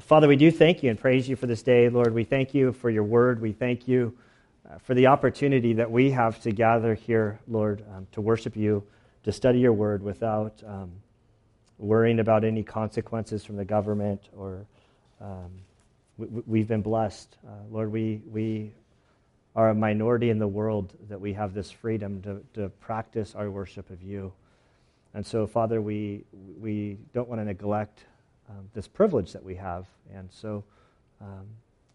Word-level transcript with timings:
Father, 0.00 0.26
we 0.26 0.36
do 0.36 0.50
thank 0.50 0.82
you 0.82 0.90
and 0.90 0.98
praise 0.98 1.28
you 1.28 1.36
for 1.36 1.46
this 1.46 1.62
day, 1.62 1.88
Lord. 1.88 2.12
We 2.12 2.24
thank 2.24 2.54
you 2.54 2.72
for 2.72 2.90
your 2.90 3.04
word. 3.04 3.40
We 3.40 3.52
thank 3.52 3.86
you 3.86 4.16
uh, 4.68 4.78
for 4.78 4.94
the 4.94 5.06
opportunity 5.06 5.74
that 5.74 5.90
we 5.90 6.10
have 6.10 6.40
to 6.42 6.50
gather 6.50 6.94
here, 6.94 7.38
Lord, 7.46 7.84
um, 7.94 8.06
to 8.12 8.20
worship 8.20 8.56
you, 8.56 8.82
to 9.22 9.32
study 9.32 9.60
your 9.60 9.72
word 9.72 10.02
without 10.02 10.60
um, 10.66 10.90
worrying 11.78 12.18
about 12.18 12.42
any 12.44 12.62
consequences 12.62 13.44
from 13.44 13.56
the 13.56 13.64
government 13.64 14.22
or. 14.36 14.66
Um, 15.20 15.50
we, 16.18 16.60
have 16.60 16.68
been 16.68 16.82
blessed. 16.82 17.36
Uh, 17.46 17.50
Lord, 17.70 17.92
we, 17.92 18.22
we 18.30 18.72
are 19.54 19.70
a 19.70 19.74
minority 19.74 20.30
in 20.30 20.38
the 20.38 20.48
world 20.48 20.94
that 21.08 21.20
we 21.20 21.34
have 21.34 21.52
this 21.52 21.70
freedom 21.70 22.22
to, 22.22 22.42
to 22.54 22.68
practice 22.80 23.34
our 23.34 23.50
worship 23.50 23.90
of 23.90 24.02
you. 24.02 24.32
And 25.12 25.26
so, 25.26 25.46
Father, 25.46 25.80
we, 25.80 26.24
we 26.58 26.98
don't 27.12 27.28
want 27.28 27.40
to 27.40 27.44
neglect 27.44 28.04
um, 28.48 28.68
this 28.74 28.88
privilege 28.88 29.32
that 29.32 29.44
we 29.44 29.56
have. 29.56 29.86
And 30.14 30.30
so 30.30 30.64
um, 31.20 31.46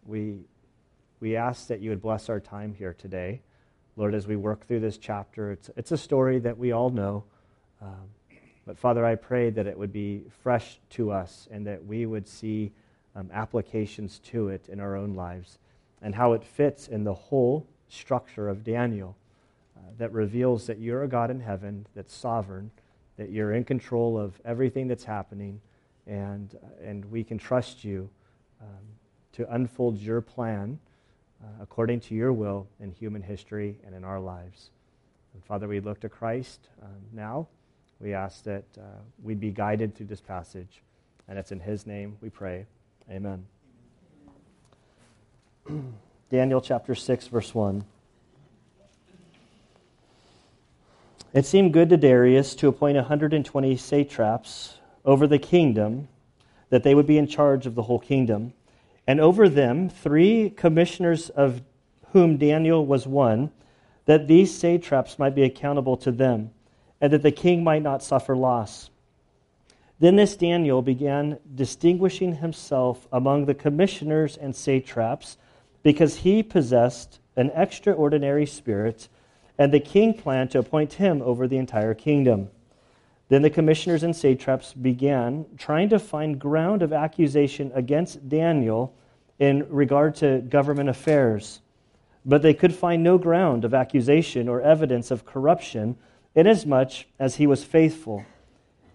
we, 0.06 0.38
we 1.20 1.36
ask 1.36 1.68
that 1.68 1.80
you 1.80 1.90
would 1.90 2.02
bless 2.02 2.28
our 2.28 2.40
time 2.40 2.74
here 2.74 2.94
today. 2.94 3.40
Lord, 3.96 4.14
as 4.14 4.26
we 4.26 4.36
work 4.36 4.66
through 4.66 4.80
this 4.80 4.98
chapter, 4.98 5.52
it's, 5.52 5.70
it's 5.76 5.92
a 5.92 5.98
story 5.98 6.38
that 6.40 6.58
we 6.58 6.72
all 6.72 6.90
know. 6.90 7.24
Um, 7.80 8.08
but 8.66 8.78
Father, 8.78 9.04
I 9.04 9.16
pray 9.16 9.50
that 9.50 9.66
it 9.66 9.76
would 9.76 9.92
be 9.92 10.24
fresh 10.42 10.78
to 10.90 11.10
us 11.10 11.48
and 11.50 11.66
that 11.66 11.84
we 11.84 12.06
would 12.06 12.28
see 12.28 12.72
um, 13.14 13.28
applications 13.32 14.18
to 14.20 14.48
it 14.48 14.68
in 14.68 14.80
our 14.80 14.96
own 14.96 15.14
lives 15.14 15.58
and 16.00 16.14
how 16.14 16.32
it 16.32 16.44
fits 16.44 16.88
in 16.88 17.04
the 17.04 17.14
whole 17.14 17.66
structure 17.88 18.48
of 18.48 18.64
Daniel 18.64 19.16
uh, 19.76 19.80
that 19.98 20.12
reveals 20.12 20.66
that 20.66 20.78
you're 20.78 21.02
a 21.02 21.08
God 21.08 21.30
in 21.30 21.40
heaven 21.40 21.86
that's 21.94 22.14
sovereign, 22.14 22.70
that 23.16 23.30
you're 23.30 23.52
in 23.52 23.64
control 23.64 24.18
of 24.18 24.40
everything 24.44 24.88
that's 24.88 25.04
happening, 25.04 25.60
and, 26.06 26.58
and 26.82 27.04
we 27.10 27.24
can 27.24 27.38
trust 27.38 27.84
you 27.84 28.08
um, 28.60 28.68
to 29.32 29.54
unfold 29.54 29.98
your 29.98 30.20
plan 30.20 30.78
uh, 31.42 31.46
according 31.60 32.00
to 32.00 32.14
your 32.14 32.32
will 32.32 32.66
in 32.80 32.90
human 32.92 33.22
history 33.22 33.76
and 33.84 33.94
in 33.94 34.04
our 34.04 34.20
lives. 34.20 34.70
And 35.34 35.44
Father, 35.44 35.68
we 35.68 35.80
look 35.80 36.00
to 36.00 36.08
Christ 36.08 36.68
um, 36.82 36.90
now. 37.12 37.48
We 38.00 38.14
ask 38.14 38.44
that 38.44 38.64
uh, 38.78 38.82
we'd 39.22 39.40
be 39.40 39.50
guided 39.50 39.94
through 39.94 40.06
this 40.06 40.20
passage. 40.20 40.82
And 41.28 41.38
it's 41.38 41.52
in 41.52 41.60
his 41.60 41.86
name 41.86 42.16
we 42.20 42.30
pray. 42.30 42.66
Amen. 43.10 43.46
Daniel 46.30 46.60
chapter 46.60 46.94
6, 46.94 47.28
verse 47.28 47.54
1. 47.54 47.84
It 51.32 51.46
seemed 51.46 51.72
good 51.72 51.88
to 51.88 51.96
Darius 51.96 52.54
to 52.56 52.68
appoint 52.68 52.96
120 52.96 53.76
satraps 53.76 54.74
over 55.04 55.26
the 55.26 55.38
kingdom, 55.38 56.08
that 56.70 56.82
they 56.82 56.94
would 56.94 57.06
be 57.06 57.18
in 57.18 57.26
charge 57.26 57.66
of 57.66 57.74
the 57.74 57.82
whole 57.82 57.98
kingdom, 57.98 58.52
and 59.06 59.20
over 59.20 59.48
them 59.48 59.88
three 59.88 60.50
commissioners 60.50 61.28
of 61.30 61.62
whom 62.12 62.36
Daniel 62.36 62.84
was 62.86 63.06
one, 63.06 63.50
that 64.06 64.28
these 64.28 64.56
satraps 64.56 65.18
might 65.18 65.34
be 65.34 65.42
accountable 65.42 65.96
to 65.96 66.12
them, 66.12 66.50
and 67.00 67.12
that 67.12 67.22
the 67.22 67.32
king 67.32 67.64
might 67.64 67.82
not 67.82 68.02
suffer 68.02 68.36
loss. 68.36 68.90
Then 69.98 70.16
this 70.16 70.36
Daniel 70.36 70.82
began 70.82 71.38
distinguishing 71.54 72.36
himself 72.36 73.06
among 73.12 73.46
the 73.46 73.54
commissioners 73.54 74.36
and 74.36 74.54
satraps 74.54 75.36
because 75.82 76.16
he 76.16 76.42
possessed 76.42 77.20
an 77.36 77.50
extraordinary 77.54 78.46
spirit, 78.46 79.08
and 79.58 79.72
the 79.72 79.80
king 79.80 80.14
planned 80.14 80.50
to 80.50 80.58
appoint 80.58 80.94
him 80.94 81.22
over 81.22 81.46
the 81.46 81.56
entire 81.56 81.94
kingdom. 81.94 82.50
Then 83.32 83.40
the 83.40 83.48
commissioners 83.48 84.02
and 84.02 84.14
satraps 84.14 84.74
began 84.74 85.46
trying 85.56 85.88
to 85.88 85.98
find 85.98 86.38
ground 86.38 86.82
of 86.82 86.92
accusation 86.92 87.72
against 87.74 88.28
Daniel 88.28 88.94
in 89.38 89.66
regard 89.70 90.16
to 90.16 90.42
government 90.42 90.90
affairs. 90.90 91.62
But 92.26 92.42
they 92.42 92.52
could 92.52 92.74
find 92.74 93.02
no 93.02 93.16
ground 93.16 93.64
of 93.64 93.72
accusation 93.72 94.50
or 94.50 94.60
evidence 94.60 95.10
of 95.10 95.24
corruption, 95.24 95.96
inasmuch 96.34 97.06
as 97.18 97.36
he 97.36 97.46
was 97.46 97.64
faithful 97.64 98.22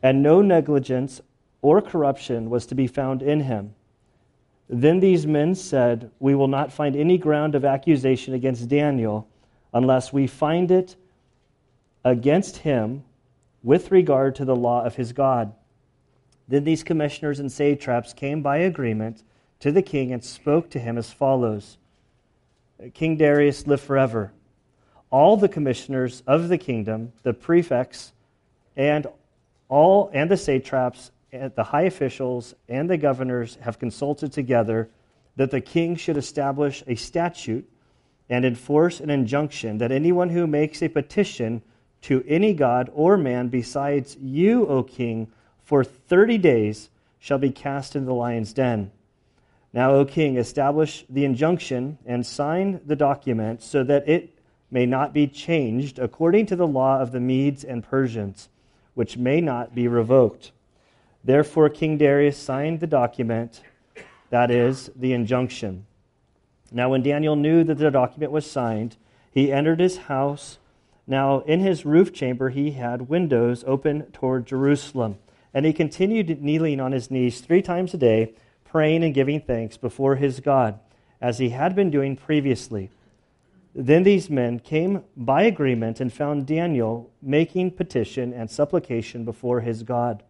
and 0.03 0.21
no 0.21 0.43
negligence 0.43 1.19
or 1.63 1.81
corruption 1.81 2.51
was 2.51 2.67
to 2.67 2.75
be 2.75 2.85
found 2.85 3.23
in 3.23 3.39
him. 3.39 3.73
Then 4.69 4.99
these 4.99 5.25
men 5.25 5.55
said, 5.55 6.11
We 6.19 6.35
will 6.35 6.47
not 6.47 6.71
find 6.71 6.95
any 6.95 7.17
ground 7.17 7.55
of 7.55 7.65
accusation 7.65 8.35
against 8.35 8.69
Daniel 8.69 9.27
unless 9.73 10.13
we 10.13 10.27
find 10.27 10.69
it 10.69 10.95
against 12.05 12.57
him 12.57 13.03
with 13.63 13.91
regard 13.91 14.35
to 14.35 14.45
the 14.45 14.55
law 14.55 14.83
of 14.83 14.95
his 14.95 15.13
God. 15.13 15.53
Then 16.47 16.63
these 16.63 16.83
commissioners 16.83 17.39
and 17.39 17.51
satraps 17.51 18.13
came 18.13 18.41
by 18.41 18.57
agreement 18.57 19.23
to 19.59 19.71
the 19.71 19.81
king 19.81 20.13
and 20.13 20.23
spoke 20.23 20.69
to 20.71 20.79
him 20.79 20.97
as 20.97 21.11
follows 21.11 21.77
King 22.93 23.17
Darius, 23.17 23.65
live 23.65 23.81
forever. 23.81 24.31
All 25.09 25.35
the 25.35 25.49
commissioners 25.49 26.21
of 26.27 26.47
the 26.47 26.59
kingdom, 26.59 27.11
the 27.23 27.33
prefects, 27.33 28.13
and 28.75 29.07
all 29.67 30.11
and 30.13 30.29
the 30.29 30.37
satraps, 30.37 31.11
and 31.31 31.53
the 31.55 31.63
high 31.63 31.83
officials, 31.83 32.53
and 32.69 32.89
the 32.89 32.97
governors 32.97 33.57
have 33.61 33.79
consulted 33.79 34.31
together 34.31 34.89
that 35.37 35.51
the 35.51 35.61
king 35.61 35.95
should 35.95 36.17
establish 36.17 36.83
a 36.87 36.95
statute 36.95 37.67
and 38.29 38.45
enforce 38.45 38.99
an 38.99 39.09
injunction 39.09 39.77
that 39.79 39.91
anyone 39.91 40.29
who 40.29 40.45
makes 40.45 40.83
a 40.83 40.87
petition 40.87 41.61
to 42.07 42.23
any 42.27 42.53
god 42.53 42.89
or 42.93 43.17
man 43.17 43.47
besides 43.47 44.17
you, 44.21 44.67
O 44.67 44.83
king, 44.83 45.27
for 45.63 45.83
30 45.83 46.37
days 46.37 46.89
shall 47.19 47.37
be 47.37 47.51
cast 47.51 47.95
into 47.95 48.07
the 48.07 48.13
lion's 48.13 48.53
den. 48.53 48.91
Now, 49.71 49.91
O 49.91 50.05
king, 50.05 50.37
establish 50.37 51.05
the 51.09 51.25
injunction 51.25 51.97
and 52.05 52.25
sign 52.25 52.81
the 52.85 52.95
document 52.95 53.61
so 53.61 53.83
that 53.83 54.07
it 54.07 54.37
may 54.69 54.85
not 54.85 55.13
be 55.13 55.27
changed 55.27 55.99
according 55.99 56.45
to 56.47 56.55
the 56.55 56.67
law 56.67 56.99
of 56.99 57.11
the 57.11 57.19
Medes 57.19 57.63
and 57.63 57.83
Persians 57.83 58.49
which 58.97 59.15
may 59.15 59.39
not 59.39 59.75
be 59.75 59.87
revoked. 59.87 60.51
Therefore, 61.23 61.69
King 61.69 61.99
Darius 61.99 62.35
signed 62.35 62.79
the 62.79 62.87
document, 62.87 63.61
that 64.31 64.49
is, 64.49 64.89
the 64.95 65.13
injunction. 65.13 65.85
Now, 66.71 66.89
when 66.89 67.03
Daniel 67.03 67.35
knew 67.35 67.63
that 67.63 67.77
the 67.77 67.91
document 67.91 68.31
was 68.31 68.49
signed, 68.49 68.97
he 69.31 69.53
entered 69.53 69.79
his 69.79 69.97
house. 69.97 70.57
Now, 71.07 71.39
in 71.39 71.61
his 71.61 71.85
roof 71.85 72.13
chamber, 72.13 72.49
he 72.49 72.71
had 72.71 73.09
windows 73.09 73.63
open 73.65 74.11
toward 74.11 74.45
Jerusalem. 74.45 75.17
And 75.53 75.65
he 75.65 75.73
continued 75.73 76.41
kneeling 76.41 76.81
on 76.81 76.91
his 76.91 77.09
knees 77.09 77.39
three 77.39 77.61
times 77.61 77.93
a 77.93 77.97
day, 77.97 78.33
praying 78.65 79.03
and 79.03 79.13
giving 79.13 79.39
thanks 79.39 79.77
before 79.77 80.17
his 80.17 80.41
God, 80.41 80.79
as 81.21 81.37
he 81.37 81.49
had 81.49 81.75
been 81.75 81.89
doing 81.89 82.17
previously. 82.17 82.91
Then 83.73 84.03
these 84.03 84.29
men 84.29 84.59
came 84.59 85.03
by 85.15 85.43
agreement 85.43 86.01
and 86.01 86.11
found 86.11 86.45
Daniel 86.45 87.09
making 87.21 87.71
petition 87.71 88.33
and 88.33 88.51
supplication 88.51 89.23
before 89.23 89.61
his 89.61 89.83
God. 89.83 90.23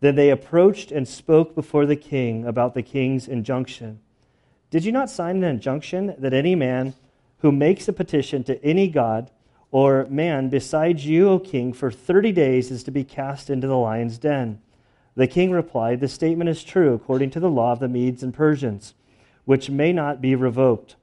Then 0.00 0.16
they 0.16 0.30
approached 0.30 0.90
and 0.90 1.06
spoke 1.06 1.54
before 1.54 1.86
the 1.86 1.96
king 1.96 2.44
about 2.44 2.74
the 2.74 2.82
king's 2.82 3.28
injunction. 3.28 4.00
Did 4.70 4.84
you 4.84 4.90
not 4.90 5.10
sign 5.10 5.36
an 5.36 5.44
injunction 5.44 6.14
that 6.18 6.32
any 6.32 6.56
man 6.56 6.94
who 7.38 7.52
makes 7.52 7.86
a 7.86 7.92
petition 7.92 8.42
to 8.44 8.62
any 8.64 8.88
god 8.88 9.30
or 9.72 10.06
man 10.10 10.50
besides 10.50 11.06
you, 11.06 11.28
O 11.30 11.38
king, 11.38 11.72
for 11.72 11.90
30 11.90 12.30
days 12.30 12.70
is 12.70 12.84
to 12.84 12.90
be 12.90 13.02
cast 13.02 13.50
into 13.50 13.66
the 13.66 13.76
lion's 13.76 14.18
den? 14.18 14.60
The 15.16 15.26
king 15.26 15.50
replied, 15.50 16.00
The 16.00 16.08
statement 16.08 16.50
is 16.50 16.62
true 16.62 16.92
according 16.92 17.30
to 17.30 17.40
the 17.40 17.50
law 17.50 17.72
of 17.72 17.80
the 17.80 17.88
Medes 17.88 18.22
and 18.22 18.34
Persians, 18.34 18.94
which 19.46 19.70
may 19.70 19.92
not 19.92 20.20
be 20.20 20.34
revoked. 20.34 20.96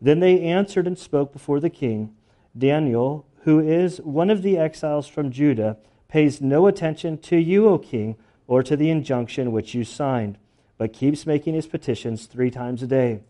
Then 0.00 0.20
they 0.20 0.40
answered 0.40 0.86
and 0.86 0.96
spoke 0.96 1.32
before 1.32 1.58
the 1.58 1.70
king. 1.70 2.14
Daniel, 2.56 3.26
who 3.42 3.58
is 3.58 4.00
one 4.00 4.30
of 4.30 4.42
the 4.42 4.58
exiles 4.58 5.08
from 5.08 5.32
Judah, 5.32 5.76
pays 6.08 6.40
no 6.40 6.68
attention 6.68 7.18
to 7.18 7.36
you, 7.36 7.68
O 7.68 7.78
king, 7.78 8.16
or 8.46 8.62
to 8.62 8.76
the 8.76 8.90
injunction 8.90 9.50
which 9.50 9.74
you 9.74 9.82
signed, 9.82 10.38
but 10.78 10.92
keeps 10.92 11.26
making 11.26 11.54
his 11.54 11.66
petitions 11.66 12.26
three 12.26 12.50
times 12.50 12.82
a 12.82 12.86
day. 12.86 13.22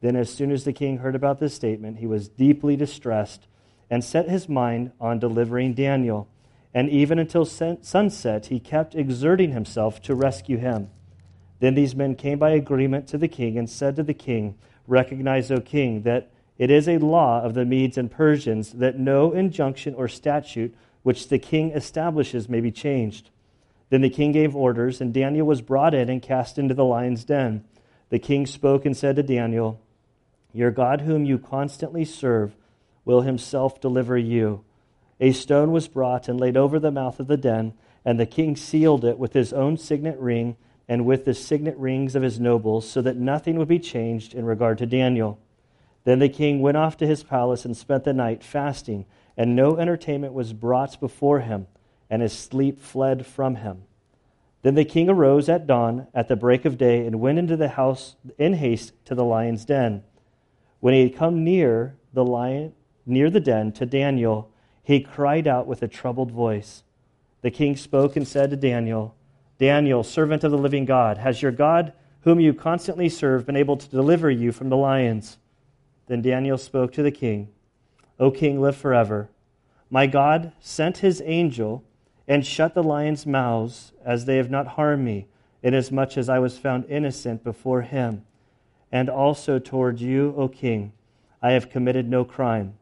Then, 0.00 0.14
as 0.14 0.32
soon 0.32 0.52
as 0.52 0.64
the 0.64 0.72
king 0.72 0.98
heard 0.98 1.14
about 1.14 1.40
this 1.40 1.54
statement, 1.54 1.98
he 1.98 2.06
was 2.06 2.28
deeply 2.28 2.76
distressed 2.76 3.46
and 3.92 4.02
set 4.02 4.26
his 4.26 4.48
mind 4.48 4.90
on 4.98 5.18
delivering 5.18 5.74
Daniel. 5.74 6.26
And 6.72 6.88
even 6.88 7.18
until 7.18 7.44
sunset, 7.44 8.46
he 8.46 8.58
kept 8.58 8.94
exerting 8.94 9.52
himself 9.52 10.00
to 10.04 10.14
rescue 10.14 10.56
him. 10.56 10.88
Then 11.60 11.74
these 11.74 11.94
men 11.94 12.14
came 12.14 12.38
by 12.38 12.52
agreement 12.52 13.06
to 13.08 13.18
the 13.18 13.28
king 13.28 13.58
and 13.58 13.68
said 13.68 13.96
to 13.96 14.02
the 14.02 14.14
king, 14.14 14.56
Recognize, 14.86 15.50
O 15.50 15.58
king, 15.60 16.04
that 16.04 16.30
it 16.56 16.70
is 16.70 16.88
a 16.88 16.96
law 16.96 17.42
of 17.42 17.52
the 17.52 17.66
Medes 17.66 17.98
and 17.98 18.10
Persians 18.10 18.72
that 18.72 18.98
no 18.98 19.30
injunction 19.30 19.94
or 19.94 20.08
statute 20.08 20.74
which 21.02 21.28
the 21.28 21.38
king 21.38 21.70
establishes 21.72 22.48
may 22.48 22.62
be 22.62 22.72
changed. 22.72 23.28
Then 23.90 24.00
the 24.00 24.08
king 24.08 24.32
gave 24.32 24.56
orders, 24.56 25.02
and 25.02 25.12
Daniel 25.12 25.46
was 25.46 25.60
brought 25.60 25.92
in 25.92 26.08
and 26.08 26.22
cast 26.22 26.58
into 26.58 26.72
the 26.72 26.86
lion's 26.86 27.24
den. 27.24 27.62
The 28.08 28.18
king 28.18 28.46
spoke 28.46 28.86
and 28.86 28.96
said 28.96 29.16
to 29.16 29.22
Daniel, 29.22 29.82
Your 30.54 30.70
God, 30.70 31.02
whom 31.02 31.26
you 31.26 31.38
constantly 31.38 32.06
serve, 32.06 32.56
will 33.04 33.22
himself 33.22 33.80
deliver 33.80 34.16
you. 34.16 34.64
A 35.20 35.32
stone 35.32 35.72
was 35.72 35.88
brought 35.88 36.28
and 36.28 36.40
laid 36.40 36.56
over 36.56 36.78
the 36.78 36.90
mouth 36.90 37.20
of 37.20 37.26
the 37.26 37.36
den, 37.36 37.74
and 38.04 38.18
the 38.18 38.26
king 38.26 38.56
sealed 38.56 39.04
it 39.04 39.18
with 39.18 39.32
his 39.32 39.52
own 39.52 39.76
signet 39.76 40.18
ring 40.18 40.56
and 40.88 41.06
with 41.06 41.24
the 41.24 41.34
signet 41.34 41.76
rings 41.78 42.16
of 42.16 42.22
his 42.22 42.40
nobles, 42.40 42.88
so 42.88 43.00
that 43.02 43.16
nothing 43.16 43.56
would 43.56 43.68
be 43.68 43.78
changed 43.78 44.34
in 44.34 44.44
regard 44.44 44.78
to 44.78 44.86
Daniel. 44.86 45.38
Then 46.04 46.18
the 46.18 46.28
king 46.28 46.60
went 46.60 46.76
off 46.76 46.96
to 46.98 47.06
his 47.06 47.22
palace 47.22 47.64
and 47.64 47.76
spent 47.76 48.04
the 48.04 48.12
night 48.12 48.42
fasting, 48.42 49.06
and 49.36 49.54
no 49.54 49.76
entertainment 49.76 50.32
was 50.32 50.52
brought 50.52 50.98
before 50.98 51.40
him, 51.40 51.68
and 52.10 52.20
his 52.20 52.32
sleep 52.32 52.80
fled 52.80 53.24
from 53.24 53.56
him. 53.56 53.84
Then 54.62 54.74
the 54.74 54.84
king 54.84 55.08
arose 55.08 55.48
at 55.48 55.66
dawn, 55.66 56.08
at 56.14 56.28
the 56.28 56.36
break 56.36 56.64
of 56.64 56.78
day, 56.78 57.06
and 57.06 57.20
went 57.20 57.38
into 57.38 57.56
the 57.56 57.70
house 57.70 58.16
in 58.38 58.54
haste 58.54 58.92
to 59.06 59.14
the 59.14 59.24
lion's 59.24 59.64
den. 59.64 60.02
When 60.80 60.94
he 60.94 61.02
had 61.02 61.16
come 61.16 61.44
near 61.44 61.96
the 62.12 62.24
lion, 62.24 62.72
near 63.06 63.30
the 63.30 63.40
den 63.40 63.72
to 63.72 63.86
Daniel, 63.86 64.50
he 64.82 65.00
cried 65.00 65.46
out 65.46 65.66
with 65.66 65.82
a 65.82 65.88
troubled 65.88 66.30
voice. 66.30 66.82
The 67.42 67.50
king 67.50 67.76
spoke 67.76 68.16
and 68.16 68.26
said 68.26 68.50
to 68.50 68.56
Daniel, 68.56 69.14
Daniel, 69.58 70.02
servant 70.02 70.44
of 70.44 70.50
the 70.50 70.58
living 70.58 70.84
God, 70.84 71.18
has 71.18 71.42
your 71.42 71.52
God, 71.52 71.92
whom 72.22 72.40
you 72.40 72.54
constantly 72.54 73.08
serve, 73.08 73.46
been 73.46 73.56
able 73.56 73.76
to 73.76 73.88
deliver 73.88 74.30
you 74.30 74.52
from 74.52 74.68
the 74.68 74.76
lions? 74.76 75.38
Then 76.06 76.22
Daniel 76.22 76.58
spoke 76.58 76.92
to 76.92 77.02
the 77.02 77.10
king, 77.10 77.48
O 78.18 78.30
king, 78.30 78.60
live 78.60 78.76
forever. 78.76 79.28
My 79.90 80.06
God 80.06 80.52
sent 80.60 80.98
his 80.98 81.22
angel 81.24 81.84
and 82.26 82.46
shut 82.46 82.74
the 82.74 82.82
lions' 82.82 83.26
mouths, 83.26 83.92
as 84.04 84.24
they 84.24 84.36
have 84.36 84.50
not 84.50 84.68
harmed 84.68 85.04
me, 85.04 85.26
inasmuch 85.62 86.16
as 86.16 86.28
I 86.28 86.38
was 86.38 86.58
found 86.58 86.84
innocent 86.86 87.44
before 87.44 87.82
him. 87.82 88.24
And 88.90 89.08
also 89.08 89.58
toward 89.58 90.00
you, 90.00 90.34
O 90.36 90.48
king, 90.48 90.92
I 91.40 91.52
have 91.52 91.70
committed 91.70 92.08
no 92.08 92.24
crime. 92.24 92.74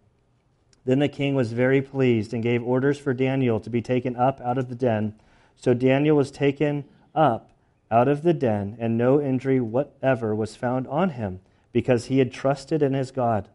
Then 0.85 0.99
the 0.99 1.09
king 1.09 1.35
was 1.35 1.53
very 1.53 1.83
pleased 1.83 2.33
and 2.33 2.43
gave 2.43 2.63
orders 2.63 2.99
for 2.99 3.13
Daniel 3.15 3.61
to 3.61 3.71
be 3.71 3.83
taken 3.83 4.17
up 4.17 4.41
out 4.41 4.59
of 4.59 4.69
the 4.69 4.75
den 4.75 5.15
so 5.61 5.75
Daniel 5.75 6.17
was 6.17 6.31
taken 6.31 6.85
up 7.15 7.51
out 7.91 8.09
of 8.09 8.23
the 8.23 8.33
den, 8.33 8.77
and 8.79 8.97
no 8.97 9.21
injury 9.21 9.61
whatever 9.61 10.35
was 10.35 10.57
found 10.57 10.87
on 10.89 11.11
him, 11.11 11.41
because 11.71 12.07
he 12.07 12.19
had 12.19 12.33
trusted 12.33 12.83
in 12.83 12.95
his 12.95 13.11
God. 13.11 13.49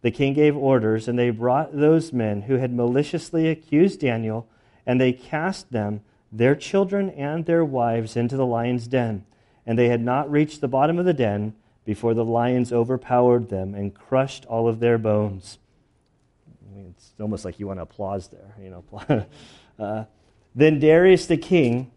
The 0.00 0.10
king 0.10 0.32
gave 0.32 0.56
orders, 0.56 1.06
and 1.06 1.18
they 1.18 1.30
brought 1.30 1.76
those 1.76 2.12
men 2.14 2.42
who 2.42 2.54
had 2.54 2.72
maliciously 2.72 3.48
accused 3.48 4.00
Daniel, 4.00 4.46
and 4.86 4.98
they 4.98 5.12
cast 5.12 5.70
them, 5.70 6.00
their 6.32 6.54
children 6.54 7.10
and 7.10 7.44
their 7.44 7.64
wives, 7.64 8.16
into 8.16 8.36
the 8.36 8.46
lion's 8.46 8.86
den. 8.86 9.26
And 9.66 9.78
they 9.78 9.88
had 9.88 10.02
not 10.02 10.30
reached 10.30 10.60
the 10.60 10.68
bottom 10.68 10.98
of 10.98 11.04
the 11.04 11.12
den 11.12 11.54
before 11.84 12.14
the 12.14 12.24
lions 12.24 12.72
overpowered 12.72 13.50
them 13.50 13.74
and 13.74 13.94
crushed 13.94 14.46
all 14.46 14.66
of 14.66 14.80
their 14.80 14.96
bones. 14.96 15.58
It's 17.14 17.20
almost 17.20 17.44
like 17.44 17.58
you 17.58 17.66
want 17.68 17.78
to 17.78 17.84
applause 17.84 18.28
there, 18.28 18.54
you 18.60 18.70
know. 18.70 19.26
uh, 19.78 20.04
then 20.54 20.78
Darius 20.80 21.26
the 21.26 21.36
king 21.36 21.90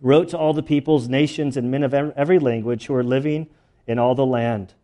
wrote 0.00 0.28
to 0.30 0.38
all 0.38 0.52
the 0.52 0.62
peoples, 0.62 1.08
nations, 1.08 1.56
and 1.56 1.70
men 1.70 1.82
of 1.82 1.92
every 1.92 2.38
language 2.38 2.86
who 2.86 2.94
are 2.94 3.02
living 3.02 3.48
in 3.86 3.98
all 3.98 4.14
the 4.14 4.26
land 4.26 4.74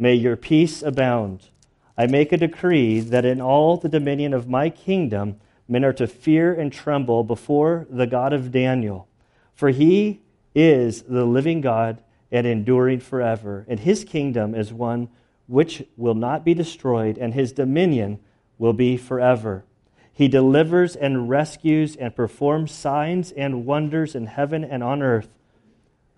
May 0.00 0.14
your 0.14 0.34
peace 0.34 0.80
abound. 0.82 1.50
I 1.94 2.06
make 2.06 2.32
a 2.32 2.38
decree 2.38 3.00
that 3.00 3.26
in 3.26 3.38
all 3.38 3.76
the 3.76 3.90
dominion 3.90 4.32
of 4.32 4.48
my 4.48 4.70
kingdom 4.70 5.38
men 5.68 5.84
are 5.84 5.92
to 5.92 6.06
fear 6.06 6.54
and 6.54 6.72
tremble 6.72 7.22
before 7.22 7.86
the 7.90 8.06
God 8.06 8.32
of 8.32 8.50
Daniel. 8.50 9.08
For 9.54 9.68
he 9.68 10.22
is 10.54 11.02
the 11.02 11.26
living 11.26 11.60
God 11.60 12.02
and 12.32 12.46
enduring 12.46 13.00
forever, 13.00 13.66
and 13.68 13.78
his 13.78 14.02
kingdom 14.02 14.54
is 14.54 14.72
one 14.72 15.10
which 15.46 15.84
will 15.98 16.14
not 16.14 16.46
be 16.46 16.54
destroyed, 16.54 17.18
and 17.18 17.34
his 17.34 17.52
dominion 17.52 18.20
will 18.60 18.74
be 18.74 18.94
forever. 18.98 19.64
He 20.12 20.28
delivers 20.28 20.94
and 20.94 21.30
rescues 21.30 21.96
and 21.96 22.14
performs 22.14 22.70
signs 22.70 23.32
and 23.32 23.64
wonders 23.64 24.14
in 24.14 24.26
heaven 24.26 24.62
and 24.62 24.84
on 24.84 25.02
earth, 25.02 25.30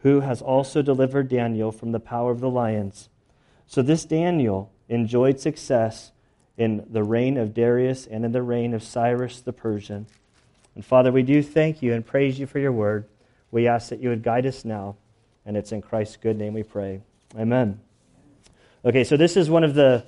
who 0.00 0.20
has 0.20 0.42
also 0.42 0.82
delivered 0.82 1.28
Daniel 1.28 1.70
from 1.70 1.92
the 1.92 2.00
power 2.00 2.32
of 2.32 2.40
the 2.40 2.50
lions. 2.50 3.08
So 3.68 3.80
this 3.80 4.04
Daniel 4.04 4.72
enjoyed 4.88 5.38
success 5.38 6.10
in 6.58 6.84
the 6.90 7.04
reign 7.04 7.36
of 7.36 7.54
Darius 7.54 8.06
and 8.08 8.24
in 8.24 8.32
the 8.32 8.42
reign 8.42 8.74
of 8.74 8.82
Cyrus 8.82 9.40
the 9.40 9.52
Persian. 9.52 10.06
And 10.74 10.84
Father, 10.84 11.12
we 11.12 11.22
do 11.22 11.44
thank 11.44 11.80
you 11.80 11.94
and 11.94 12.04
praise 12.04 12.40
you 12.40 12.46
for 12.46 12.58
your 12.58 12.72
word. 12.72 13.06
We 13.52 13.68
ask 13.68 13.90
that 13.90 14.00
you 14.00 14.08
would 14.08 14.24
guide 14.24 14.46
us 14.46 14.64
now, 14.64 14.96
and 15.46 15.56
it's 15.56 15.70
in 15.70 15.80
Christ's 15.80 16.16
good 16.16 16.38
name 16.38 16.54
we 16.54 16.64
pray. 16.64 17.02
Amen. 17.38 17.78
Okay, 18.84 19.04
so 19.04 19.16
this 19.16 19.36
is 19.36 19.48
one 19.48 19.62
of 19.62 19.74
the 19.74 20.04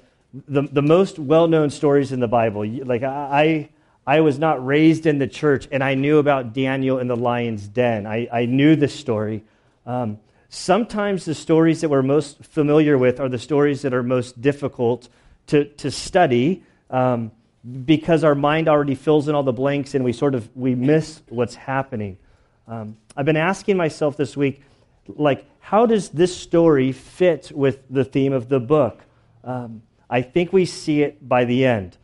the, 0.49 0.63
the 0.63 0.83
most 0.83 1.19
well 1.19 1.47
known 1.47 1.71
stories 1.71 2.13
in 2.13 2.21
the 2.21 2.29
Bible. 2.29 2.67
Like 2.67 3.03
I, 3.03 3.71
I 4.07 4.21
was 4.21 4.39
not 4.39 4.65
raised 4.65 5.07
in 5.07 5.19
the 5.19 5.29
church, 5.29 5.69
and 5.71 5.83
I 5.83 5.95
knew 5.95 6.19
about 6.19 6.53
Daniel 6.53 6.99
in 6.99 7.07
the 7.07 7.17
lion's 7.17 7.67
den. 7.69 8.07
I, 8.07 8.29
I 8.33 8.47
knew 8.47 8.77
the 8.77 8.89
story. 8.89 9.45
Um, 9.87 10.19
sometimes 10.49 11.25
the 11.25 11.35
stories 11.35 11.81
that 11.81 11.89
we're 11.89 12.03
most 12.03 12.45
familiar 12.45 12.99
with 12.99 13.21
are 13.21 13.29
the 13.29 13.39
stories 13.39 13.83
that 13.83 13.95
are 13.95 14.03
most 14.03 14.41
difficult 14.41 15.09
to, 15.47 15.65
to 15.65 15.91
study 15.91 16.63
um, 16.91 17.31
because 17.85 18.25
our 18.25 18.35
mind 18.35 18.69
already 18.69 18.95
fills 18.95 19.29
in 19.29 19.35
all 19.35 19.43
the 19.43 19.53
blanks 19.53 19.95
and 19.95 20.05
we 20.05 20.13
sort 20.13 20.35
of 20.35 20.55
we 20.57 20.75
miss 20.75 21.23
what's 21.29 21.55
happening. 21.55 22.19
Um, 22.67 22.97
I've 23.17 23.27
been 23.27 23.37
asking 23.37 23.77
myself 23.77 24.17
this 24.17 24.37
week, 24.37 24.63
like, 25.07 25.45
how 25.61 25.87
does 25.87 26.11
this 26.11 26.37
story 26.37 26.93
fit 26.93 27.53
with 27.55 27.81
the 27.91 28.05
theme 28.05 28.33
of 28.33 28.49
the 28.49 28.61
book? 28.61 29.03
Um, 29.43 29.83
I 30.09 30.23
think 30.23 30.53
we 30.53 30.65
see 30.65 31.03
it 31.03 31.29
by 31.29 31.45
the 31.45 31.65
end. 31.65 31.97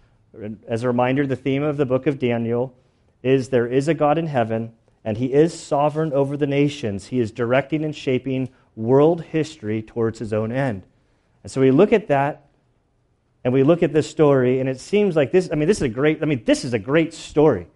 As 0.67 0.83
a 0.83 0.87
reminder, 0.87 1.27
the 1.27 1.37
theme 1.37 1.63
of 1.63 1.77
the 1.77 1.87
book 1.87 2.07
of 2.07 2.19
Daniel 2.19 2.75
is 3.23 3.49
there 3.49 3.67
is 3.67 3.89
a 3.89 3.95
God 3.95 4.17
in 4.19 4.27
heaven, 4.27 4.73
and 5.05 5.17
he 5.17 5.33
is 5.33 5.59
sovereign 5.59 6.13
over 6.13 6.37
the 6.37 6.47
nations. 6.47 7.07
He 7.07 7.21
is 7.21 7.31
directing 7.31 7.85
and 7.85 7.95
shaping 7.95 8.49
world 8.77 9.23
history 9.23 9.83
towards 9.83 10.19
his 10.19 10.33
own 10.33 10.53
end. 10.53 10.85
And 11.43 11.51
so 11.51 11.61
we 11.61 11.71
look 11.71 11.93
at 11.93 12.09
that 12.09 12.47
and 13.43 13.55
we 13.55 13.63
look 13.63 13.83
at 13.83 13.93
this 13.93 14.09
story, 14.09 14.61
and 14.61 14.69
it 14.69 14.79
seems 14.79 15.17
like 15.17 15.33
this 15.33 15.49
I 15.51 15.55
mean, 15.55 15.67
this 15.67 15.79
is 15.79 15.83
a 15.83 15.89
great, 15.89 16.23
I 16.23 16.27
mean, 16.27 16.45
this 16.45 16.65
is 16.65 16.75
a 16.75 16.79
great 16.79 17.15
story. 17.15 17.67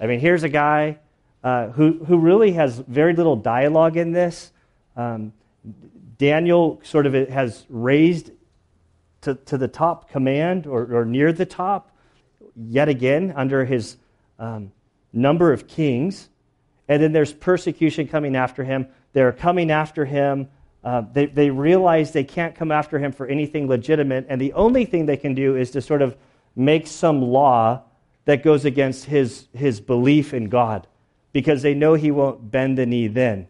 I 0.00 0.06
mean, 0.06 0.18
here's 0.18 0.42
a 0.42 0.48
guy 0.48 0.98
uh, 1.44 1.68
who, 1.68 2.04
who 2.04 2.18
really 2.18 2.52
has 2.52 2.78
very 2.78 3.14
little 3.14 3.36
dialogue 3.36 3.96
in 3.96 4.12
this. 4.12 4.50
Um, 4.96 5.32
Daniel 6.18 6.80
sort 6.82 7.06
of 7.06 7.14
has 7.28 7.64
raised 7.68 8.30
to, 9.24 9.34
to 9.34 9.58
the 9.58 9.68
top 9.68 10.08
command 10.08 10.66
or, 10.66 11.00
or 11.00 11.04
near 11.04 11.32
the 11.32 11.46
top 11.46 11.90
yet 12.56 12.88
again 12.88 13.32
under 13.36 13.64
his 13.64 13.96
um, 14.38 14.72
number 15.12 15.52
of 15.52 15.66
kings. 15.66 16.28
And 16.88 17.02
then 17.02 17.12
there's 17.12 17.32
persecution 17.32 18.06
coming 18.06 18.36
after 18.36 18.64
him. 18.64 18.86
They're 19.12 19.32
coming 19.32 19.70
after 19.70 20.04
him. 20.04 20.48
Uh, 20.82 21.02
they, 21.12 21.26
they 21.26 21.50
realize 21.50 22.12
they 22.12 22.24
can't 22.24 22.54
come 22.54 22.70
after 22.70 22.98
him 22.98 23.12
for 23.12 23.26
anything 23.26 23.68
legitimate. 23.68 24.26
And 24.28 24.40
the 24.40 24.52
only 24.52 24.84
thing 24.84 25.06
they 25.06 25.16
can 25.16 25.34
do 25.34 25.56
is 25.56 25.70
to 25.72 25.80
sort 25.80 26.02
of 26.02 26.16
make 26.54 26.86
some 26.86 27.22
law 27.22 27.82
that 28.26 28.42
goes 28.42 28.64
against 28.64 29.06
his, 29.06 29.48
his 29.54 29.80
belief 29.80 30.34
in 30.34 30.48
God 30.48 30.86
because 31.32 31.62
they 31.62 31.74
know 31.74 31.94
he 31.94 32.10
won't 32.10 32.50
bend 32.50 32.78
the 32.78 32.86
knee 32.86 33.08
then. 33.08 33.48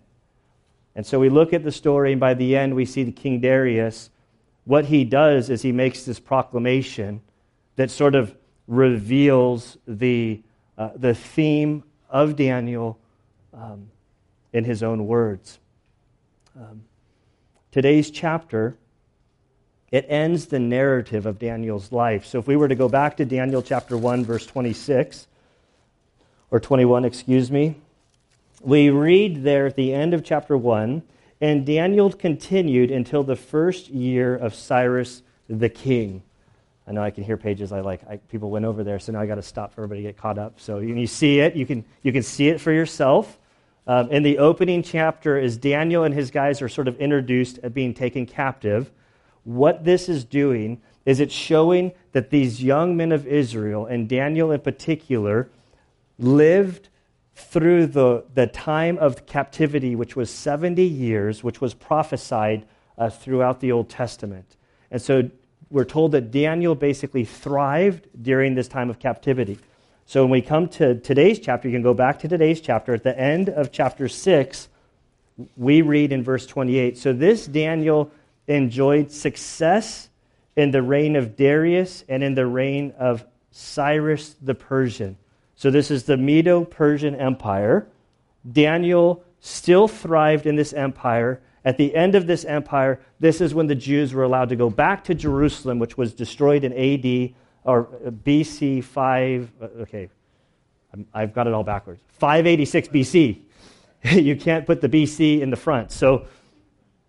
And 0.97 1.05
so 1.05 1.19
we 1.19 1.29
look 1.29 1.53
at 1.53 1.65
the 1.65 1.73
story, 1.73 2.13
and 2.13 2.21
by 2.21 2.35
the 2.35 2.57
end, 2.57 2.75
we 2.75 2.85
see 2.85 3.03
the 3.03 3.13
King 3.13 3.41
Darius. 3.41 4.11
What 4.65 4.87
he 4.87 5.05
does 5.05 5.51
is 5.51 5.63
he 5.63 5.73
makes 5.73 6.05
this 6.05 6.19
proclamation 6.19 7.21
that 7.77 7.91
sort 7.91 8.15
of 8.15 8.35
reveals 8.67 9.77
the, 9.87 10.41
uh, 10.79 10.91
the 10.97 11.15
theme 11.15 11.85
of 12.09 12.37
Daniel 12.37 12.99
um, 13.53 13.91
in 14.53 14.65
his 14.65 14.83
own 14.83 15.07
words. 15.07 15.59
Um, 16.57 16.85
today's 17.71 18.11
chapter 18.11 18.77
it 19.95 20.07
ends 20.09 20.47
the 20.47 20.59
narrative 20.59 21.25
of 21.25 21.39
Daniel's 21.39 21.93
life. 21.93 22.27
So 22.27 22.41
if 22.41 22.49
we 22.49 22.57
were 22.57 22.67
to 22.67 22.75
go 22.75 22.89
back 22.89 23.17
to 23.19 23.25
Daniel 23.25 23.63
chapter 23.63 23.97
1 23.97 24.25
verse 24.25 24.45
26 24.45 25.29
or 26.51 26.59
21, 26.59 27.05
excuse 27.05 27.49
me, 27.49 27.77
we 28.61 28.91
read 28.91 29.45
there 29.45 29.67
at 29.67 29.77
the 29.77 29.95
end 29.95 30.13
of 30.13 30.25
chapter 30.25 30.57
1, 30.57 31.03
and 31.45 31.67
Daniel 31.67 32.11
continued 32.11 32.91
until 32.91 33.23
the 33.23 33.37
first 33.37 33.91
year 33.91 34.35
of 34.35 34.55
Cyrus 34.55 35.23
the 35.47 35.69
king. 35.69 36.23
I 36.87 36.93
know 36.93 37.03
I 37.03 37.11
can 37.11 37.23
hear 37.23 37.37
pages 37.37 37.71
I 37.71 37.81
like. 37.81 38.01
I, 38.09 38.17
people 38.17 38.49
went 38.49 38.65
over 38.65 38.83
there, 38.83 38.99
so 38.99 39.13
now 39.13 39.21
I 39.21 39.27
got 39.27 39.35
to 39.35 39.43
stop 39.43 39.75
for 39.75 39.83
everybody 39.83 40.01
to 40.01 40.09
get 40.09 40.17
caught 40.17 40.39
up. 40.39 40.59
So 40.59 40.79
you, 40.79 40.95
you 40.95 41.07
see 41.07 41.41
it, 41.41 41.55
you 41.55 41.67
can, 41.67 41.85
you 42.03 42.13
can 42.13 42.23
see 42.23 42.49
it 42.49 42.63
for 42.63 42.73
yourself. 42.73 43.39
Um, 43.87 44.11
in 44.11 44.23
the 44.23 44.39
opening 44.39 44.83
chapter, 44.83 45.39
as 45.39 45.59
Daniel 45.59 46.05
and 46.05 46.15
his 46.15 46.31
guys 46.31 46.63
are 46.63 46.69
sort 46.71 46.89
of 46.89 46.99
introduced 46.99 47.59
at 47.63 47.75
being 47.75 47.93
taken 47.93 48.25
captive, 48.25 48.91
what 49.43 49.85
this 49.85 50.09
is 50.09 50.25
doing 50.25 50.81
is 51.05 51.21
it's 51.21 51.35
showing 51.35 51.93
that 52.13 52.31
these 52.31 52.65
young 52.65 52.97
men 52.97 53.13
of 53.13 53.27
Israel, 53.27 53.85
and 53.85 54.09
Daniel 54.09 54.51
in 54.51 54.61
particular, 54.61 55.51
lived 56.19 56.89
through 57.35 57.87
the, 57.89 58.25
the 58.35 58.47
time 58.47 58.99
of 58.99 59.27
captivity, 59.27 59.97
which 59.97 60.15
was 60.15 60.31
70 60.31 60.83
years, 60.83 61.43
which 61.43 61.61
was 61.61 61.75
prophesied 61.75 62.67
uh, 62.97 63.11
throughout 63.11 63.61
the 63.61 63.73
Old 63.73 63.89
Testament. 63.89 64.57
And 64.91 65.03
so 65.03 65.29
we're 65.71 65.85
told 65.85 66.13
that 66.13 66.31
Daniel 66.31 66.75
basically 66.75 67.25
thrived 67.25 68.07
during 68.23 68.55
this 68.55 68.69
time 68.69 68.91
of 68.91 68.99
captivity. 68.99 69.59
So 70.07 70.23
when 70.23 70.31
we 70.31 70.43
come 70.43 70.69
to 70.69 71.01
today's 71.01 71.41
chapter, 71.41 71.69
you 71.69 71.75
can 71.75 71.83
go 71.83 71.95
back 71.95 72.19
to 72.21 72.29
today's 72.29 72.61
chapter. 72.61 72.95
At 72.95 73.03
the 73.03 73.19
end 73.19 73.49
of 73.49 73.73
chapter 73.73 74.07
6, 74.07 74.69
we 75.57 75.83
read 75.83 76.13
in 76.13 76.23
verse 76.23 76.47
28 76.47 76.97
So 76.97 77.13
this 77.13 77.47
Daniel 77.47 78.13
enjoyed 78.47 79.11
success 79.11 80.09
in 80.57 80.71
the 80.71 80.83
reign 80.83 81.17
of 81.17 81.37
Darius 81.37 82.05
and 82.09 82.23
in 82.23 82.35
the 82.35 82.47
reign 82.47 82.93
of 82.99 83.25
Cyrus 83.51 84.37
the 84.41 84.55
Persian. 84.55 85.17
So 85.57 85.71
this 85.71 85.91
is 85.91 86.05
the 86.05 86.17
Medo 86.17 86.65
Persian 86.65 87.15
Empire. 87.15 87.87
Daniel 88.51 89.25
still 89.41 89.89
thrived 89.89 90.47
in 90.47 90.57
this 90.57 90.73
empire. 90.73 91.41
At 91.65 91.79
the 91.79 91.95
end 91.95 92.15
of 92.15 92.27
this 92.27 92.45
empire, 92.45 93.01
this 93.21 93.41
is 93.41 93.55
when 93.55 93.67
the 93.67 93.75
Jews 93.75 94.13
were 94.13 94.23
allowed 94.23 94.51
to 94.51 94.57
go 94.57 94.69
back 94.69 95.05
to 95.05 95.15
Jerusalem, 95.15 95.79
which 95.79 95.97
was 95.97 96.13
destroyed 96.13 96.65
in 96.65 96.73
AD 96.73 97.35
or 97.65 97.89
BC 98.25 98.85
5. 98.85 99.53
Uh, 99.61 99.65
okay, 99.83 100.11
I've 101.13 101.33
got 101.35 101.47
it 101.47 101.55
all 101.55 101.65
backwards. 101.65 102.01
586 102.19 102.89
BC. 102.89 103.41
you 104.13 104.37
can't 104.37 104.67
put 104.67 104.81
the 104.81 104.89
BC 104.89 105.41
in 105.41 105.51
the 105.51 105.57
front. 105.57 105.91
So, 105.91 106.27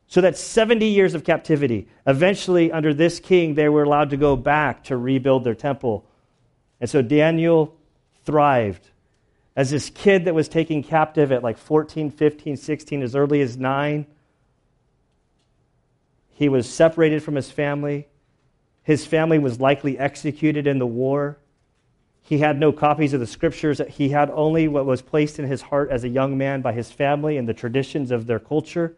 so 0.07 0.21
that's 0.21 0.39
70 0.39 0.85
years 0.85 1.13
of 1.13 1.23
captivity. 1.23 1.87
Eventually, 2.07 2.71
under 2.71 2.93
this 2.93 3.19
king, 3.19 3.55
they 3.55 3.69
were 3.69 3.83
allowed 3.83 4.11
to 4.11 4.17
go 4.17 4.35
back 4.35 4.83
to 4.85 4.97
rebuild 4.97 5.43
their 5.43 5.55
temple. 5.55 6.05
And 6.79 6.89
so 6.89 7.01
Daniel 7.01 7.75
thrived. 8.25 8.89
As 9.55 9.71
this 9.71 9.89
kid 9.89 10.25
that 10.25 10.35
was 10.35 10.49
taken 10.49 10.83
captive 10.83 11.31
at 11.31 11.43
like 11.43 11.57
14, 11.57 12.11
15, 12.11 12.57
16, 12.57 13.03
as 13.03 13.15
early 13.15 13.41
as 13.41 13.55
9, 13.55 14.05
he 16.31 16.49
was 16.49 16.69
separated 16.69 17.23
from 17.23 17.35
his 17.35 17.49
family. 17.49 18.07
His 18.83 19.05
family 19.05 19.39
was 19.39 19.59
likely 19.59 19.97
executed 19.97 20.67
in 20.67 20.79
the 20.79 20.85
war. 20.85 21.37
He 22.21 22.39
had 22.39 22.59
no 22.59 22.73
copies 22.73 23.13
of 23.13 23.21
the 23.21 23.27
scriptures. 23.27 23.79
He 23.89 24.09
had 24.09 24.29
only 24.31 24.67
what 24.67 24.85
was 24.85 25.01
placed 25.01 25.39
in 25.39 25.45
his 25.45 25.61
heart 25.61 25.89
as 25.89 26.03
a 26.03 26.09
young 26.09 26.37
man 26.37 26.61
by 26.61 26.73
his 26.73 26.91
family 26.91 27.37
and 27.37 27.47
the 27.47 27.53
traditions 27.53 28.11
of 28.11 28.27
their 28.27 28.39
culture. 28.39 28.97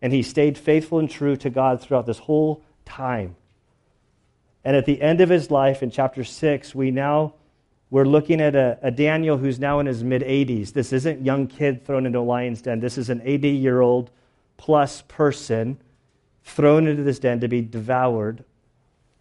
And 0.00 0.12
he 0.12 0.22
stayed 0.22 0.56
faithful 0.56 0.98
and 0.98 1.10
true 1.10 1.36
to 1.36 1.50
God 1.50 1.82
throughout 1.82 2.06
this 2.06 2.20
whole 2.20 2.62
time. 2.84 3.36
And 4.64 4.76
at 4.76 4.86
the 4.86 5.02
end 5.02 5.20
of 5.20 5.28
his 5.28 5.50
life, 5.50 5.82
in 5.82 5.90
chapter 5.90 6.24
6, 6.24 6.74
we 6.74 6.90
now 6.90 7.34
we're 7.94 8.04
looking 8.04 8.40
at 8.40 8.56
a, 8.56 8.76
a 8.82 8.90
Daniel 8.90 9.38
who's 9.38 9.60
now 9.60 9.78
in 9.78 9.86
his 9.86 10.02
mid 10.02 10.22
80s. 10.22 10.72
This 10.72 10.92
isn't 10.92 11.24
young 11.24 11.46
kid 11.46 11.86
thrown 11.86 12.06
into 12.06 12.18
a 12.18 12.26
lion's 12.26 12.60
den. 12.60 12.80
This 12.80 12.98
is 12.98 13.08
an 13.08 13.22
80 13.24 13.50
year 13.50 13.82
old 13.82 14.10
plus 14.56 15.02
person 15.02 15.78
thrown 16.42 16.88
into 16.88 17.04
this 17.04 17.20
den 17.20 17.38
to 17.38 17.46
be 17.46 17.60
devoured 17.60 18.42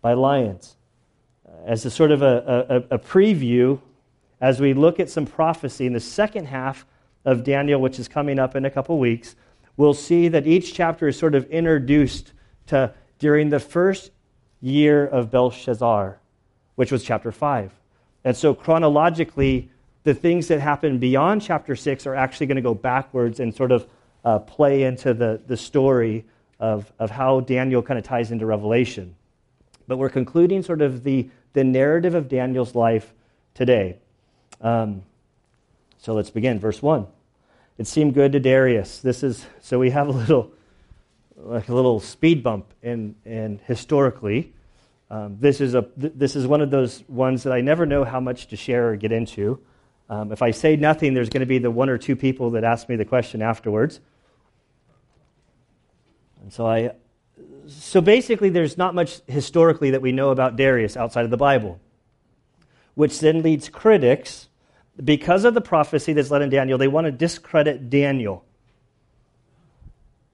by 0.02 0.14
lions 0.14 0.76
as 1.68 1.86
a 1.86 1.92
sort 1.92 2.10
of 2.10 2.24
a, 2.24 2.88
a, 2.90 2.96
a, 2.96 2.98
preview 2.98 3.80
as 4.42 4.60
we 4.60 4.74
look 4.74 5.00
at 5.00 5.08
some 5.08 5.28
prophecy 5.28 5.86
in 5.86 5.94
the 5.94 6.00
second 6.00 6.48
half 6.48 6.84
of 7.26 7.44
Daniel, 7.44 7.80
which 7.80 8.00
is 8.00 8.08
coming 8.08 8.40
up 8.40 8.56
in 8.56 8.66
a 8.66 8.72
couple 8.72 8.98
weeks, 8.98 9.36
we'll 9.78 9.94
see 9.94 10.28
that 10.30 10.48
each 10.48 10.74
chapter 10.74 11.08
is 11.08 11.16
sort 11.16 11.36
of 11.36 11.46
introduced 11.52 12.34
to 12.66 12.92
during 13.20 13.52
the 13.52 13.60
first 13.60 14.10
year 14.62 15.06
of 15.06 15.30
Belshazzar, 15.30 16.18
which 16.74 16.92
was 16.92 17.04
chapter 17.04 17.32
5. 17.32 17.72
And 18.24 18.36
so 18.36 18.54
chronologically, 18.54 19.70
the 20.04 20.14
things 20.14 20.48
that 20.48 20.60
happen 20.60 20.98
beyond 21.00 21.42
chapter 21.42 21.76
6 21.76 22.06
are 22.08 22.16
actually 22.16 22.48
going 22.48 22.56
to 22.56 22.62
go 22.62 22.74
backwards 22.74 23.40
and 23.40 23.54
sort 23.54 23.72
of 23.72 23.88
uh, 24.24 24.40
play 24.40 24.84
into 24.84 25.14
the, 25.14 25.42
the 25.48 25.58
story 25.58 26.26
of, 26.60 26.92
of 27.00 27.12
how 27.12 27.42
Daniel 27.42 27.82
kind 27.82 27.98
of 27.98 28.06
ties 28.06 28.32
into 28.32 28.46
Revelation. 28.46 29.16
But 29.88 29.98
we're 29.98 30.10
concluding 30.10 30.64
sort 30.64 30.82
of 30.82 31.04
the 31.04 31.30
the 31.54 31.64
narrative 31.64 32.16
of 32.16 32.28
Daniel's 32.28 32.76
life 32.76 33.14
today. 33.54 33.98
Um, 34.60 35.04
so 36.00 36.14
let's 36.14 36.30
begin. 36.30 36.60
Verse 36.60 36.82
1. 36.82 37.08
It 37.78 37.88
seemed 37.88 38.14
good 38.14 38.34
to 38.34 38.40
Darius. 38.40 39.00
This 39.00 39.24
is 39.24 39.46
so 39.62 39.80
we 39.80 39.92
have 39.92 40.08
a 40.08 40.12
little 40.12 40.52
like 41.38 41.70
a 41.70 41.74
little 41.74 42.00
speed 42.00 42.44
bump 42.44 42.66
in, 42.82 43.16
in 43.26 43.60
historically. 43.66 44.54
Um, 45.14 45.38
this 45.40 45.62
is 45.62 45.76
a 45.76 45.86
this 45.96 46.36
is 46.36 46.48
one 46.48 46.62
of 46.62 46.72
those 46.72 47.04
ones 47.08 47.44
that 47.44 47.54
I 47.54 47.62
never 47.62 47.86
know 47.86 48.04
how 48.04 48.20
much 48.20 48.48
to 48.48 48.56
share 48.56 48.90
or 48.90 48.96
get 48.96 49.12
into. 49.12 49.60
Um, 50.10 50.32
if 50.32 50.42
I 50.42 50.50
say 50.50 50.76
nothing, 50.76 51.14
there's 51.14 51.30
going 51.30 51.42
to 51.42 51.46
be 51.46 51.60
the 51.60 51.70
one 51.70 51.90
or 51.90 52.00
two 52.00 52.16
people 52.16 52.50
that 52.52 52.64
ask 52.64 52.90
me 52.90 52.96
the 52.96 53.06
question 53.06 53.44
afterwards. 53.44 54.00
And 56.42 56.52
so 56.52 56.66
I 56.66 56.94
so 57.68 58.02
basically, 58.02 58.50
there's 58.50 58.76
not 58.76 58.96
much 58.96 59.22
historically 59.28 59.92
that 59.92 60.02
we 60.02 60.12
know 60.12 60.32
about 60.32 60.56
Darius 60.56 60.98
outside 60.98 61.26
of 61.26 61.32
the 61.32 61.38
Bible, 61.38 61.80
which 62.96 63.20
then 63.20 63.44
leads 63.44 63.70
critics, 63.70 64.50
because 65.04 65.46
of 65.46 65.54
the 65.54 65.62
prophecy 65.62 66.14
that's 66.14 66.32
led 66.32 66.42
in 66.42 66.50
Daniel, 66.50 66.80
they 66.80 66.88
want 66.88 67.06
to 67.06 67.12
discredit 67.12 67.92
Daniel. 67.92 68.44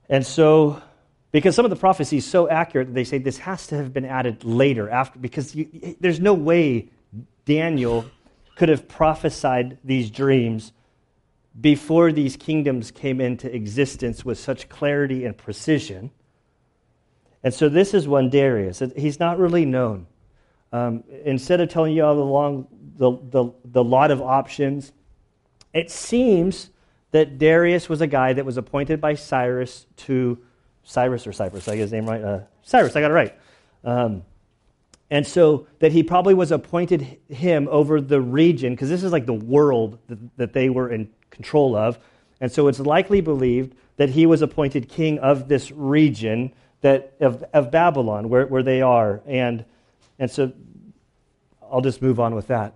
And 0.07 0.25
so, 0.25 0.81
because 1.31 1.55
some 1.55 1.65
of 1.65 1.69
the 1.69 1.77
prophecy 1.77 2.17
is 2.17 2.25
so 2.25 2.49
accurate, 2.49 2.87
that 2.87 2.93
they 2.93 3.03
say 3.03 3.17
this 3.17 3.39
has 3.39 3.67
to 3.67 3.75
have 3.75 3.93
been 3.93 4.05
added 4.05 4.43
later, 4.43 4.89
after, 4.89 5.19
because 5.19 5.55
you, 5.55 5.95
there's 5.99 6.19
no 6.19 6.33
way 6.33 6.89
Daniel 7.45 8.05
could 8.55 8.69
have 8.69 8.87
prophesied 8.87 9.77
these 9.83 10.09
dreams 10.09 10.73
before 11.59 12.11
these 12.11 12.35
kingdoms 12.35 12.91
came 12.91 13.21
into 13.21 13.53
existence 13.53 14.23
with 14.25 14.39
such 14.39 14.69
clarity 14.69 15.25
and 15.25 15.37
precision. 15.37 16.11
And 17.43 17.53
so 17.53 17.69
this 17.69 17.93
is 17.93 18.07
one 18.07 18.29
Darius. 18.29 18.81
He's 18.95 19.19
not 19.19 19.39
really 19.39 19.65
known. 19.65 20.07
Um, 20.71 21.03
instead 21.23 21.61
of 21.61 21.69
telling 21.69 21.95
you 21.95 22.03
all 22.03 22.17
along 22.17 22.67
the, 22.97 23.11
the, 23.11 23.51
the 23.65 23.83
lot 23.83 24.11
of 24.11 24.21
options, 24.21 24.91
it 25.73 25.89
seems 25.89 26.69
that 27.11 27.37
Darius 27.37 27.89
was 27.89 28.01
a 28.01 28.07
guy 28.07 28.33
that 28.33 28.45
was 28.45 28.57
appointed 28.57 29.01
by 29.01 29.15
Cyrus 29.15 29.85
to 29.97 30.37
Cyrus 30.89 31.27
or 31.27 31.33
Cyprus, 31.33 31.67
I 31.67 31.75
get 31.75 31.83
his 31.83 31.91
name 31.91 32.07
right. 32.07 32.23
Uh, 32.23 32.39
Cyrus, 32.63 32.95
I 32.95 33.01
got 33.01 33.11
it 33.11 33.13
right. 33.13 33.35
Um, 33.83 34.23
and 35.11 35.25
so 35.25 35.67
that 35.77 35.91
he 35.91 36.01
probably 36.01 36.33
was 36.33 36.51
appointed 36.51 37.19
him 37.29 37.67
over 37.69 38.01
the 38.01 38.19
region, 38.19 38.73
because 38.73 38.89
this 38.89 39.03
is 39.03 39.11
like 39.11 39.27
the 39.27 39.33
world 39.33 39.99
that, 40.07 40.37
that 40.37 40.53
they 40.53 40.67
were 40.67 40.89
in 40.89 41.11
control 41.29 41.75
of. 41.75 41.99
And 42.41 42.51
so 42.51 42.67
it's 42.67 42.79
likely 42.79 43.21
believed 43.21 43.75
that 43.97 44.09
he 44.09 44.25
was 44.25 44.41
appointed 44.41 44.89
king 44.89 45.19
of 45.19 45.47
this 45.47 45.71
region 45.71 46.53
that 46.81 47.13
of, 47.19 47.43
of 47.53 47.69
Babylon, 47.69 48.27
where, 48.27 48.47
where 48.47 48.63
they 48.63 48.81
are. 48.81 49.21
And, 49.27 49.65
and 50.17 50.31
so 50.31 50.51
I'll 51.71 51.81
just 51.81 52.01
move 52.01 52.19
on 52.19 52.33
with 52.33 52.47
that. 52.47 52.75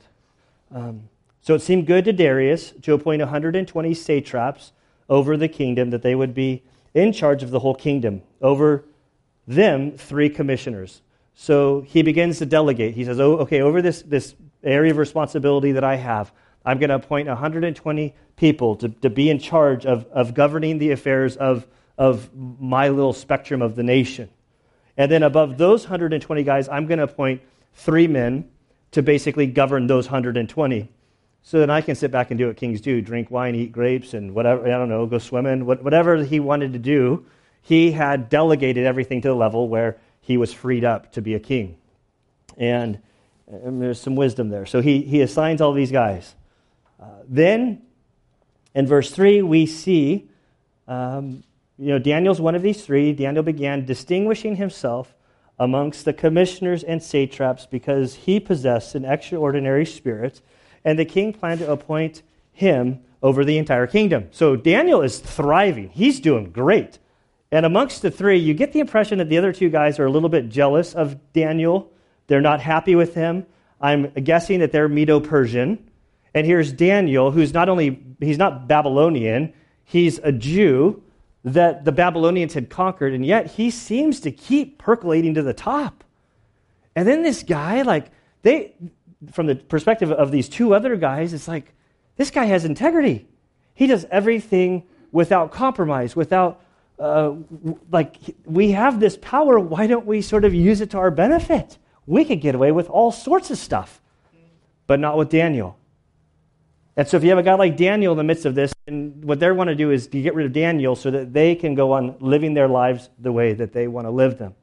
Um, 0.70 1.10
so 1.42 1.56
it 1.56 1.64
seemed 1.64 1.88
good 1.88 2.06
to 2.06 2.14
Darius 2.14 2.74
to 2.84 2.94
appoint 2.94 3.22
120 3.22 3.94
satraps 3.96 4.72
over 5.10 5.36
the 5.36 5.48
kingdom, 5.48 5.90
that 5.90 6.04
they 6.04 6.14
would 6.14 6.36
be 6.36 6.62
in 6.94 7.12
charge 7.12 7.44
of 7.44 7.52
the 7.52 7.60
whole 7.60 7.76
kingdom. 7.76 8.22
Over 8.42 8.86
them, 9.48 9.98
three 9.98 10.30
commissioners. 10.30 11.02
So 11.36 11.82
he 11.82 12.04
begins 12.04 12.40
to 12.40 12.46
delegate. 12.46 12.94
He 12.94 13.06
says, 13.06 13.20
Oh, 13.20 13.38
okay, 13.38 13.62
over 13.62 13.82
this, 13.82 14.02
this 14.04 14.36
area 14.64 14.92
of 14.92 14.98
responsibility 14.98 15.72
that 15.74 15.84
I 15.84 15.96
have, 15.96 16.32
I'm 16.66 16.80
going 16.80 16.90
to 16.90 16.96
appoint 16.96 17.28
120 17.28 18.16
people 18.36 18.76
to, 18.78 18.90
to 18.90 19.10
be 19.10 19.30
in 19.30 19.40
charge 19.40 19.86
of, 19.86 20.06
of 20.12 20.34
governing 20.34 20.78
the 20.78 20.92
affairs 20.92 21.36
of 21.36 21.68
of 21.98 22.30
my 22.36 22.90
little 22.90 23.14
spectrum 23.14 23.62
of 23.62 23.76
the 23.76 23.84
nation. 23.84 24.30
And 24.98 25.12
then 25.12 25.24
above 25.24 25.58
those 25.58 25.84
120 25.84 26.44
guys, 26.44 26.68
I'm 26.70 26.88
going 26.88 26.98
to 26.98 27.04
appoint 27.06 27.42
three 27.74 28.08
men 28.08 28.50
to 28.92 29.02
basically 29.02 29.48
govern 29.48 29.88
those 29.88 30.06
120. 30.08 30.92
So 31.44 31.60
then 31.60 31.70
I 31.70 31.82
can 31.82 31.96
sit 31.96 32.10
back 32.10 32.32
and 32.32 32.38
do 32.38 32.48
what 32.48 32.58
kings 32.58 32.82
do 32.82 33.02
drink 33.02 33.30
wine, 33.30 33.54
eat 33.56 33.72
grapes, 33.72 34.14
and 34.14 34.34
whatever, 34.34 34.66
I 34.66 34.70
don't 34.72 34.90
know, 34.90 35.06
go 35.06 35.18
swimming, 35.18 35.66
whatever 35.66 36.24
he 36.24 36.40
wanted 36.40 36.74
to 36.74 36.80
do. 36.80 37.26
He 37.62 37.92
had 37.92 38.30
delegated 38.30 38.86
everything 38.86 39.22
to 39.22 39.28
the 39.30 39.36
level 39.36 39.70
where 39.70 39.98
he 40.22 40.38
was 40.38 40.52
freed 40.52 40.84
up 40.84 41.12
to 41.14 41.22
be 41.22 41.34
a 41.34 41.40
king. 41.40 41.78
And, 42.58 43.00
and 43.48 43.82
there's 43.82 44.02
some 44.02 44.16
wisdom 44.16 44.50
there. 44.50 44.66
So 44.66 44.82
he, 44.82 45.02
he 45.02 45.22
assigns 45.22 45.62
all 45.62 45.74
these 45.74 45.92
guys. 45.92 46.36
Uh, 47.00 47.06
then, 47.28 47.82
in 48.74 48.88
verse 48.88 49.12
3, 49.12 49.42
we 49.42 49.66
see 49.66 50.30
um, 50.88 51.44
you 51.78 51.88
know, 51.88 52.00
Daniel's 52.00 52.40
one 52.40 52.56
of 52.56 52.62
these 52.62 52.86
three. 52.86 53.14
Daniel 53.14 53.44
began 53.44 53.86
distinguishing 53.86 54.56
himself 54.56 55.16
amongst 55.60 56.06
the 56.06 56.14
commissioners 56.14 56.84
and 56.84 57.02
satraps 57.02 57.66
because 57.66 58.16
he 58.16 58.40
possessed 58.40 58.96
an 58.96 59.06
extraordinary 59.06 59.86
spirit, 59.86 60.42
and 60.86 60.98
the 60.98 61.06
king 61.06 61.34
planned 61.34 61.60
to 61.60 61.72
appoint 61.72 62.22
him 62.52 63.00
over 63.22 63.46
the 63.46 63.58
entire 63.58 63.88
kingdom. 63.88 64.28
So 64.32 64.56
Daniel 64.56 65.02
is 65.02 65.20
thriving. 65.20 65.90
He's 65.90 66.20
doing 66.20 66.52
great. 66.52 67.00
And 67.52 67.66
amongst 67.66 68.02
the 68.02 68.12
three, 68.12 68.38
you 68.38 68.54
get 68.54 68.74
the 68.74 68.80
impression 68.80 69.20
that 69.20 69.30
the 69.30 69.38
other 69.38 69.54
two 69.54 69.70
guys 69.70 70.00
are 70.00 70.06
a 70.06 70.12
little 70.12 70.30
bit 70.30 70.50
jealous 70.50 70.94
of 70.94 71.34
Daniel. 71.34 71.92
They're 72.28 72.42
not 72.42 72.60
happy 72.62 72.96
with 72.96 73.14
him. 73.14 73.46
I'm 73.80 74.10
guessing 74.12 74.60
that 74.60 74.72
they're 74.72 74.90
Medo 74.90 75.20
Persian. 75.20 75.90
And 76.34 76.48
here's 76.48 76.74
Daniel, 76.74 77.32
who's 77.32 77.54
not 77.54 77.70
only, 77.70 78.04
he's 78.20 78.38
not 78.40 78.68
Babylonian, 78.68 79.54
he's 79.84 80.18
a 80.20 80.32
Jew 80.32 81.04
that 81.44 81.86
the 81.86 81.92
Babylonians 81.92 82.54
had 82.54 82.70
conquered, 82.70 83.14
and 83.14 83.26
yet 83.26 83.52
he 83.52 83.70
seems 83.70 84.22
to 84.22 84.32
keep 84.32 84.80
percolating 84.80 85.34
to 85.36 85.44
the 85.44 85.54
top. 85.54 86.04
And 86.96 87.08
then 87.08 87.22
this 87.22 87.44
guy, 87.44 87.82
like, 87.82 88.08
they, 88.42 88.74
from 89.32 89.48
the 89.48 89.56
perspective 89.56 90.12
of 90.12 90.32
these 90.32 90.50
two 90.50 90.74
other 90.74 90.96
guys, 90.96 91.34
it's 91.34 91.48
like, 91.48 91.74
this 92.16 92.32
guy 92.32 92.46
has 92.46 92.66
integrity. 92.66 93.28
He 93.74 93.88
does 93.88 94.06
everything 94.12 94.84
without 95.12 95.52
compromise, 95.52 96.16
without, 96.16 96.62
uh, 97.00 97.34
like, 97.92 98.18
we 98.46 98.72
have 98.72 99.00
this 99.00 99.18
power. 99.18 99.60
Why 99.60 99.88
don't 99.88 100.06
we 100.06 100.22
sort 100.22 100.46
of 100.46 100.54
use 100.54 100.82
it 100.82 100.92
to 100.92 100.98
our 100.98 101.12
benefit? 101.12 101.78
We 102.06 102.26
could 102.26 102.42
get 102.42 102.56
away 102.56 102.72
with 102.72 102.90
all 102.90 103.12
sorts 103.12 103.50
of 103.50 103.58
stuff, 103.58 104.02
but 104.88 105.00
not 105.00 105.18
with 105.18 105.30
Daniel. 105.30 105.78
And 106.96 107.08
so, 107.08 107.18
if 107.18 107.24
you 107.24 107.30
have 107.30 107.40
a 107.40 107.44
guy 107.44 107.56
like 107.56 107.78
Daniel 107.78 108.12
in 108.12 108.18
the 108.18 108.24
midst 108.24 108.46
of 108.46 108.54
this, 108.54 108.74
and 108.86 109.24
what 109.24 109.40
they 109.40 109.52
want 109.52 109.70
to 109.70 109.76
do 109.76 109.90
is 109.90 110.08
to 110.08 110.22
get 110.22 110.36
rid 110.36 110.46
of 110.46 110.54
Daniel 110.54 110.96
so 110.96 111.10
that 111.10 111.34
they 111.34 111.56
can 111.56 111.74
go 111.74 111.94
on 111.94 112.16
living 112.20 112.54
their 112.54 112.68
lives 112.68 113.10
the 113.20 113.32
way 113.32 113.54
that 113.54 113.74
they 113.74 113.88
want 113.88 114.06
to 114.06 114.12
live 114.12 114.38
them. 114.38 114.54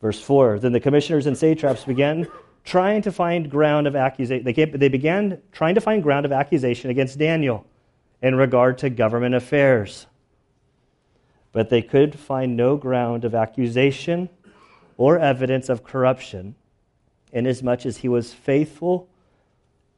Verse 0.00 0.20
4 0.20 0.58
Then 0.58 0.72
the 0.72 0.80
commissioners 0.80 1.26
and 1.26 1.36
satraps 1.36 1.84
began 1.84 2.26
trying 2.66 3.00
to 3.00 3.12
find 3.12 3.50
ground 3.50 3.86
of 3.86 3.96
accusation. 3.96 4.44
They, 4.44 4.52
they 4.52 4.88
began 4.88 5.40
trying 5.52 5.76
to 5.76 5.80
find 5.80 6.02
ground 6.02 6.26
of 6.26 6.32
accusation 6.32 6.90
against 6.90 7.18
Daniel 7.18 7.64
in 8.20 8.34
regard 8.34 8.76
to 8.78 8.90
government 8.90 9.34
affairs. 9.34 10.06
But 11.52 11.70
they 11.70 11.80
could 11.80 12.18
find 12.18 12.56
no 12.56 12.76
ground 12.76 13.24
of 13.24 13.34
accusation 13.34 14.28
or 14.98 15.18
evidence 15.18 15.68
of 15.68 15.84
corruption, 15.84 16.56
inasmuch 17.32 17.86
as 17.86 17.98
he 17.98 18.08
was 18.08 18.34
faithful 18.34 19.08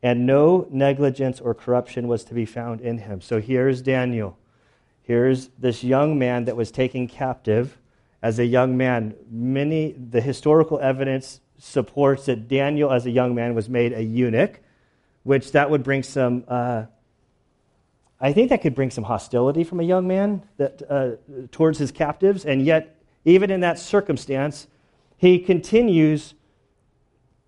and 0.03 0.27
no 0.27 0.67
negligence 0.71 1.41
or 1.41 1.55
corruption 1.55 2.07
was 2.07 2.23
to 2.25 2.35
be 2.35 2.45
found 2.45 2.81
in 2.81 2.99
him. 2.99 3.21
So 3.21 3.41
here's 3.41 3.83
Daniel. 3.83 4.39
Here's 5.03 5.49
this 5.59 5.83
young 5.83 6.19
man 6.19 6.45
that 6.45 6.57
was 6.57 6.71
taken 6.71 7.09
captive 7.09 7.79
as 8.23 8.39
a 8.39 8.45
young 8.45 8.77
man. 8.77 9.15
Many, 9.31 9.93
the 9.93 10.21
historical 10.21 10.79
evidence 10.81 11.41
supports 11.59 12.27
that 12.27 12.49
Daniel, 12.49 12.91
as 12.93 13.07
a 13.07 13.11
young 13.11 13.35
man, 13.35 13.55
was 13.55 13.69
made 13.69 13.93
a 13.93 14.03
eunuch, 14.03 14.61
which 15.25 15.53
that 15.53 15.71
would 15.71 15.83
bring 15.83 16.03
some, 16.03 16.45
uh, 16.49 16.85
I 18.21 18.33
think 18.33 18.51
that 18.51 18.63
could 18.63 18.75
bring 18.75 18.91
some 18.91 19.05
hostility 19.05 19.65
from 19.65 19.81
a 19.81 19.83
young 19.83 20.07
man 20.07 20.43
that, 20.57 20.83
uh, 20.89 21.11
towards 21.51 21.79
his 21.79 21.93
captives. 21.93 22.45
And 22.45 22.65
yet, 22.65 22.97
even 23.25 23.51
in 23.51 23.61
that 23.61 23.79
circumstance, 23.79 24.67
he 25.17 25.39
continues 25.39 26.35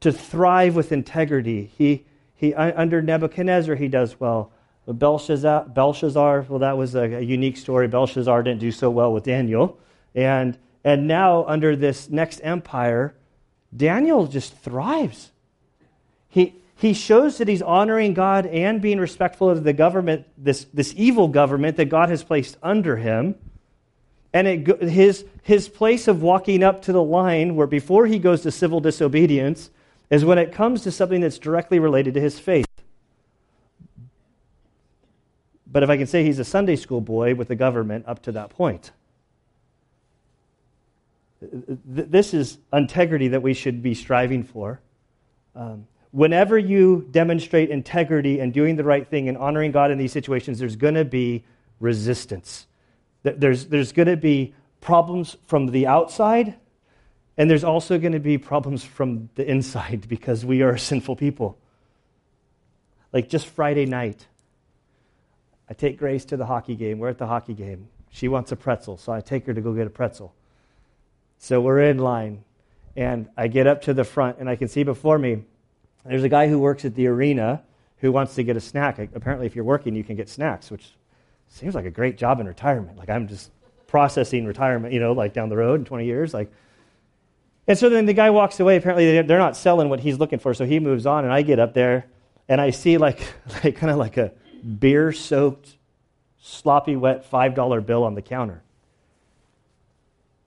to 0.00 0.12
thrive 0.12 0.74
with 0.74 0.92
integrity. 0.92 1.70
He, 1.76 2.04
he, 2.34 2.54
under 2.54 3.00
Nebuchadnezzar, 3.00 3.76
he 3.76 3.88
does 3.88 4.18
well. 4.18 4.52
Belshazzar, 4.86 5.66
Belshazzar 5.68 6.46
well, 6.48 6.58
that 6.58 6.76
was 6.76 6.94
a, 6.94 7.18
a, 7.18 7.20
unique 7.20 7.56
story. 7.56 7.86
Belshazzar 7.86 8.42
didn't 8.42 8.60
do 8.60 8.72
so 8.72 8.90
well 8.90 9.12
with 9.12 9.24
Daniel. 9.24 9.78
And, 10.14 10.58
and 10.82 11.06
now, 11.06 11.44
under 11.44 11.76
this 11.76 12.10
next 12.10 12.40
empire, 12.42 13.14
Daniel 13.76 14.26
just 14.26 14.56
thrives. 14.58 15.30
He, 16.28 16.54
he 16.76 16.92
shows 16.92 17.38
that 17.38 17.48
he's 17.48 17.62
honoring 17.62 18.14
God 18.14 18.46
and 18.46 18.80
being 18.80 18.98
respectful 18.98 19.50
of 19.50 19.64
the 19.64 19.72
government, 19.72 20.26
this, 20.38 20.66
this 20.72 20.94
evil 20.96 21.28
government 21.28 21.76
that 21.76 21.86
God 21.86 22.08
has 22.08 22.22
placed 22.22 22.56
under 22.62 22.96
him. 22.96 23.34
And 24.32 24.46
it, 24.46 24.82
his, 24.82 25.24
his 25.42 25.68
place 25.68 26.08
of 26.08 26.22
walking 26.22 26.62
up 26.62 26.82
to 26.82 26.92
the 26.92 27.02
line, 27.02 27.56
where 27.56 27.66
before 27.66 28.06
he 28.06 28.18
goes 28.18 28.42
to 28.42 28.50
civil 28.50 28.80
disobedience, 28.80 29.70
is 30.08 30.24
when 30.24 30.38
it 30.38 30.52
comes 30.52 30.82
to 30.82 30.90
something 30.90 31.20
that's 31.20 31.38
directly 31.38 31.78
related 31.78 32.14
to 32.14 32.20
his 32.20 32.38
faith. 32.38 32.66
But 35.66 35.82
if 35.82 35.90
I 35.90 35.96
can 35.96 36.06
say 36.06 36.24
he's 36.24 36.38
a 36.38 36.44
Sunday 36.44 36.76
school 36.76 37.00
boy 37.00 37.34
with 37.34 37.48
the 37.48 37.54
government 37.54 38.06
up 38.08 38.22
to 38.22 38.32
that 38.32 38.50
point. 38.50 38.90
This 41.40 42.34
is 42.34 42.58
integrity 42.72 43.28
that 43.28 43.42
we 43.42 43.54
should 43.54 43.82
be 43.82 43.94
striving 43.94 44.44
for. 44.44 44.80
Um, 45.54 45.86
whenever 46.10 46.58
you 46.58 47.08
demonstrate 47.10 47.70
integrity 47.70 48.40
and 48.40 48.52
doing 48.52 48.76
the 48.76 48.84
right 48.84 49.06
thing 49.08 49.28
and 49.28 49.38
honoring 49.38 49.72
God 49.72 49.90
in 49.90 49.98
these 49.98 50.12
situations, 50.12 50.58
there's 50.58 50.76
going 50.76 50.94
to 50.94 51.04
be 51.04 51.44
resistance. 51.78 52.66
There's, 53.22 53.66
there's 53.66 53.92
going 53.92 54.08
to 54.08 54.16
be 54.16 54.54
problems 54.80 55.36
from 55.46 55.66
the 55.66 55.86
outside 55.86 56.56
and 57.40 57.50
there's 57.50 57.64
also 57.64 57.98
going 57.98 58.12
to 58.12 58.20
be 58.20 58.36
problems 58.36 58.84
from 58.84 59.30
the 59.34 59.50
inside 59.50 60.06
because 60.10 60.44
we 60.44 60.60
are 60.60 60.76
sinful 60.76 61.16
people. 61.16 61.58
Like 63.14 63.30
just 63.30 63.46
Friday 63.46 63.86
night, 63.86 64.26
I 65.66 65.72
take 65.72 65.98
Grace 65.98 66.26
to 66.26 66.36
the 66.36 66.44
hockey 66.44 66.76
game. 66.76 66.98
We're 66.98 67.08
at 67.08 67.16
the 67.16 67.26
hockey 67.26 67.54
game. 67.54 67.88
She 68.10 68.28
wants 68.28 68.52
a 68.52 68.56
pretzel, 68.56 68.98
so 68.98 69.10
I 69.12 69.22
take 69.22 69.46
her 69.46 69.54
to 69.54 69.60
go 69.62 69.72
get 69.72 69.86
a 69.86 69.90
pretzel. 69.90 70.34
So 71.42 71.60
we're 71.60 71.80
in 71.80 71.98
line, 71.98 72.44
and 72.94 73.28
I 73.36 73.48
get 73.48 73.66
up 73.66 73.82
to 73.82 73.94
the 73.94 74.04
front, 74.04 74.38
and 74.38 74.48
I 74.48 74.54
can 74.54 74.68
see 74.68 74.82
before 74.84 75.18
me 75.18 75.42
there's 76.04 76.22
a 76.22 76.28
guy 76.28 76.48
who 76.48 76.58
works 76.58 76.84
at 76.84 76.94
the 76.94 77.06
arena 77.08 77.62
who 77.98 78.12
wants 78.12 78.34
to 78.36 78.44
get 78.44 78.56
a 78.56 78.60
snack. 78.60 78.98
Apparently, 79.14 79.46
if 79.46 79.56
you're 79.56 79.64
working, 79.64 79.96
you 79.96 80.04
can 80.04 80.16
get 80.16 80.28
snacks, 80.28 80.70
which 80.70 80.92
seems 81.48 81.74
like 81.74 81.86
a 81.86 81.90
great 81.90 82.16
job 82.16 82.40
in 82.40 82.46
retirement. 82.46 82.96
Like 82.96 83.10
I'm 83.10 83.26
just 83.26 83.50
processing 83.86 84.46
retirement, 84.46 84.94
you 84.94 85.00
know, 85.00 85.12
like 85.12 85.32
down 85.32 85.48
the 85.48 85.56
road 85.56 85.80
in 85.80 85.84
20 85.84 86.04
years. 86.04 86.32
Like 86.32 86.52
and 87.66 87.78
so 87.78 87.88
then 87.88 88.04
the 88.04 88.12
guy 88.12 88.30
walks 88.30 88.58
away. 88.60 88.76
Apparently, 88.76 89.22
they're 89.22 89.38
not 89.38 89.56
selling 89.56 89.88
what 89.88 90.00
he's 90.00 90.18
looking 90.18 90.38
for, 90.38 90.54
so 90.54 90.64
he 90.64 90.80
moves 90.80 91.06
on. 91.06 91.24
And 91.24 91.32
I 91.32 91.42
get 91.42 91.58
up 91.58 91.72
there 91.72 92.06
and 92.48 92.60
I 92.60 92.70
see 92.70 92.98
like, 92.98 93.20
like 93.64 93.76
kind 93.76 93.90
of 93.90 93.96
like 93.96 94.16
a 94.16 94.32
beer 94.78 95.12
soaked, 95.12 95.76
sloppy, 96.40 96.96
wet 96.96 97.30
$5 97.30 97.86
bill 97.86 98.04
on 98.04 98.14
the 98.14 98.22
counter. 98.22 98.62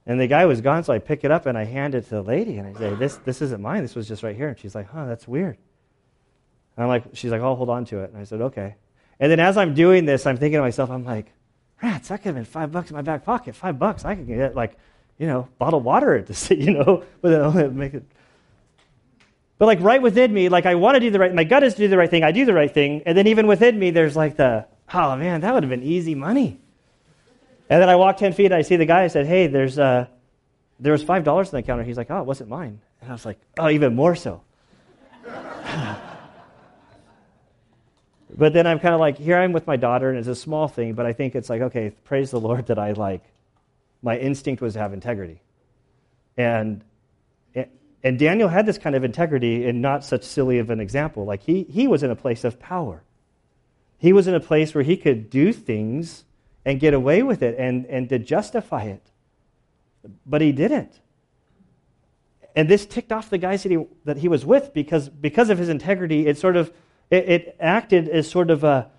And 0.05 0.19
the 0.19 0.27
guy 0.27 0.45
was 0.45 0.59
gone, 0.61 0.83
so 0.83 0.91
I 0.91 0.99
pick 0.99 1.23
it 1.23 1.31
up 1.31 1.45
and 1.45 1.57
I 1.57 1.63
hand 1.63 1.95
it 1.95 2.03
to 2.05 2.09
the 2.09 2.21
lady 2.21 2.57
and 2.57 2.67
I 2.67 2.79
say, 2.79 2.95
This, 2.95 3.15
this 3.17 3.41
isn't 3.41 3.61
mine. 3.61 3.81
This 3.83 3.95
was 3.95 4.07
just 4.07 4.21
right 4.21 4.35
here. 4.35 4.49
And 4.49 4.59
she's 4.59 4.75
like, 4.75 4.89
Huh, 4.89 5.05
that's 5.05 5.27
weird. 5.27 5.57
And 6.75 6.83
I'm 6.83 6.89
like, 6.89 7.03
She's 7.13 7.31
like, 7.31 7.41
I'll 7.41 7.55
hold 7.55 7.69
on 7.69 7.85
to 7.85 7.99
it. 7.99 8.11
And 8.11 8.19
I 8.19 8.25
said, 8.25 8.41
Okay. 8.41 8.75
And 9.19 9.31
then 9.31 9.39
as 9.39 9.57
I'm 9.57 9.73
doing 9.73 10.05
this, 10.05 10.25
I'm 10.25 10.37
thinking 10.37 10.57
to 10.57 10.61
myself, 10.61 10.89
I'm 10.89 11.05
like, 11.05 11.31
Rats, 11.81 12.09
that 12.09 12.19
could 12.19 12.27
have 12.27 12.35
been 12.35 12.45
five 12.45 12.71
bucks 12.71 12.89
in 12.89 12.95
my 12.95 13.01
back 13.01 13.23
pocket. 13.23 13.55
Five 13.55 13.79
bucks. 13.79 14.03
I 14.03 14.15
could 14.15 14.27
get 14.27 14.55
like 14.55 14.77
you 15.17 15.27
know, 15.27 15.47
bottled 15.57 15.83
water 15.83 16.21
to 16.21 16.33
see, 16.33 16.55
you 16.61 16.71
know, 16.71 17.03
but 17.21 17.29
then 17.29 17.41
I'll 17.41 17.71
make 17.71 17.93
it. 17.93 18.03
But 19.57 19.67
like 19.67 19.79
right 19.81 20.01
within 20.01 20.33
me, 20.33 20.49
like 20.49 20.65
I 20.65 20.75
want 20.75 20.95
to 20.95 20.99
do 20.99 21.09
the 21.09 21.19
right, 21.19 21.33
my 21.33 21.43
gut 21.43 21.63
is 21.63 21.73
to 21.75 21.79
do 21.79 21.87
the 21.87 21.97
right 21.97 22.09
thing. 22.09 22.23
I 22.23 22.31
do 22.31 22.45
the 22.45 22.53
right 22.53 22.73
thing, 22.73 23.03
and 23.05 23.17
then 23.17 23.27
even 23.27 23.47
within 23.47 23.77
me, 23.77 23.91
there's 23.91 24.15
like 24.15 24.35
the, 24.35 24.65
oh 24.93 25.15
man, 25.15 25.41
that 25.41 25.53
would 25.53 25.63
have 25.63 25.69
been 25.69 25.83
easy 25.83 26.15
money. 26.15 26.59
And 27.69 27.81
then 27.81 27.89
I 27.89 27.95
walk 27.95 28.17
ten 28.17 28.33
feet, 28.33 28.45
and 28.45 28.55
I 28.55 28.61
see 28.61 28.75
the 28.75 28.85
guy. 28.85 29.03
I 29.03 29.07
said, 29.07 29.25
hey, 29.25 29.47
there's 29.47 29.79
uh, 29.79 30.07
there 30.79 30.91
was 30.91 31.03
five 31.03 31.23
dollars 31.23 31.53
on 31.53 31.59
the 31.59 31.63
counter. 31.63 31.83
He's 31.83 31.97
like, 31.97 32.11
oh, 32.11 32.19
it 32.19 32.25
wasn't 32.25 32.49
mine. 32.49 32.79
And 33.01 33.09
I 33.09 33.13
was 33.13 33.25
like, 33.25 33.39
oh, 33.57 33.69
even 33.69 33.95
more 33.95 34.15
so. 34.15 34.41
but 38.35 38.53
then 38.53 38.67
I'm 38.67 38.79
kind 38.79 38.93
of 38.93 38.99
like, 38.99 39.17
here 39.17 39.37
I'm 39.37 39.53
with 39.53 39.67
my 39.67 39.77
daughter, 39.77 40.09
and 40.09 40.17
it's 40.17 40.27
a 40.27 40.35
small 40.35 40.67
thing, 40.67 40.93
but 40.93 41.05
I 41.05 41.13
think 41.13 41.35
it's 41.35 41.49
like, 41.49 41.61
okay, 41.61 41.91
praise 42.03 42.31
the 42.31 42.39
Lord 42.39 42.67
that 42.67 42.77
I 42.79 42.91
like 42.91 43.23
my 44.03 44.17
instinct 44.17 44.61
was 44.61 44.73
to 44.73 44.79
have 44.79 44.93
integrity. 44.93 45.41
And, 46.37 46.83
and 48.03 48.19
Daniel 48.19 48.49
had 48.49 48.65
this 48.65 48.77
kind 48.77 48.95
of 48.95 49.03
integrity 49.03 49.65
and 49.65 49.81
not 49.81 50.03
such 50.03 50.23
silly 50.23 50.59
of 50.59 50.69
an 50.69 50.79
example. 50.81 51.25
Like 51.25 51.41
he, 51.41 51.63
he 51.63 51.87
was 51.87 52.03
in 52.03 52.11
a 52.11 52.15
place 52.15 52.43
of 52.43 52.59
power. 52.59 53.01
He 53.97 54.11
was 54.11 54.27
in 54.27 54.35
a 54.35 54.41
place 54.41 54.75
where 54.75 54.83
he 54.83 54.97
could 54.97 55.29
do 55.29 55.53
things 55.53 56.25
and 56.65 56.79
get 56.79 56.93
away 56.93 57.23
with 57.23 57.41
it 57.41 57.57
and, 57.57 57.85
and 57.85 58.09
to 58.09 58.19
justify 58.19 58.83
it. 58.83 59.11
But 60.25 60.41
he 60.41 60.51
didn't. 60.51 60.99
And 62.55 62.69
this 62.69 62.85
ticked 62.85 63.11
off 63.11 63.29
the 63.29 63.37
guys 63.37 63.63
that 63.63 63.71
he, 63.71 63.85
that 64.05 64.17
he 64.17 64.27
was 64.27 64.45
with 64.45 64.73
because, 64.73 65.09
because 65.09 65.49
of 65.49 65.57
his 65.57 65.69
integrity, 65.69 66.27
it 66.27 66.37
sort 66.37 66.55
of 66.55 66.71
it, 67.09 67.29
it 67.29 67.55
acted 67.59 68.09
as 68.09 68.29
sort 68.29 68.49
of 68.49 68.63
a, 68.63 68.89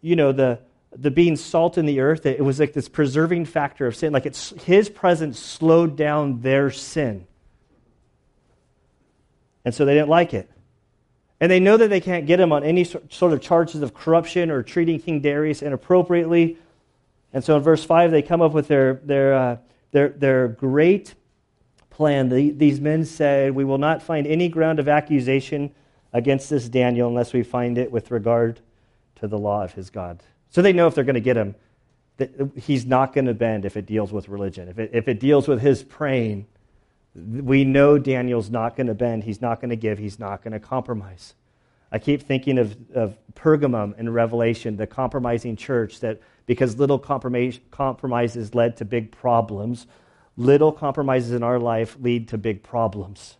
you 0.00 0.16
know, 0.16 0.32
the, 0.32 0.60
the 0.94 1.10
being 1.10 1.36
salt 1.36 1.78
in 1.78 1.86
the 1.86 2.00
earth, 2.00 2.26
it 2.26 2.44
was 2.44 2.60
like 2.60 2.72
this 2.72 2.88
preserving 2.88 3.44
factor 3.44 3.86
of 3.86 3.96
sin. 3.96 4.12
Like 4.12 4.26
it's 4.26 4.50
his 4.64 4.88
presence 4.88 5.38
slowed 5.38 5.96
down 5.96 6.40
their 6.40 6.70
sin. 6.70 7.26
And 9.64 9.74
so 9.74 9.84
they 9.84 9.94
didn't 9.94 10.08
like 10.08 10.32
it. 10.32 10.50
And 11.40 11.50
they 11.50 11.60
know 11.60 11.76
that 11.76 11.88
they 11.88 12.00
can't 12.00 12.26
get 12.26 12.40
him 12.40 12.52
on 12.52 12.64
any 12.64 12.84
sort 12.84 13.32
of 13.32 13.42
charges 13.42 13.82
of 13.82 13.92
corruption 13.92 14.50
or 14.50 14.62
treating 14.62 15.00
King 15.00 15.20
Darius 15.20 15.60
inappropriately. 15.60 16.56
And 17.36 17.44
so 17.44 17.54
in 17.54 17.62
verse 17.62 17.84
5, 17.84 18.12
they 18.12 18.22
come 18.22 18.40
up 18.40 18.52
with 18.52 18.66
their, 18.66 18.94
their, 19.04 19.34
uh, 19.34 19.56
their, 19.90 20.08
their 20.08 20.48
great 20.48 21.12
plan. 21.90 22.30
The, 22.30 22.48
these 22.48 22.80
men 22.80 23.04
said, 23.04 23.54
We 23.54 23.62
will 23.62 23.76
not 23.76 24.02
find 24.02 24.26
any 24.26 24.48
ground 24.48 24.78
of 24.78 24.88
accusation 24.88 25.70
against 26.14 26.48
this 26.48 26.66
Daniel 26.66 27.08
unless 27.08 27.34
we 27.34 27.42
find 27.42 27.76
it 27.76 27.92
with 27.92 28.10
regard 28.10 28.60
to 29.16 29.28
the 29.28 29.36
law 29.38 29.62
of 29.62 29.74
his 29.74 29.90
God. 29.90 30.22
So 30.48 30.62
they 30.62 30.72
know 30.72 30.86
if 30.86 30.94
they're 30.94 31.04
going 31.04 31.12
to 31.12 31.20
get 31.20 31.36
him, 31.36 31.54
that 32.16 32.52
he's 32.56 32.86
not 32.86 33.12
going 33.12 33.26
to 33.26 33.34
bend 33.34 33.66
if 33.66 33.76
it 33.76 33.84
deals 33.84 34.14
with 34.14 34.30
religion. 34.30 34.68
If 34.68 34.78
it, 34.78 34.90
if 34.94 35.06
it 35.06 35.20
deals 35.20 35.46
with 35.46 35.60
his 35.60 35.82
praying, 35.82 36.46
we 37.14 37.64
know 37.64 37.98
Daniel's 37.98 38.48
not 38.48 38.76
going 38.76 38.86
to 38.86 38.94
bend. 38.94 39.24
He's 39.24 39.42
not 39.42 39.60
going 39.60 39.68
to 39.68 39.76
give. 39.76 39.98
He's 39.98 40.18
not 40.18 40.42
going 40.42 40.54
to 40.54 40.60
compromise. 40.60 41.34
I 41.92 41.98
keep 41.98 42.22
thinking 42.22 42.56
of, 42.56 42.74
of 42.94 43.18
Pergamum 43.34 43.98
in 43.98 44.08
Revelation, 44.08 44.78
the 44.78 44.86
compromising 44.86 45.54
church, 45.54 46.00
that 46.00 46.20
because 46.46 46.78
little 46.78 46.98
compromises 46.98 48.54
led 48.54 48.76
to 48.76 48.84
big 48.84 49.10
problems, 49.10 49.86
little 50.36 50.72
compromises 50.72 51.32
in 51.32 51.42
our 51.42 51.58
life 51.58 51.96
lead 52.00 52.28
to 52.28 52.38
big 52.38 52.62
problems. 52.62 53.36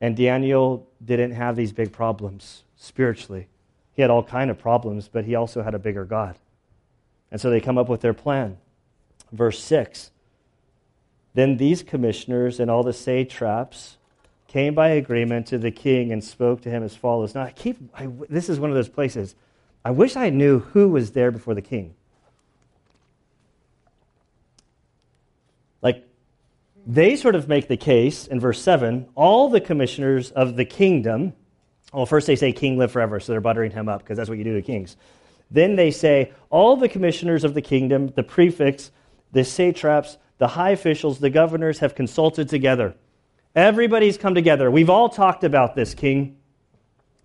And 0.00 0.16
Daniel 0.16 0.88
didn't 1.02 1.32
have 1.32 1.54
these 1.54 1.72
big 1.72 1.92
problems 1.92 2.64
spiritually. 2.76 3.46
He 3.94 4.02
had 4.02 4.10
all 4.10 4.24
kind 4.24 4.50
of 4.50 4.58
problems, 4.58 5.08
but 5.08 5.24
he 5.24 5.36
also 5.36 5.62
had 5.62 5.74
a 5.74 5.78
bigger 5.78 6.04
God. 6.04 6.36
And 7.30 7.40
so 7.40 7.50
they 7.50 7.60
come 7.60 7.78
up 7.78 7.88
with 7.88 8.00
their 8.00 8.14
plan. 8.14 8.58
Verse 9.30 9.62
6 9.62 10.10
Then 11.34 11.56
these 11.56 11.84
commissioners 11.84 12.58
and 12.58 12.70
all 12.70 12.82
the 12.82 12.92
satraps 12.92 13.96
came 14.48 14.74
by 14.74 14.88
agreement 14.88 15.46
to 15.46 15.56
the 15.56 15.70
king 15.70 16.12
and 16.12 16.22
spoke 16.22 16.62
to 16.62 16.70
him 16.70 16.82
as 16.82 16.94
follows. 16.94 17.34
Now, 17.34 17.44
I 17.44 17.52
keep, 17.52 17.78
I, 17.94 18.08
this 18.28 18.48
is 18.48 18.60
one 18.60 18.70
of 18.70 18.76
those 18.76 18.88
places. 18.88 19.34
I 19.84 19.90
wish 19.90 20.16
I 20.16 20.30
knew 20.30 20.60
who 20.60 20.88
was 20.88 21.12
there 21.12 21.30
before 21.30 21.54
the 21.54 21.62
king. 21.62 21.94
Like, 25.82 26.06
they 26.86 27.16
sort 27.16 27.34
of 27.34 27.48
make 27.48 27.68
the 27.68 27.76
case 27.76 28.26
in 28.26 28.38
verse 28.38 28.62
7 28.62 29.08
all 29.14 29.48
the 29.48 29.60
commissioners 29.60 30.30
of 30.30 30.56
the 30.56 30.64
kingdom, 30.64 31.32
well, 31.92 32.06
first 32.06 32.26
they 32.26 32.36
say, 32.36 32.52
King 32.52 32.78
live 32.78 32.92
forever, 32.92 33.20
so 33.20 33.32
they're 33.32 33.40
buttering 33.40 33.72
him 33.72 33.88
up 33.88 34.00
because 34.00 34.16
that's 34.16 34.28
what 34.28 34.38
you 34.38 34.44
do 34.44 34.54
to 34.54 34.62
kings. 34.62 34.96
Then 35.50 35.76
they 35.76 35.90
say, 35.90 36.32
all 36.48 36.76
the 36.76 36.88
commissioners 36.88 37.44
of 37.44 37.52
the 37.52 37.60
kingdom, 37.60 38.08
the 38.14 38.22
prefects, 38.22 38.90
the 39.32 39.44
satraps, 39.44 40.16
the 40.38 40.48
high 40.48 40.70
officials, 40.70 41.18
the 41.18 41.28
governors 41.28 41.80
have 41.80 41.94
consulted 41.94 42.48
together. 42.48 42.94
Everybody's 43.54 44.16
come 44.16 44.34
together. 44.34 44.70
We've 44.70 44.88
all 44.88 45.10
talked 45.10 45.44
about 45.44 45.74
this, 45.74 45.92
king. 45.92 46.38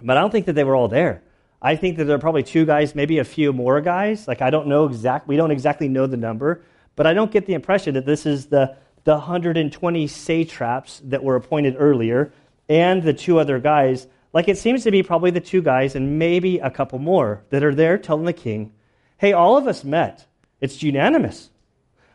But 0.01 0.17
I 0.17 0.21
don't 0.21 0.31
think 0.31 0.45
that 0.47 0.53
they 0.53 0.65
were 0.65 0.75
all 0.75 0.89
there. 0.89 1.23
I 1.61 1.75
think 1.75 1.97
that 1.97 2.05
there 2.05 2.15
are 2.15 2.19
probably 2.19 2.43
two 2.43 2.65
guys, 2.65 2.93
maybe 2.93 3.17
a 3.17 3.23
few 3.23 3.51
more 3.51 3.81
guys. 3.81 4.27
Like, 4.27 4.41
I 4.41 4.49
don't 4.49 4.67
know 4.67 4.85
exact, 4.85 5.27
we 5.27 5.37
don't 5.37 5.51
exactly 5.51 5.87
know 5.87 6.05
the 6.05 6.17
number, 6.17 6.63
but 6.95 7.07
I 7.07 7.13
don't 7.13 7.31
get 7.31 7.45
the 7.45 7.53
impression 7.53 7.95
that 7.95 8.05
this 8.05 8.25
is 8.25 8.47
the, 8.47 8.75
the 9.05 9.13
120 9.13 10.07
satraps 10.07 11.01
that 11.05 11.23
were 11.23 11.35
appointed 11.35 11.75
earlier 11.77 12.31
and 12.69 13.01
the 13.01 13.13
two 13.13 13.39
other 13.39 13.59
guys. 13.59 14.07
Like, 14.33 14.47
it 14.47 14.57
seems 14.57 14.83
to 14.83 14.91
be 14.91 15.01
probably 15.01 15.31
the 15.31 15.39
two 15.39 15.61
guys 15.61 15.95
and 15.95 16.19
maybe 16.19 16.59
a 16.59 16.69
couple 16.69 16.99
more 16.99 17.43
that 17.49 17.63
are 17.63 17.73
there 17.73 17.97
telling 17.97 18.25
the 18.25 18.33
king, 18.33 18.73
hey, 19.17 19.33
all 19.33 19.57
of 19.57 19.67
us 19.67 19.83
met. 19.83 20.27
It's 20.61 20.83
unanimous. 20.83 21.49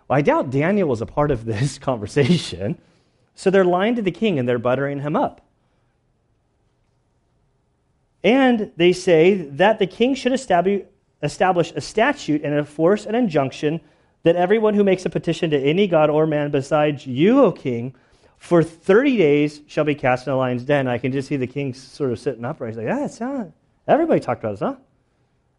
Well, 0.07 0.19
I 0.19 0.23
doubt 0.23 0.51
Daniel 0.51 0.89
was 0.89 1.01
a 1.01 1.07
part 1.07 1.31
of 1.31 1.45
this 1.45 1.79
conversation. 1.81 2.79
So 3.35 3.51
they're 3.51 3.65
lying 3.65 3.97
to 3.97 4.03
the 4.03 4.11
king 4.11 4.39
and 4.39 4.49
they're 4.49 4.59
buttering 4.59 5.01
him 5.01 5.17
up. 5.17 5.41
And 8.25 8.73
they 8.77 8.93
say 8.93 9.35
that 9.35 9.79
the 9.79 9.87
king 9.87 10.15
should 10.15 10.33
establish, 10.33 10.83
a 11.23 11.81
statute 11.81 12.43
and 12.43 12.55
enforce 12.55 13.07
an 13.07 13.15
injunction 13.15 13.81
that 14.23 14.37
everyone 14.37 14.75
who 14.75 14.85
makes 14.85 15.05
a 15.05 15.11
petition 15.11 15.51
to 15.51 15.59
any 15.59 15.87
god 15.87 16.09
or 16.09 16.27
man 16.27 16.51
besides 16.51 17.07
you, 17.07 17.41
O 17.43 17.53
king, 17.53 17.95
for 18.39 18.63
30 18.63 19.17
days 19.17 19.61
shall 19.67 19.85
be 19.85 19.95
cast 19.95 20.27
in 20.27 20.33
a 20.33 20.37
lion's 20.37 20.65
den. 20.65 20.89
I 20.89 20.99
can 20.99 21.13
just 21.13 21.29
see 21.29 21.37
the 21.37 21.47
king 21.47 21.75
sort 21.75 22.13
of 22.13 22.19
sitting 22.19 22.45
upright. 22.45 22.71
He's 22.71 22.77
like, 22.77 22.87
yeah, 22.87 23.05
it's 23.05 23.21
not. 23.21 23.51
Everybody 23.87 24.21
talked 24.21 24.43
about 24.43 24.53
this, 24.53 24.61
huh? 24.61 24.77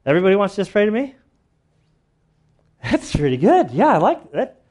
Everybody 0.05 0.35
wants 0.35 0.55
to 0.55 0.61
just 0.61 0.71
pray 0.71 0.85
to 0.85 0.91
me? 0.91 1.15
That's 2.83 3.15
pretty 3.15 3.37
good. 3.37 3.71
Yeah, 3.71 3.87
I 3.87 3.97
like 3.97 4.31
that. 4.33 4.61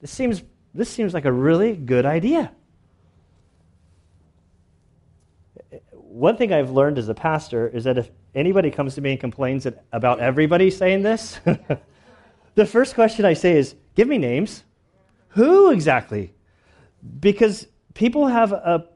This 0.00 0.10
seems 0.10 0.42
this 0.74 0.88
seems 0.88 1.12
like 1.12 1.24
a 1.24 1.32
really 1.32 1.74
good 1.74 2.06
idea. 2.06 2.52
One 6.18 6.36
thing 6.36 6.52
I've 6.52 6.72
learned 6.72 6.98
as 6.98 7.08
a 7.08 7.14
pastor 7.14 7.68
is 7.68 7.84
that 7.84 7.96
if 7.96 8.10
anybody 8.34 8.72
comes 8.72 8.96
to 8.96 9.00
me 9.00 9.12
and 9.12 9.20
complains 9.20 9.68
about 9.92 10.18
everybody 10.18 10.68
saying 10.68 11.02
this, 11.04 11.38
the 12.56 12.66
first 12.66 12.96
question 12.96 13.24
I 13.24 13.34
say 13.34 13.56
is, 13.56 13.76
Give 13.94 14.08
me 14.08 14.18
names. 14.18 14.64
Who 15.28 15.70
exactly? 15.70 16.34
Because 17.20 17.68
people 17.94 18.26
have 18.26 18.50
a, 18.50 18.86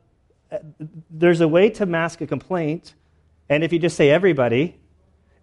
there's 1.11 1.41
a 1.41 1.47
way 1.47 1.71
to 1.71 1.87
mask 1.87 2.23
a 2.23 2.27
complaint, 2.27 2.95
and 3.49 3.63
if 3.63 3.73
you 3.73 3.79
just 3.79 3.97
say 3.97 4.11
everybody, 4.11 4.81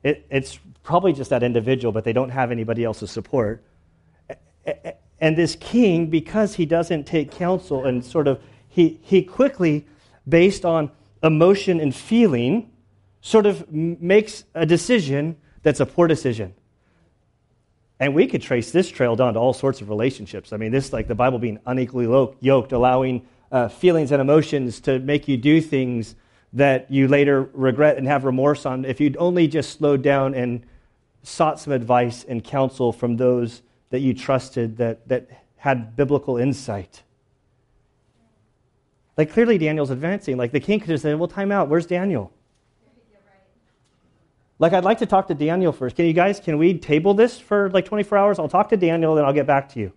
it, 0.04 0.28
it's 0.30 0.60
probably 0.84 1.13
just 1.13 1.30
that 1.30 1.44
individual, 1.44 1.94
but 1.94 2.04
they 2.04 2.13
don't 2.13 2.30
have 2.30 2.52
anybody 2.52 2.84
else's 2.84 3.10
support. 3.10 3.63
And 5.22 5.38
this 5.38 5.56
king, 5.56 6.08
because 6.08 6.56
he 6.56 6.65
doesn't 6.65 7.06
take 7.06 7.32
counsel 7.32 7.86
and 7.86 8.04
sort 8.04 8.28
of, 8.28 8.42
he, 8.68 9.00
he 9.02 9.24
quickly, 9.24 9.86
based 10.28 10.65
on 10.65 10.92
emotion 11.23 11.79
and 11.79 11.93
feeling, 11.93 12.71
sort 13.21 13.45
of 13.45 13.71
makes 13.71 14.43
a 14.53 14.65
decision 14.65 15.36
that's 15.63 15.79
a 15.79 15.86
poor 15.86 16.08
decision. 16.08 16.53
And 17.99 18.15
we 18.15 18.27
could 18.27 18.41
trace 18.41 18.71
this 18.71 18.89
trail 18.89 19.15
down 19.15 19.34
to 19.34 19.39
all 19.39 19.53
sorts 19.53 19.82
of 19.82 19.89
relationships. 19.89 20.53
I 20.53 20.58
mean, 20.58 20.71
this 20.71 20.93
like 20.93 21.08
the 21.08 21.15
Bible 21.15 21.38
being 21.38 21.60
unequally 21.65 22.05
yoked, 22.39 22.71
allowing 22.71 23.27
uh, 23.51 23.67
feelings 23.67 24.12
and 24.12 24.21
emotions 24.21 24.79
to 24.82 24.99
make 24.99 25.27
you 25.27 25.36
do 25.36 25.60
things 25.60 26.15
that 26.53 26.89
you 26.89 27.08
later 27.08 27.49
regret 27.53 27.97
and 27.97 28.08
have 28.08 28.23
remorse 28.23 28.65
on. 28.65 28.86
If 28.86 29.01
you'd 29.01 29.17
only 29.17 29.47
just 29.47 29.77
slowed 29.77 30.01
down 30.01 30.34
and 30.34 30.63
sought 31.23 31.60
some 31.60 31.73
advice 31.73 32.23
and 32.23 32.43
counsel 32.43 32.93
from 32.93 33.17
those 33.17 33.62
that 33.89 33.99
you 33.99 34.13
trusted 34.13 34.77
that, 34.77 35.08
that 35.10 35.29
had 35.58 35.95
biblical 35.95 36.38
insight. 36.38 37.03
Like 39.19 39.34
clearly 39.34 39.58
Daniel's 39.58 39.89
advancing. 39.89 40.38
Like 40.38 40.53
the 40.53 40.62
king 40.62 40.79
could 40.79 40.91
have 40.91 41.01
said, 41.01 41.19
Well, 41.19 41.27
time 41.27 41.51
out. 41.51 41.67
Where's 41.67 41.86
Daniel? 41.86 42.32
Like 44.60 44.71
I'd 44.71 44.86
like 44.86 44.99
to 44.99 45.05
talk 45.05 45.27
to 45.27 45.34
Daniel 45.34 45.73
first. 45.73 45.97
Can 45.97 46.05
you 46.05 46.13
guys, 46.13 46.39
can 46.39 46.58
we 46.58 46.77
table 46.77 47.13
this 47.13 47.38
for 47.38 47.69
like 47.71 47.84
24 47.84 48.17
hours? 48.17 48.39
I'll 48.39 48.47
talk 48.47 48.69
to 48.69 48.77
Daniel, 48.77 49.15
then 49.15 49.25
I'll 49.25 49.34
get 49.34 49.45
back 49.45 49.67
to 49.73 49.79
you. 49.82 49.91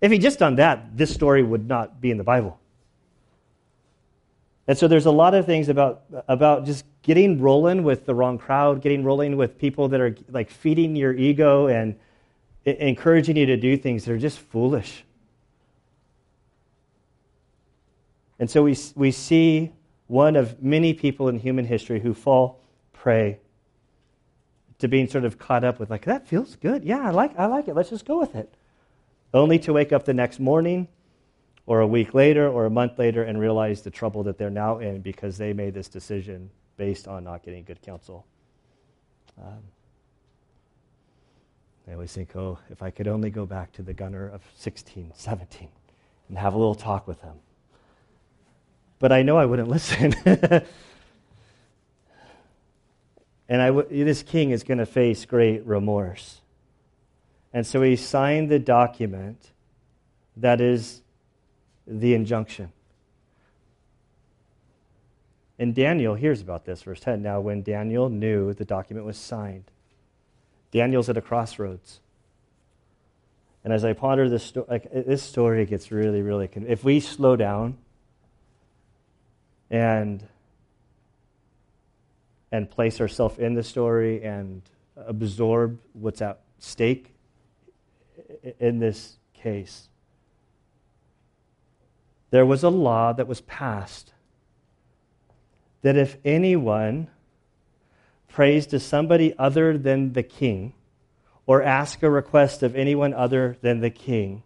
If 0.00 0.10
he'd 0.10 0.22
just 0.22 0.38
done 0.38 0.54
that, 0.54 0.96
this 0.96 1.12
story 1.12 1.42
would 1.42 1.68
not 1.68 2.00
be 2.00 2.10
in 2.10 2.16
the 2.16 2.24
Bible. 2.24 2.58
And 4.66 4.78
so 4.78 4.88
there's 4.88 5.04
a 5.04 5.10
lot 5.10 5.34
of 5.34 5.44
things 5.44 5.68
about, 5.68 6.04
about 6.26 6.64
just 6.64 6.86
getting 7.02 7.42
rolling 7.42 7.84
with 7.84 8.06
the 8.06 8.14
wrong 8.14 8.38
crowd, 8.38 8.80
getting 8.80 9.04
rolling 9.04 9.36
with 9.36 9.58
people 9.58 9.88
that 9.88 10.00
are 10.00 10.16
like 10.30 10.50
feeding 10.50 10.96
your 10.96 11.12
ego 11.12 11.66
and 11.66 11.96
encouraging 12.64 13.36
you 13.36 13.44
to 13.44 13.58
do 13.58 13.76
things 13.76 14.06
that 14.06 14.12
are 14.14 14.18
just 14.18 14.38
foolish. 14.38 15.04
And 18.38 18.48
so 18.48 18.62
we, 18.62 18.76
we 18.94 19.10
see 19.10 19.72
one 20.06 20.36
of 20.36 20.62
many 20.62 20.94
people 20.94 21.28
in 21.28 21.38
human 21.38 21.64
history 21.64 22.00
who 22.00 22.14
fall 22.14 22.60
prey 22.92 23.38
to 24.78 24.88
being 24.88 25.08
sort 25.08 25.24
of 25.24 25.38
caught 25.38 25.64
up 25.64 25.80
with, 25.80 25.90
like, 25.90 26.04
that 26.04 26.28
feels 26.28 26.56
good. 26.56 26.84
Yeah, 26.84 27.00
I 27.00 27.10
like, 27.10 27.36
I 27.38 27.46
like 27.46 27.68
it. 27.68 27.74
Let's 27.74 27.90
just 27.90 28.04
go 28.04 28.18
with 28.18 28.34
it. 28.36 28.54
Only 29.34 29.58
to 29.60 29.72
wake 29.72 29.92
up 29.92 30.04
the 30.04 30.14
next 30.14 30.38
morning 30.38 30.88
or 31.66 31.80
a 31.80 31.86
week 31.86 32.14
later 32.14 32.48
or 32.48 32.64
a 32.64 32.70
month 32.70 32.98
later 32.98 33.24
and 33.24 33.38
realize 33.38 33.82
the 33.82 33.90
trouble 33.90 34.22
that 34.22 34.38
they're 34.38 34.50
now 34.50 34.78
in 34.78 35.00
because 35.00 35.36
they 35.36 35.52
made 35.52 35.74
this 35.74 35.88
decision 35.88 36.48
based 36.76 37.08
on 37.08 37.24
not 37.24 37.42
getting 37.42 37.64
good 37.64 37.82
counsel. 37.82 38.24
Um, 39.36 39.62
I 41.88 41.94
always 41.94 42.12
think, 42.12 42.34
oh, 42.36 42.58
if 42.70 42.82
I 42.82 42.90
could 42.90 43.08
only 43.08 43.30
go 43.30 43.46
back 43.46 43.72
to 43.72 43.82
the 43.82 43.92
gunner 43.92 44.28
of 44.28 44.42
16, 44.56 45.12
17 45.14 45.68
and 46.28 46.38
have 46.38 46.54
a 46.54 46.58
little 46.58 46.74
talk 46.74 47.06
with 47.08 47.20
him. 47.20 47.34
But 48.98 49.12
I 49.12 49.22
know 49.22 49.36
I 49.38 49.44
wouldn't 49.46 49.68
listen. 49.76 50.14
and 53.48 53.62
I 53.62 53.68
w- 53.68 54.04
this 54.04 54.22
king 54.22 54.50
is 54.50 54.62
going 54.62 54.78
to 54.78 54.86
face 54.86 55.24
great 55.24 55.64
remorse. 55.66 56.40
And 57.52 57.66
so 57.66 57.82
he 57.82 57.96
signed 57.96 58.50
the 58.50 58.58
document 58.58 59.50
that 60.36 60.60
is 60.60 61.02
the 61.86 62.14
injunction. 62.14 62.72
And 65.58 65.74
Daniel 65.74 66.14
hears 66.14 66.40
about 66.40 66.64
this, 66.64 66.82
verse 66.82 67.00
10. 67.00 67.22
Now, 67.22 67.40
when 67.40 67.62
Daniel 67.62 68.08
knew 68.08 68.52
the 68.52 68.64
document 68.64 69.06
was 69.06 69.16
signed, 69.16 69.64
Daniel's 70.70 71.08
at 71.08 71.16
a 71.16 71.20
crossroads. 71.20 72.00
And 73.64 73.72
as 73.72 73.84
I 73.84 73.92
ponder 73.92 74.28
this, 74.28 74.44
sto- 74.44 74.66
like, 74.68 74.90
this 74.92 75.22
story, 75.22 75.66
gets 75.66 75.90
really, 75.90 76.22
really. 76.22 76.46
Con- 76.46 76.66
if 76.68 76.84
we 76.84 77.00
slow 77.00 77.34
down 77.34 77.76
and 79.70 80.26
and 82.50 82.70
place 82.70 83.00
ourselves 83.00 83.38
in 83.38 83.54
the 83.54 83.62
story 83.62 84.22
and 84.22 84.62
absorb 84.96 85.78
what's 85.92 86.22
at 86.22 86.40
stake 86.58 87.12
in 88.58 88.78
this 88.78 89.16
case, 89.34 89.88
there 92.30 92.46
was 92.46 92.62
a 92.62 92.68
law 92.68 93.12
that 93.12 93.26
was 93.26 93.40
passed 93.42 94.12
that 95.82 95.96
if 95.96 96.16
anyone 96.24 97.08
prays 98.28 98.66
to 98.66 98.80
somebody 98.80 99.36
other 99.38 99.78
than 99.78 100.12
the 100.12 100.22
king 100.22 100.74
or 101.46 101.62
ask 101.62 102.02
a 102.02 102.10
request 102.10 102.62
of 102.62 102.76
anyone 102.76 103.14
other 103.14 103.56
than 103.62 103.80
the 103.80 103.90
king, 103.90 104.42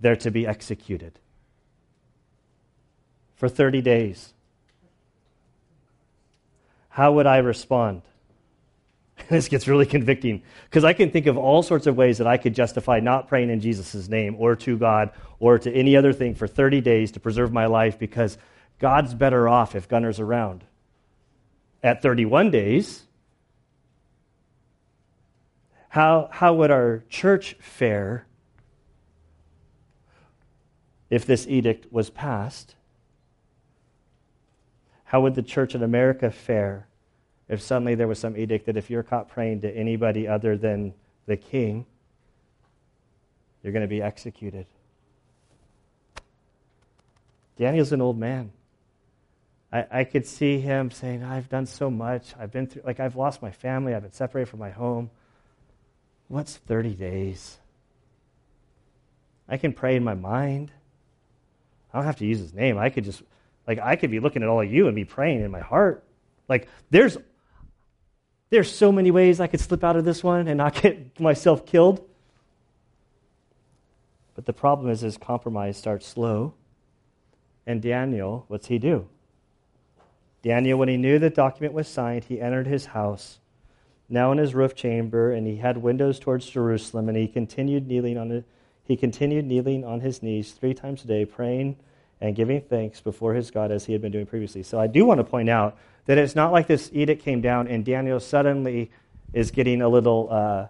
they're 0.00 0.16
to 0.16 0.30
be 0.30 0.46
executed 0.46 1.18
for 3.34 3.48
30 3.48 3.82
days. 3.82 4.32
How 6.92 7.12
would 7.12 7.26
I 7.26 7.38
respond? 7.38 8.02
this 9.28 9.48
gets 9.48 9.66
really 9.66 9.86
convicting 9.86 10.42
because 10.64 10.84
I 10.84 10.92
can 10.92 11.10
think 11.10 11.26
of 11.26 11.36
all 11.36 11.62
sorts 11.62 11.86
of 11.86 11.96
ways 11.96 12.18
that 12.18 12.26
I 12.26 12.36
could 12.36 12.54
justify 12.54 13.00
not 13.00 13.28
praying 13.28 13.50
in 13.50 13.60
Jesus' 13.60 14.08
name 14.08 14.36
or 14.38 14.56
to 14.56 14.78
God 14.78 15.10
or 15.38 15.58
to 15.58 15.72
any 15.72 15.96
other 15.96 16.12
thing 16.12 16.34
for 16.34 16.46
30 16.46 16.80
days 16.80 17.12
to 17.12 17.20
preserve 17.20 17.52
my 17.52 17.66
life 17.66 17.98
because 17.98 18.38
God's 18.78 19.14
better 19.14 19.48
off 19.48 19.74
if 19.74 19.88
Gunner's 19.88 20.20
around. 20.20 20.64
At 21.82 22.00
31 22.00 22.50
days, 22.50 23.02
How, 25.92 26.30
how 26.32 26.54
would 26.54 26.70
our 26.70 27.04
church 27.10 27.54
fare 27.60 28.26
if 31.10 31.26
this 31.26 31.46
edict 31.46 31.92
was 31.92 32.08
passed? 32.08 32.76
How 35.12 35.20
would 35.20 35.34
the 35.34 35.42
church 35.42 35.74
in 35.74 35.82
America 35.82 36.30
fare 36.30 36.86
if 37.46 37.60
suddenly 37.60 37.94
there 37.94 38.08
was 38.08 38.18
some 38.18 38.34
edict 38.34 38.64
that 38.64 38.78
if 38.78 38.88
you're 38.88 39.02
caught 39.02 39.28
praying 39.28 39.60
to 39.60 39.70
anybody 39.70 40.26
other 40.26 40.56
than 40.56 40.94
the 41.26 41.36
king, 41.36 41.84
you're 43.62 43.74
going 43.74 43.82
to 43.82 43.88
be 43.88 44.00
executed? 44.00 44.64
Daniel's 47.58 47.92
an 47.92 48.00
old 48.00 48.18
man. 48.18 48.52
I, 49.70 49.84
I 49.90 50.04
could 50.04 50.26
see 50.26 50.60
him 50.60 50.90
saying, 50.90 51.22
oh, 51.22 51.28
I've 51.28 51.50
done 51.50 51.66
so 51.66 51.90
much. 51.90 52.32
I've 52.40 52.50
been 52.50 52.66
through, 52.66 52.80
like, 52.86 52.98
I've 52.98 53.14
lost 53.14 53.42
my 53.42 53.50
family. 53.50 53.94
I've 53.94 54.00
been 54.00 54.12
separated 54.12 54.48
from 54.48 54.60
my 54.60 54.70
home. 54.70 55.10
What's 56.28 56.56
30 56.56 56.94
days? 56.94 57.58
I 59.46 59.58
can 59.58 59.74
pray 59.74 59.94
in 59.94 60.04
my 60.04 60.14
mind. 60.14 60.72
I 61.92 61.98
don't 61.98 62.06
have 62.06 62.16
to 62.16 62.26
use 62.26 62.38
his 62.38 62.54
name. 62.54 62.78
I 62.78 62.88
could 62.88 63.04
just, 63.04 63.22
like, 63.66 63.78
I 63.78 63.96
could 63.96 64.10
be 64.10 64.20
looking 64.20 64.42
at 64.42 64.48
all 64.48 64.60
of 64.60 64.72
you 64.72 64.86
and 64.86 64.96
be 64.96 65.04
praying 65.04 65.42
in 65.42 65.50
my 65.50 65.60
heart. 65.60 66.04
Like, 66.48 66.68
there's, 66.90 67.16
there's 68.50 68.74
so 68.74 68.90
many 68.90 69.10
ways 69.10 69.40
I 69.40 69.46
could 69.46 69.60
slip 69.60 69.84
out 69.84 69.96
of 69.96 70.04
this 70.04 70.22
one 70.24 70.48
and 70.48 70.58
not 70.58 70.74
get 70.82 71.18
myself 71.20 71.64
killed. 71.64 72.06
But 74.34 74.46
the 74.46 74.52
problem 74.52 74.90
is, 74.90 75.02
his 75.02 75.16
compromise 75.16 75.76
starts 75.76 76.06
slow. 76.06 76.54
And 77.66 77.80
Daniel, 77.80 78.44
what's 78.48 78.66
he 78.66 78.78
do? 78.78 79.08
Daniel, 80.42 80.78
when 80.78 80.88
he 80.88 80.96
knew 80.96 81.18
the 81.18 81.30
document 81.30 81.74
was 81.74 81.86
signed, 81.86 82.24
he 82.24 82.40
entered 82.40 82.66
his 82.66 82.86
house 82.86 83.38
now 84.08 84.32
in 84.32 84.38
his 84.38 84.54
roof 84.54 84.74
chamber, 84.74 85.32
and 85.32 85.46
he 85.46 85.56
had 85.56 85.78
windows 85.78 86.18
towards 86.18 86.50
Jerusalem, 86.50 87.08
and 87.08 87.16
he 87.16 87.28
continued 87.28 87.86
kneeling 87.86 88.18
on 88.18 88.32
it. 88.32 88.44
He 88.84 88.96
continued 88.96 89.46
kneeling 89.46 89.84
on 89.84 90.00
his 90.00 90.22
knees 90.22 90.52
three 90.52 90.74
times 90.74 91.04
a 91.04 91.06
day, 91.06 91.24
praying 91.24 91.76
and 92.22 92.36
giving 92.36 92.60
thanks 92.60 93.00
before 93.00 93.34
his 93.34 93.50
God 93.50 93.72
as 93.72 93.84
he 93.84 93.92
had 93.92 94.00
been 94.00 94.12
doing 94.12 94.26
previously. 94.26 94.62
So 94.62 94.78
I 94.78 94.86
do 94.86 95.04
want 95.04 95.18
to 95.18 95.24
point 95.24 95.50
out 95.50 95.76
that 96.06 96.18
it's 96.18 96.36
not 96.36 96.52
like 96.52 96.68
this 96.68 96.88
edict 96.92 97.22
came 97.24 97.40
down 97.40 97.66
and 97.66 97.84
Daniel 97.84 98.20
suddenly 98.20 98.92
is 99.32 99.50
getting 99.50 99.82
a 99.82 99.88
little, 99.88 100.28
uh, 100.30 100.66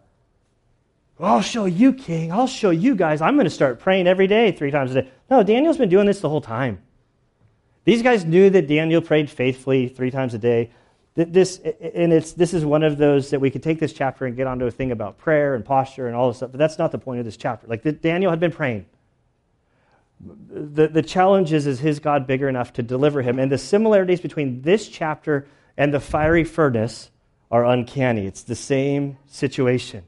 I'll 1.20 1.42
show 1.42 1.66
you, 1.66 1.92
king. 1.92 2.32
I'll 2.32 2.46
show 2.46 2.70
you 2.70 2.94
guys. 2.94 3.20
I'm 3.20 3.34
going 3.34 3.44
to 3.44 3.50
start 3.50 3.80
praying 3.80 4.06
every 4.06 4.26
day, 4.26 4.52
three 4.52 4.70
times 4.70 4.92
a 4.92 5.02
day. 5.02 5.10
No, 5.30 5.42
Daniel's 5.42 5.76
been 5.76 5.90
doing 5.90 6.06
this 6.06 6.20
the 6.20 6.28
whole 6.28 6.40
time. 6.40 6.82
These 7.84 8.02
guys 8.02 8.24
knew 8.24 8.48
that 8.48 8.66
Daniel 8.66 9.02
prayed 9.02 9.28
faithfully 9.28 9.88
three 9.88 10.10
times 10.10 10.32
a 10.32 10.38
day. 10.38 10.70
This, 11.14 11.58
and 11.58 12.12
it's, 12.14 12.32
this 12.32 12.54
is 12.54 12.64
one 12.64 12.82
of 12.82 12.96
those 12.96 13.28
that 13.30 13.40
we 13.40 13.50
could 13.50 13.62
take 13.62 13.78
this 13.78 13.92
chapter 13.92 14.24
and 14.24 14.34
get 14.34 14.46
onto 14.46 14.64
a 14.64 14.70
thing 14.70 14.90
about 14.90 15.18
prayer 15.18 15.54
and 15.54 15.62
posture 15.62 16.06
and 16.06 16.16
all 16.16 16.28
this 16.28 16.38
stuff, 16.38 16.52
but 16.52 16.58
that's 16.58 16.78
not 16.78 16.92
the 16.92 16.98
point 16.98 17.18
of 17.18 17.26
this 17.26 17.36
chapter. 17.36 17.66
Like 17.66 18.00
Daniel 18.00 18.30
had 18.30 18.40
been 18.40 18.52
praying. 18.52 18.86
The, 20.22 20.88
the 20.88 21.02
challenge 21.02 21.52
is, 21.52 21.66
is 21.66 21.80
his 21.80 21.98
God 21.98 22.26
bigger 22.26 22.48
enough 22.48 22.72
to 22.74 22.82
deliver 22.82 23.22
him? 23.22 23.38
And 23.38 23.50
the 23.50 23.58
similarities 23.58 24.20
between 24.20 24.62
this 24.62 24.88
chapter 24.88 25.48
and 25.76 25.92
the 25.92 26.00
fiery 26.00 26.44
furnace 26.44 27.10
are 27.50 27.64
uncanny. 27.64 28.26
It's 28.26 28.42
the 28.42 28.54
same 28.54 29.18
situation. 29.26 30.04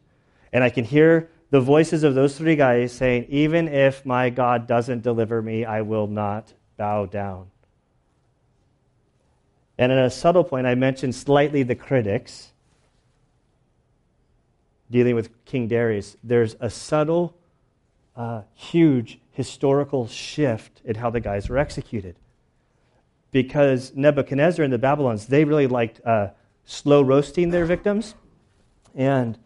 And 0.53 0.63
I 0.63 0.71
can 0.71 0.85
hear 0.85 1.31
the 1.51 1.61
voices 1.61 2.05
of 2.05 2.15
those 2.15 2.39
three 2.39 2.57
guys 2.57 2.93
saying, 2.93 3.27
Even 3.29 3.69
if 3.69 4.07
my 4.07 4.31
God 4.31 4.67
doesn't 4.67 5.03
deliver 5.03 5.43
me, 5.43 5.65
I 5.65 5.83
will 5.83 6.07
not 6.07 6.53
bow 6.77 7.07
down. 7.07 7.51
And 9.77 9.91
in 9.91 9.99
a 9.99 10.11
subtle 10.11 10.45
point, 10.45 10.67
I 10.67 10.77
mentioned 10.77 11.15
slightly 11.15 11.65
the 11.65 11.75
critics 11.75 12.53
dealing 14.91 15.17
with 15.17 15.45
King 15.45 15.67
Darius. 15.67 16.17
There's 16.23 16.55
a 16.61 16.71
subtle, 16.71 17.37
uh, 18.17 18.43
huge 18.55 19.19
historical 19.35 20.07
shift 20.07 20.81
in 20.85 20.95
how 20.95 21.11
the 21.11 21.21
guys 21.21 21.49
were 21.49 21.59
executed. 21.59 22.17
Because 23.31 23.93
Nebuchadnezzar 23.95 24.65
and 24.65 24.73
the 24.73 24.79
Babylons, 24.79 25.27
they 25.27 25.45
really 25.45 25.67
liked 25.67 26.01
uh, 26.07 26.29
slow 26.65 27.03
roasting 27.03 27.51
their 27.51 27.67
victims. 27.67 28.15
And, 28.95 29.37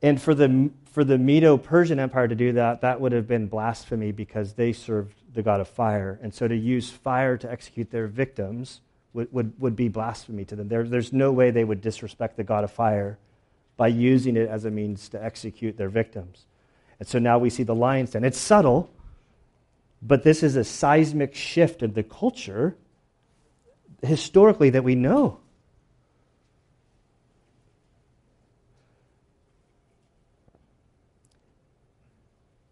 and 0.00 0.22
for 0.22 0.32
the, 0.32 0.70
for 0.92 1.02
the 1.02 1.18
Medo 1.18 1.56
Persian 1.58 1.98
Empire 1.98 2.28
to 2.28 2.36
do 2.36 2.52
that, 2.52 2.82
that 2.82 3.00
would 3.00 3.10
have 3.12 3.26
been 3.26 3.48
blasphemy 3.48 4.12
because 4.12 4.52
they 4.52 4.72
served 4.72 5.16
the 5.34 5.42
God 5.42 5.60
of 5.60 5.68
fire. 5.68 6.20
And 6.22 6.32
so 6.32 6.46
to 6.46 6.56
use 6.56 6.90
fire 6.90 7.36
to 7.36 7.50
execute 7.50 7.90
their 7.90 8.06
victims 8.06 8.80
would, 9.12 9.32
would, 9.32 9.60
would 9.60 9.74
be 9.74 9.88
blasphemy 9.88 10.44
to 10.44 10.54
them. 10.54 10.68
There, 10.68 10.84
there's 10.84 11.12
no 11.12 11.32
way 11.32 11.50
they 11.50 11.64
would 11.64 11.80
disrespect 11.80 12.36
the 12.36 12.44
God 12.44 12.62
of 12.62 12.70
fire 12.70 13.18
by 13.76 13.88
using 13.88 14.36
it 14.36 14.48
as 14.48 14.64
a 14.64 14.70
means 14.70 15.08
to 15.08 15.22
execute 15.22 15.76
their 15.76 15.88
victims. 15.88 16.46
And 16.98 17.08
so 17.08 17.18
now 17.18 17.38
we 17.38 17.50
see 17.50 17.62
the 17.62 17.74
lion's 17.74 18.10
den. 18.10 18.24
It's 18.24 18.38
subtle, 18.38 18.90
but 20.00 20.22
this 20.22 20.42
is 20.42 20.56
a 20.56 20.64
seismic 20.64 21.34
shift 21.34 21.82
in 21.82 21.92
the 21.92 22.02
culture 22.02 22.76
historically 24.02 24.70
that 24.70 24.84
we 24.84 24.94
know. 24.94 25.40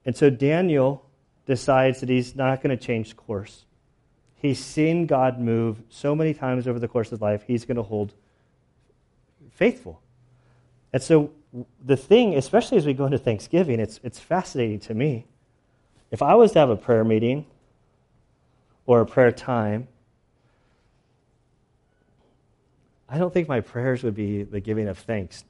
And 0.07 0.17
so 0.17 0.29
Daniel 0.29 1.05
decides 1.47 2.01
that 2.01 2.09
he's 2.09 2.37
not 2.37 2.63
going 2.63 2.77
to 2.77 2.83
change 2.83 3.17
course. 3.17 3.65
He's 4.37 4.59
seen 4.59 5.07
God 5.07 5.41
move 5.41 5.83
so 5.89 6.15
many 6.15 6.35
times 6.35 6.69
over 6.69 6.79
the 6.79 6.89
course 6.89 7.13
of 7.13 7.23
life, 7.23 7.45
he's 7.47 7.65
going 7.65 7.77
to 7.77 7.83
hold 7.83 8.13
faithful. 9.53 10.03
And 10.93 11.03
so, 11.03 11.31
the 11.85 11.97
thing, 11.97 12.35
especially 12.37 12.79
as 12.79 12.87
we 12.87 12.95
go 12.95 13.05
into 13.05 13.19
Thanksgiving, 13.19 13.81
it's, 13.81 14.01
it's 14.03 14.19
fascinating 14.19 14.81
to 14.81 14.95
me. 14.95 15.27
If 16.11 16.23
I 16.23 16.35
was 16.35 16.53
to 16.53 16.59
have 16.59 16.71
a 16.71 16.77
prayer 16.77 17.05
meeting 17.05 17.47
or 18.87 19.01
a 19.01 19.07
prayer 19.07 19.33
time, 19.33 19.89
I 23.09 23.19
don't 23.19 23.33
think 23.33 23.49
my 23.49 23.61
prayers 23.61 24.03
would 24.03 24.15
be 24.15 24.43
the 24.43 24.61
giving 24.61 24.89
of 24.89 24.99
thanks 24.99 25.45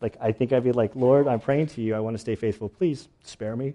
like, 0.00 0.16
I 0.20 0.32
think 0.32 0.52
I'd 0.52 0.64
be 0.64 0.72
like, 0.72 0.96
Lord, 0.96 1.28
I'm 1.28 1.40
praying 1.40 1.68
to 1.68 1.82
you. 1.82 1.94
I 1.94 2.00
want 2.00 2.14
to 2.14 2.18
stay 2.18 2.34
faithful. 2.34 2.68
Please 2.68 3.08
spare 3.22 3.54
me. 3.54 3.74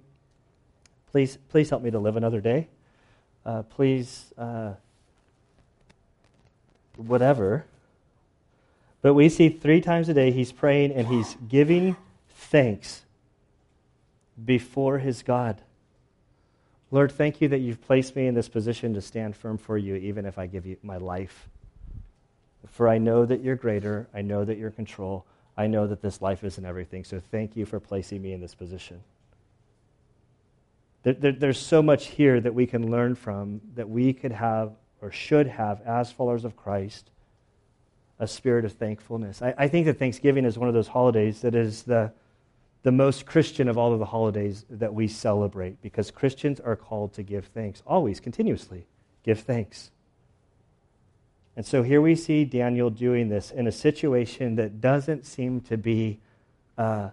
Please, 1.12 1.38
please 1.50 1.70
help 1.70 1.84
me 1.84 1.92
to 1.92 2.00
live 2.00 2.18
another 2.18 2.42
day. 2.42 2.68
Uh, 3.46 3.62
please, 3.62 4.34
uh, 4.38 4.74
whatever. 6.98 7.66
But 9.06 9.14
we 9.14 9.30
see 9.30 9.50
three 9.50 9.82
times 9.82 10.10
a 10.10 10.16
day 10.16 10.32
he's 10.32 10.52
praying 10.52 10.92
and 10.94 11.08
he's 11.08 11.38
giving 11.48 11.96
thanks 12.28 13.06
before 14.44 14.98
his 14.98 15.22
God. 15.22 15.62
Lord, 16.90 17.12
thank 17.12 17.40
you 17.40 17.48
that 17.50 17.60
you've 17.60 17.86
placed 17.86 18.16
me 18.16 18.26
in 18.26 18.34
this 18.34 18.50
position 18.50 18.96
to 18.96 19.02
stand 19.02 19.36
firm 19.36 19.60
for 19.60 19.78
you, 19.78 19.94
even 19.94 20.26
if 20.26 20.40
I 20.40 20.48
give 20.48 20.66
you 20.66 20.78
my 20.82 20.98
life. 20.98 21.48
For 22.66 22.90
I 22.90 22.98
know 22.98 23.28
that 23.28 23.44
you're 23.44 23.56
greater, 23.56 24.08
I 24.12 24.24
know 24.24 24.44
that 24.44 24.58
you're 24.58 24.70
in 24.70 24.76
control. 24.76 25.28
I 25.56 25.68
know 25.68 25.86
that 25.86 26.02
this 26.02 26.20
life 26.20 26.44
isn't 26.44 26.66
everything. 26.66 27.04
So 27.04 27.22
thank 27.30 27.56
you 27.56 27.68
for 27.68 27.80
placing 27.80 28.24
me 28.24 28.34
in 28.34 28.42
this 28.42 28.56
position. 28.56 29.04
There, 31.04 31.14
there, 31.14 31.32
there's 31.32 31.60
so 31.60 31.84
much 31.84 32.08
here 32.08 32.42
that 32.42 32.56
we 32.56 32.66
can 32.66 32.90
learn 32.90 33.14
from 33.14 33.62
that 33.76 33.88
we 33.88 34.14
could 34.14 34.32
have 34.32 34.72
or 35.00 35.12
should 35.12 35.46
have 35.46 35.82
as 35.82 36.12
followers 36.12 36.44
of 36.44 36.56
Christ 36.56 37.12
a 38.20 38.28
spirit 38.28 38.66
of 38.66 38.74
thankfulness. 38.74 39.42
I, 39.42 39.54
I 39.58 39.68
think 39.68 39.86
that 39.88 40.00
Thanksgiving 40.00 40.46
is 40.46 40.58
one 40.58 40.68
of 40.68 40.74
those 40.74 40.88
holidays 40.88 41.42
that 41.42 41.56
is 41.56 41.84
the, 41.84 42.12
the 42.84 42.92
most 42.92 43.26
Christian 43.26 43.68
of 43.68 43.78
all 43.78 43.94
of 43.94 44.00
the 44.00 44.06
holidays 44.06 44.66
that 44.70 44.94
we 44.94 45.08
celebrate 45.08 45.82
because 45.82 46.12
Christians 46.12 46.60
are 46.60 46.76
called 46.76 47.14
to 47.14 47.24
give 47.24 47.46
thanks, 47.48 47.84
always, 47.86 48.20
continuously. 48.20 48.86
Give 49.24 49.40
thanks. 49.40 49.92
And 51.58 51.66
so 51.66 51.84
here 51.84 52.02
we 52.02 52.16
see 52.16 52.46
Daniel 52.46 52.90
doing 52.90 53.30
this 53.30 53.52
in 53.52 53.68
a 53.68 53.72
situation 53.72 54.56
that 54.56 54.82
doesn't 54.82 55.26
seem 55.26 55.62
to 55.62 55.78
be 55.78 56.20
uh, 56.78 57.10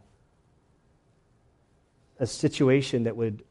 a 2.18 2.26
situation 2.26 3.04
that 3.04 3.16
would 3.16 3.42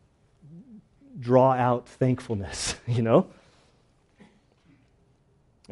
draw 1.19 1.53
out 1.53 1.87
thankfulness, 1.87 2.75
you 2.87 3.01
know? 3.01 3.27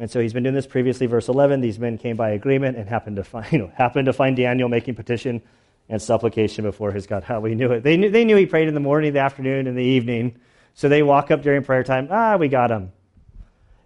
And 0.00 0.10
so 0.10 0.18
he's 0.18 0.32
been 0.32 0.44
doing 0.44 0.54
this 0.54 0.66
previously. 0.66 1.06
Verse 1.06 1.28
11, 1.28 1.60
these 1.60 1.78
men 1.78 1.98
came 1.98 2.16
by 2.16 2.30
agreement 2.30 2.78
and 2.78 2.88
happened 2.88 3.16
to 3.16 3.24
find, 3.24 3.46
you 3.52 3.58
know, 3.58 3.70
happened 3.76 4.06
to 4.06 4.14
find 4.14 4.34
Daniel 4.34 4.68
making 4.68 4.94
petition 4.94 5.42
and 5.90 6.00
supplication 6.00 6.64
before 6.64 6.90
his 6.90 7.06
God. 7.06 7.22
How 7.24 7.38
we 7.38 7.54
knew 7.54 7.70
it. 7.70 7.82
They 7.82 7.98
knew, 7.98 8.10
they 8.10 8.24
knew 8.24 8.34
he 8.34 8.46
prayed 8.46 8.66
in 8.66 8.74
the 8.74 8.80
morning, 8.80 9.12
the 9.12 9.20
afternoon, 9.20 9.66
and 9.66 9.76
the 9.76 9.84
evening. 9.84 10.40
So 10.72 10.88
they 10.88 11.02
walk 11.02 11.30
up 11.30 11.42
during 11.42 11.62
prayer 11.62 11.84
time. 11.84 12.08
Ah, 12.10 12.36
we 12.38 12.48
got 12.48 12.70
him. 12.70 12.92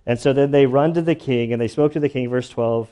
And 0.07 0.21
so 0.21 0.33
then 0.33 0.53
they 0.53 0.67
run 0.67 0.95
to 0.95 1.03
the 1.03 1.17
king 1.17 1.53
and 1.53 1.61
they 1.61 1.67
spoke 1.67 1.95
to 1.95 2.01
the 2.01 2.09
king, 2.09 2.31
verse 2.31 2.49
12. 2.49 2.89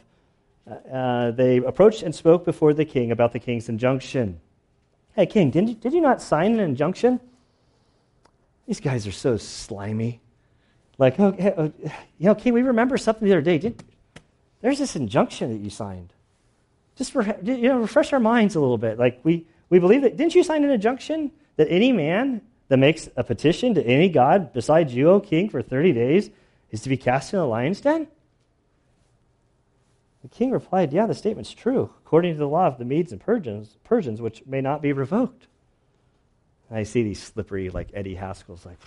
Uh, 0.93 1.31
they 1.31 1.59
approached 1.59 2.03
and 2.03 2.15
spoke 2.15 2.45
before 2.45 2.75
the 2.75 2.85
king 2.85 3.13
about 3.13 3.33
the 3.33 3.39
king's 3.39 3.69
injunction. 3.69 4.41
Hey, 5.15 5.27
king, 5.27 5.51
did 5.51 5.69
you, 5.69 5.75
did 5.75 5.93
you 5.93 6.01
not 6.01 6.23
sign 6.23 6.55
an 6.55 6.61
injunction? 6.61 7.21
These 8.67 8.81
guys 8.81 9.07
are 9.07 9.13
so 9.13 9.37
slimy. 9.37 10.22
Like, 11.03 11.19
oh, 11.19 11.35
oh, 11.59 11.73
you 12.19 12.27
know, 12.27 12.37
king, 12.37 12.53
we 12.53 12.63
remember 12.63 12.97
something 12.97 13.27
the 13.27 13.35
other 13.35 13.43
day. 13.43 13.59
Did, 13.59 13.83
there's 14.61 14.79
this 14.79 14.95
injunction 14.95 15.51
that 15.53 15.59
you 15.59 15.69
signed. 15.69 16.13
Just 16.95 17.13
re- 17.17 17.35
you 17.43 17.69
know, 17.69 17.81
refresh 17.81 18.13
our 18.13 18.21
minds 18.21 18.55
a 18.55 18.61
little 18.61 18.79
bit. 18.79 19.01
Like 19.01 19.19
we, 19.25 19.45
we 19.69 19.81
believe 19.81 20.03
that. 20.03 20.17
Didn't 20.17 20.37
you 20.37 20.45
sign 20.45 20.63
an 20.63 20.71
injunction 20.71 21.33
that 21.57 21.67
any 21.69 21.91
man 21.91 22.41
that 22.69 22.77
makes 22.77 23.09
a 23.17 23.25
petition 23.25 23.75
to 23.75 23.85
any 23.85 24.09
god 24.09 24.53
besides 24.53 24.95
you, 24.95 25.11
O 25.11 25.19
king, 25.19 25.49
for 25.51 25.61
30 25.61 25.93
days 25.93 26.31
is 26.71 26.83
to 26.83 26.89
be 26.89 26.97
cast 26.97 27.33
in 27.33 27.41
a 27.41 27.47
lion's 27.47 27.81
den? 27.81 28.07
The 30.23 30.29
king 30.29 30.53
replied, 30.53 30.93
Yeah, 30.93 31.07
the 31.07 31.17
statement's 31.17 31.51
true, 31.51 31.91
according 32.07 32.35
to 32.35 32.39
the 32.39 32.47
law 32.47 32.69
of 32.69 32.79
the 32.79 32.85
Medes 32.85 33.11
and 33.11 33.21
Persians, 33.21 33.77
Persians 33.83 34.23
which 34.23 34.47
may 34.47 34.61
not 34.61 34.81
be 34.81 34.93
revoked. 34.93 35.49
I 36.71 36.85
see 36.85 37.03
these 37.03 37.21
slippery, 37.21 37.71
like 37.71 37.89
Eddie 37.93 38.15
Haskell's, 38.15 38.65
like, 38.65 38.79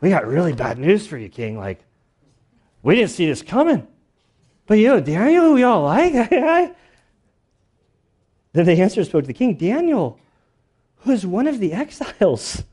we 0.00 0.10
got 0.10 0.26
really 0.26 0.52
bad 0.52 0.78
news 0.78 1.06
for 1.06 1.18
you, 1.18 1.28
king. 1.28 1.58
Like, 1.58 1.84
we 2.82 2.94
didn't 2.94 3.10
see 3.10 3.26
this 3.26 3.42
coming. 3.42 3.86
But 4.66 4.78
you 4.78 4.88
know, 4.88 5.00
Daniel, 5.00 5.54
we 5.54 5.62
all 5.62 5.82
like. 5.82 6.12
then 6.30 6.74
the 8.52 8.80
answer 8.80 9.02
spoke 9.04 9.22
to 9.22 9.26
the 9.26 9.32
king 9.32 9.54
Daniel, 9.54 10.20
who 10.98 11.10
is 11.10 11.26
one 11.26 11.46
of 11.46 11.58
the 11.58 11.72
exiles 11.72 12.64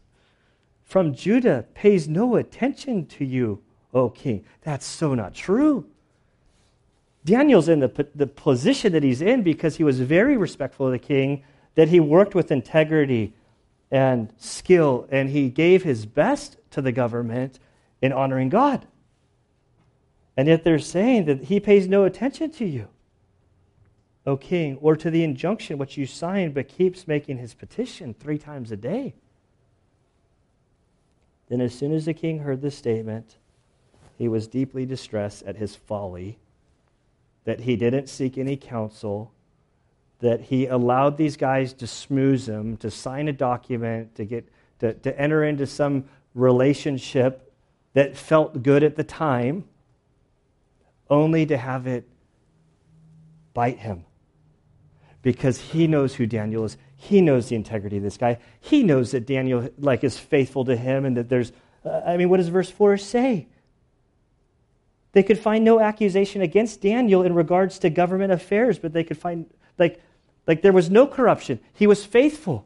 from 0.83 1.15
Judah, 1.15 1.65
pays 1.73 2.07
no 2.07 2.35
attention 2.35 3.05
to 3.07 3.25
you, 3.25 3.61
O 3.93 4.09
king. 4.09 4.45
That's 4.61 4.85
so 4.85 5.15
not 5.15 5.33
true. 5.33 5.87
Daniel's 7.23 7.69
in 7.69 7.79
the, 7.79 8.07
the 8.13 8.27
position 8.27 8.93
that 8.93 9.01
he's 9.01 9.21
in 9.21 9.41
because 9.41 9.77
he 9.77 9.83
was 9.83 9.99
very 9.99 10.37
respectful 10.37 10.85
of 10.85 10.91
the 10.91 10.99
king, 10.99 11.43
that 11.73 11.89
he 11.89 11.99
worked 11.99 12.35
with 12.35 12.51
integrity 12.51 13.33
and 13.91 14.33
skill, 14.37 15.07
and 15.11 15.29
he 15.29 15.49
gave 15.49 15.83
his 15.83 16.05
best 16.05 16.57
to 16.71 16.81
the 16.81 16.91
government 16.91 17.59
in 18.01 18.11
honoring 18.11 18.49
God. 18.49 18.87
And 20.37 20.47
yet 20.47 20.63
they're 20.63 20.79
saying 20.79 21.25
that 21.25 21.45
he 21.45 21.59
pays 21.59 21.87
no 21.87 22.03
attention 22.03 22.51
to 22.51 22.65
you, 22.65 22.87
O 24.25 24.35
king, 24.35 24.77
or 24.81 24.95
to 24.95 25.09
the 25.09 25.23
injunction 25.23 25.77
which 25.77 25.97
you 25.97 26.05
signed, 26.05 26.53
but 26.53 26.67
keeps 26.67 27.07
making 27.07 27.37
his 27.37 27.53
petition 27.53 28.13
three 28.13 28.37
times 28.37 28.71
a 28.71 28.77
day. 28.77 29.13
Then, 31.47 31.61
as 31.61 31.75
soon 31.75 31.93
as 31.93 32.05
the 32.05 32.13
king 32.13 32.39
heard 32.39 32.61
this 32.61 32.77
statement, 32.77 33.37
he 34.17 34.27
was 34.27 34.47
deeply 34.47 34.85
distressed 34.85 35.43
at 35.43 35.57
his 35.57 35.75
folly, 35.75 36.37
that 37.43 37.61
he 37.61 37.75
didn't 37.75 38.09
seek 38.09 38.37
any 38.37 38.57
counsel, 38.57 39.31
that 40.19 40.41
he 40.41 40.67
allowed 40.67 41.17
these 41.17 41.37
guys 41.37 41.73
to 41.73 41.85
smooze 41.85 42.47
him, 42.47 42.77
to 42.77 42.89
sign 42.89 43.27
a 43.27 43.33
document, 43.33 44.15
to, 44.15 44.25
get, 44.25 44.47
to, 44.79 44.93
to 44.93 45.19
enter 45.19 45.43
into 45.43 45.67
some 45.67 46.05
relationship 46.33 47.53
that 47.93 48.15
felt 48.15 48.61
good 48.61 48.83
at 48.83 48.95
the 48.95 49.03
time 49.03 49.65
only 51.09 51.45
to 51.45 51.57
have 51.57 51.87
it 51.87 52.07
bite 53.53 53.79
him. 53.79 54.05
Because 55.21 55.59
he 55.59 55.87
knows 55.87 56.15
who 56.15 56.27
Daniel 56.27 56.65
is. 56.65 56.77
He 56.95 57.21
knows 57.21 57.49
the 57.49 57.55
integrity 57.55 57.97
of 57.97 58.03
this 58.03 58.17
guy. 58.17 58.37
He 58.59 58.83
knows 58.83 59.11
that 59.11 59.25
Daniel 59.25 59.69
like 59.79 60.03
is 60.03 60.17
faithful 60.17 60.65
to 60.65 60.75
him 60.75 61.05
and 61.05 61.17
that 61.17 61.29
there's 61.29 61.51
uh, 61.83 62.01
I 62.05 62.17
mean 62.17 62.29
what 62.29 62.37
does 62.37 62.47
verse 62.47 62.69
4 62.69 62.97
say? 62.97 63.47
They 65.13 65.23
could 65.23 65.39
find 65.39 65.63
no 65.63 65.79
accusation 65.79 66.41
against 66.41 66.81
Daniel 66.81 67.23
in 67.23 67.33
regards 67.33 67.79
to 67.79 67.89
government 67.89 68.33
affairs, 68.33 68.77
but 68.77 68.91
they 68.91 69.03
could 69.03 69.17
find 69.17 69.45
like 69.77 70.01
like 70.47 70.61
there 70.61 70.73
was 70.73 70.89
no 70.89 71.07
corruption. 71.07 71.59
He 71.73 71.87
was 71.87 72.05
faithful. 72.05 72.65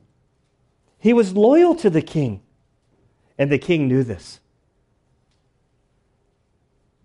He 1.00 1.14
was 1.14 1.34
loyal 1.34 1.76
to 1.76 1.90
the 1.90 2.02
king. 2.02 2.42
And 3.38 3.50
the 3.50 3.58
king 3.58 3.88
knew 3.88 4.04
this. 4.04 4.42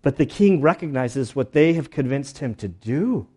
But 0.01 0.17
the 0.17 0.25
king 0.25 0.61
recognizes 0.61 1.35
what 1.35 1.53
they 1.53 1.73
have 1.73 1.89
convinced 1.89 2.39
him 2.39 2.55
to 2.55 2.67
do. 2.67 3.27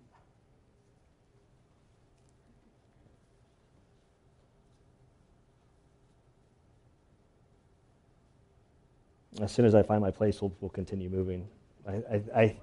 As 9.40 9.52
soon 9.52 9.64
as 9.64 9.74
I 9.76 9.84
find 9.84 10.00
my 10.00 10.10
place, 10.10 10.42
we'll, 10.42 10.52
we'll 10.60 10.68
continue 10.68 11.08
moving. 11.08 11.46
I, 11.86 11.92
I, 11.92 12.22
I, 12.34 12.56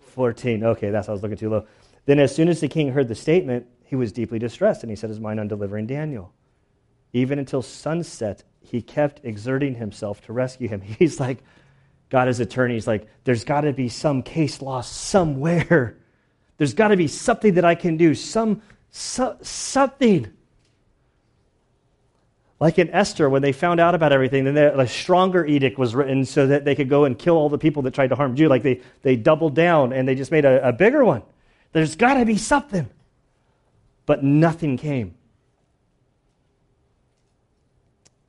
14. 0.00 0.64
Okay, 0.64 0.90
that's 0.90 1.08
I 1.08 1.12
was 1.12 1.22
looking 1.22 1.38
too 1.38 1.48
low. 1.48 1.66
Then, 2.06 2.18
as 2.18 2.34
soon 2.34 2.48
as 2.48 2.60
the 2.60 2.68
king 2.68 2.92
heard 2.92 3.08
the 3.08 3.14
statement, 3.14 3.66
he 3.84 3.96
was 3.96 4.12
deeply 4.12 4.38
distressed, 4.38 4.82
and 4.82 4.90
he 4.90 4.96
set 4.96 5.10
his 5.10 5.20
mind 5.20 5.38
on 5.38 5.48
delivering 5.48 5.86
Daniel. 5.86 6.32
Even 7.12 7.38
until 7.38 7.62
sunset, 7.62 8.42
he 8.60 8.82
kept 8.82 9.20
exerting 9.24 9.74
himself 9.74 10.20
to 10.22 10.32
rescue 10.32 10.68
him. 10.68 10.80
He's 10.98 11.20
like, 11.20 11.38
God 12.08 12.28
as 12.28 12.38
attorney, 12.38 12.74
he's 12.74 12.86
like, 12.86 13.08
there's 13.24 13.42
got 13.44 13.62
to 13.62 13.72
be 13.72 13.88
some 13.88 14.22
case 14.22 14.62
law 14.62 14.80
somewhere. 14.80 15.96
There's 16.56 16.72
got 16.72 16.88
to 16.88 16.96
be 16.96 17.08
something 17.08 17.54
that 17.54 17.64
I 17.64 17.74
can 17.74 17.96
do, 17.96 18.14
some, 18.14 18.62
so, 18.90 19.36
something. 19.42 20.32
Like 22.60 22.78
in 22.78 22.88
Esther, 22.90 23.28
when 23.28 23.42
they 23.42 23.52
found 23.52 23.80
out 23.80 23.94
about 23.94 24.12
everything, 24.12 24.44
then 24.44 24.56
a 24.56 24.86
stronger 24.86 25.44
edict 25.44 25.78
was 25.78 25.94
written 25.94 26.24
so 26.24 26.46
that 26.46 26.64
they 26.64 26.74
could 26.74 26.88
go 26.88 27.04
and 27.04 27.18
kill 27.18 27.36
all 27.36 27.48
the 27.48 27.58
people 27.58 27.82
that 27.82 27.92
tried 27.92 28.10
to 28.10 28.14
harm 28.14 28.36
Judah. 28.36 28.50
Like 28.50 28.62
they, 28.62 28.80
they 29.02 29.16
doubled 29.16 29.54
down 29.54 29.92
and 29.92 30.06
they 30.06 30.14
just 30.14 30.30
made 30.30 30.44
a, 30.44 30.68
a 30.68 30.72
bigger 30.72 31.04
one. 31.04 31.22
There's 31.76 31.94
got 31.94 32.14
to 32.14 32.24
be 32.24 32.38
something. 32.38 32.88
But 34.06 34.24
nothing 34.24 34.78
came. 34.78 35.14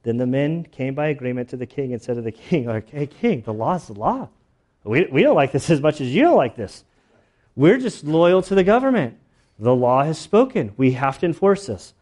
Then 0.03 0.17
the 0.17 0.27
men 0.27 0.65
came 0.65 0.93
by 0.93 1.07
agreement 1.07 1.47
to 1.51 1.55
the 1.55 1.65
king 1.65 1.93
and 1.93 2.01
said 2.01 2.15
to 2.15 2.21
the 2.21 2.33
king, 2.33 2.65
Hey, 2.91 3.07
king, 3.07 3.43
the 3.43 3.53
law's 3.53 3.87
the 3.87 3.93
law. 3.93 4.27
We, 4.83 5.05
we 5.05 5.23
don't 5.23 5.37
like 5.37 5.53
this 5.53 5.69
as 5.69 5.79
much 5.79 6.01
as 6.01 6.13
you 6.13 6.23
don't 6.23 6.35
like 6.35 6.57
this. 6.57 6.83
We're 7.55 7.77
just 7.77 8.03
loyal 8.03 8.41
to 8.41 8.53
the 8.53 8.65
government. 8.65 9.17
The 9.57 9.73
law 9.73 10.03
has 10.03 10.19
spoken. 10.19 10.73
We 10.75 10.91
have 10.91 11.17
to 11.19 11.25
enforce 11.25 11.67
this. 11.67 11.93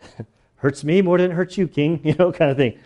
hurts 0.56 0.84
me 0.84 1.02
more 1.02 1.18
than 1.18 1.32
it 1.32 1.34
hurts 1.34 1.58
you, 1.58 1.68
king, 1.68 2.00
you 2.02 2.14
know, 2.14 2.32
kind 2.32 2.50
of 2.50 2.56
thing. 2.56 2.78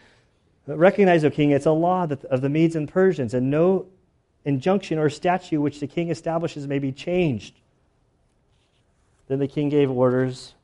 But 0.66 0.76
recognize, 0.76 1.24
O 1.24 1.30
king, 1.30 1.52
it's 1.52 1.66
a 1.66 1.70
law 1.70 2.02
of 2.02 2.40
the 2.40 2.48
Medes 2.48 2.74
and 2.74 2.88
Persians, 2.88 3.32
and 3.32 3.48
no 3.48 3.86
injunction 4.44 4.98
or 4.98 5.08
statute 5.08 5.60
which 5.60 5.78
the 5.78 5.86
king 5.86 6.10
establishes 6.10 6.66
may 6.66 6.80
be 6.80 6.90
changed. 6.90 7.60
Then 9.32 9.38
the 9.38 9.48
king 9.48 9.70
gave 9.70 9.90
orders 9.90 10.54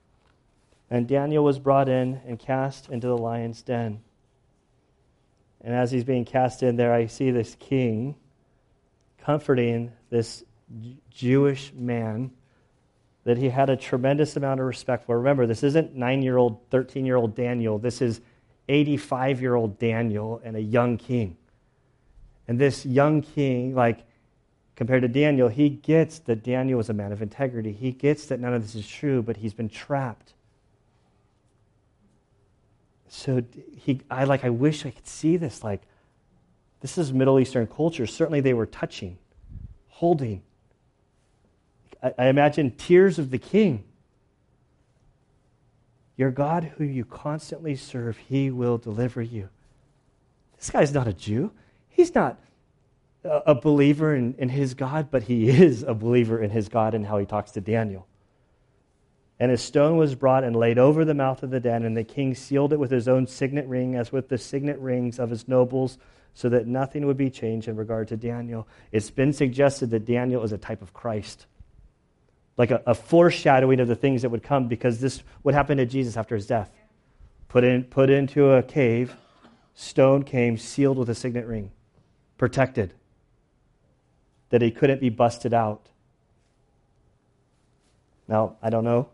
and 0.91 1.09
Daniel 1.09 1.43
was 1.43 1.59
brought 1.59 1.89
in 1.89 2.21
and 2.27 2.39
cast 2.39 2.91
into 2.91 3.07
the 3.07 3.17
lion's 3.17 3.63
den. 3.63 4.03
And 5.63 5.75
as 5.75 5.91
he's 5.91 6.05
being 6.05 6.27
cast 6.27 6.63
in 6.63 6.77
there, 6.77 6.93
I 6.93 7.07
see 7.07 7.31
this 7.31 7.57
king 7.59 8.15
comforting 9.17 9.93
this 10.11 10.45
Jewish 11.09 11.73
man 11.73 12.31
that 13.25 13.39
he 13.39 13.49
had 13.49 13.71
a 13.71 13.77
tremendous 13.79 14.37
amount 14.37 14.61
of 14.61 14.67
respect 14.67 15.07
for. 15.07 15.17
Remember, 15.17 15.47
this 15.47 15.63
isn't 15.63 15.95
nine 15.95 16.21
year 16.21 16.37
old, 16.37 16.61
13 16.69 17.07
year 17.07 17.17
old 17.17 17.35
Daniel. 17.35 17.79
This 17.79 18.03
is 18.03 18.21
85 18.69 19.41
year 19.41 19.55
old 19.55 19.79
Daniel 19.79 20.43
and 20.45 20.57
a 20.59 20.61
young 20.61 20.99
king. 20.99 21.39
And 22.47 22.59
this 22.59 22.85
young 22.85 23.23
king, 23.23 23.75
like, 23.75 24.05
compared 24.79 25.03
to 25.03 25.09
Daniel, 25.09 25.49
he 25.49 25.69
gets 25.69 26.21
that 26.21 26.43
Daniel 26.43 26.79
was 26.79 26.89
a 26.89 26.95
man 26.95 27.13
of 27.13 27.21
integrity. 27.21 27.73
He 27.73 27.93
gets 27.93 28.25
that 28.27 28.41
none 28.41 28.55
of 28.55 28.63
this 28.63 28.75
is 28.75 28.89
true, 28.89 29.21
but 29.23 29.37
he's 29.37 29.53
been 29.53 29.69
trapped 29.69 30.33
so 33.09 33.43
he, 33.77 34.03
I 34.11 34.25
like, 34.25 34.45
I 34.45 34.51
wish 34.51 34.85
I 34.87 34.91
could 34.91 35.07
see 35.07 35.37
this. 35.37 35.65
Like, 35.65 35.83
this 36.81 36.99
is 36.99 37.13
Middle 37.13 37.41
Eastern 37.41 37.67
culture. 37.67 38.07
Certainly 38.07 38.43
they 38.43 38.55
were 38.55 38.67
touching, 38.67 39.19
holding. 39.89 40.43
I, 42.03 42.13
I 42.19 42.27
imagine 42.27 42.73
tears 42.73 43.19
of 43.19 43.31
the 43.31 43.39
king. 43.39 43.85
Your 46.17 46.31
God, 46.31 46.73
who 46.77 46.85
you 46.85 47.05
constantly 47.05 47.77
serve, 47.77 48.17
he 48.17 48.51
will 48.51 48.77
deliver 48.77 49.23
you. 49.23 49.49
This 50.57 50.71
guy's 50.71 50.93
not 50.93 51.07
a 51.07 51.13
Jew. 51.13 51.53
He's 51.89 52.15
not 52.15 52.39
a, 53.25 53.55
believer 53.55 54.15
in, 54.15 54.35
in 54.39 54.49
his 54.49 54.75
God, 54.75 55.11
but 55.11 55.25
he 55.25 55.49
is 55.49 55.83
a 55.83 55.95
believer 55.95 56.41
in 56.41 56.51
his 56.51 56.69
God 56.69 56.95
and 56.95 57.07
how 57.07 57.19
he 57.19 57.27
talks 57.27 57.51
to 57.53 57.61
Daniel. 57.61 58.07
And 59.41 59.53
a 59.53 59.57
stone 59.57 59.97
was 59.97 60.15
brought 60.15 60.45
and 60.45 60.57
laid 60.57 60.79
over 60.79 61.05
the 61.05 61.15
mouth 61.15 61.43
of 61.43 61.51
the 61.51 61.61
den, 61.61 61.85
and 61.85 61.97
the 61.97 62.05
king 62.05 62.35
sealed 62.35 62.73
it 62.73 62.79
with 62.79 62.91
his 62.91 63.07
own 63.07 63.27
signet 63.27 63.67
ring, 63.67 63.95
as 63.95 64.11
with 64.11 64.29
the 64.29 64.39
signet 64.39 64.79
rings 64.79 65.19
of 65.19 65.31
his 65.31 65.47
nobles, 65.47 65.99
so 66.35 66.49
that 66.49 66.67
nothing 66.67 67.07
would 67.07 67.17
be 67.17 67.31
changed 67.31 67.69
in 67.69 67.77
regard 67.77 68.09
to 68.09 68.17
Daniel. 68.17 68.67
It's 68.91 69.11
been 69.11 69.33
suggested 69.33 69.91
that 69.91 70.05
Daniel 70.05 70.43
is 70.43 70.53
a 70.53 70.59
type 70.59 70.83
of 70.83 70.93
Christ, 70.93 71.47
like 72.57 72.71
a, 72.71 72.83
a 72.87 72.95
foreshadowing 72.95 73.81
of 73.81 73.89
the 73.89 73.97
things 73.97 74.23
that 74.23 74.31
would 74.31 74.43
come, 74.43 74.67
because 74.67 75.01
this 75.01 75.23
would 75.45 75.55
happen 75.55 75.79
to 75.79 75.87
Jesus 75.87 76.17
after 76.17 76.35
his 76.35 76.47
death. 76.47 76.71
Put, 77.49 77.65
in, 77.65 77.85
put 77.85 78.11
into 78.11 78.51
a 78.51 78.63
cave, 78.63 79.17
stone 79.75 80.23
came, 80.25 80.57
sealed 80.59 80.99
with 80.99 81.09
a 81.09 81.15
signet 81.15 81.47
ring, 81.47 81.71
protected, 82.37 82.93
that 84.51 84.63
he 84.63 84.71
couldn't 84.71 85.01
be 85.01 85.11
busted 85.11 85.53
out. 85.53 85.89
Now, 88.27 88.57
I 88.63 88.71
don't 88.71 88.85
know 88.85 89.09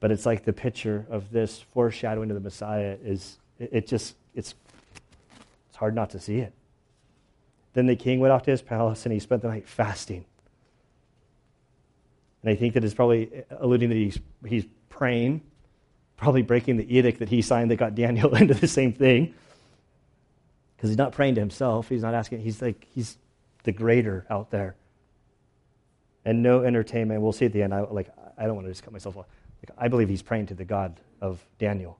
but 0.00 0.10
it's 0.10 0.26
like 0.26 0.44
the 0.44 0.52
picture 0.52 1.06
of 1.10 1.30
this 1.30 1.60
foreshadowing 1.60 2.30
of 2.30 2.34
the 2.34 2.40
Messiah 2.40 2.96
is 3.04 3.38
it, 3.58 3.68
it 3.72 3.86
just 3.86 4.16
it's 4.34 4.54
it's 5.68 5.76
hard 5.76 5.94
not 5.94 6.10
to 6.10 6.18
see 6.18 6.38
it. 6.38 6.52
Then 7.74 7.86
the 7.86 7.96
king 7.96 8.18
went 8.18 8.32
off 8.32 8.42
to 8.44 8.50
his 8.50 8.62
palace 8.62 9.04
and 9.04 9.12
he 9.12 9.20
spent 9.20 9.42
the 9.42 9.48
night 9.48 9.68
fasting. 9.68 10.24
And 12.42 12.50
I 12.50 12.56
think 12.56 12.74
that 12.74 12.82
is 12.82 12.94
probably 12.94 13.30
uh, 13.50 13.56
alluding 13.60 13.90
that 13.90 13.94
he's, 13.94 14.18
he's 14.44 14.64
praying, 14.88 15.42
probably 16.16 16.42
breaking 16.42 16.78
the 16.78 16.96
edict 16.96 17.18
that 17.20 17.28
he 17.28 17.42
signed 17.42 17.70
that 17.70 17.76
got 17.76 17.94
Daniel 17.94 18.34
into 18.34 18.54
the 18.54 18.66
same 18.66 18.92
thing. 18.92 19.34
Because 20.74 20.90
he's 20.90 20.98
not 20.98 21.12
praying 21.12 21.36
to 21.36 21.40
himself. 21.40 21.90
He's 21.90 22.02
not 22.02 22.14
asking, 22.14 22.40
he's 22.40 22.60
like, 22.60 22.86
he's 22.92 23.18
the 23.64 23.72
greater 23.72 24.26
out 24.30 24.50
there. 24.50 24.76
And 26.24 26.42
no 26.42 26.62
entertainment. 26.62 27.22
We'll 27.22 27.32
see 27.32 27.46
at 27.46 27.52
the 27.52 27.62
end. 27.62 27.72
I, 27.72 27.80
like, 27.80 28.10
I 28.36 28.44
don't 28.44 28.54
want 28.54 28.66
to 28.66 28.70
just 28.70 28.82
cut 28.82 28.92
myself 28.92 29.16
off. 29.16 29.26
Like, 29.62 29.76
I 29.78 29.88
believe 29.88 30.08
he's 30.08 30.22
praying 30.22 30.46
to 30.46 30.54
the 30.54 30.64
God 30.64 31.00
of 31.20 31.44
Daniel 31.58 31.98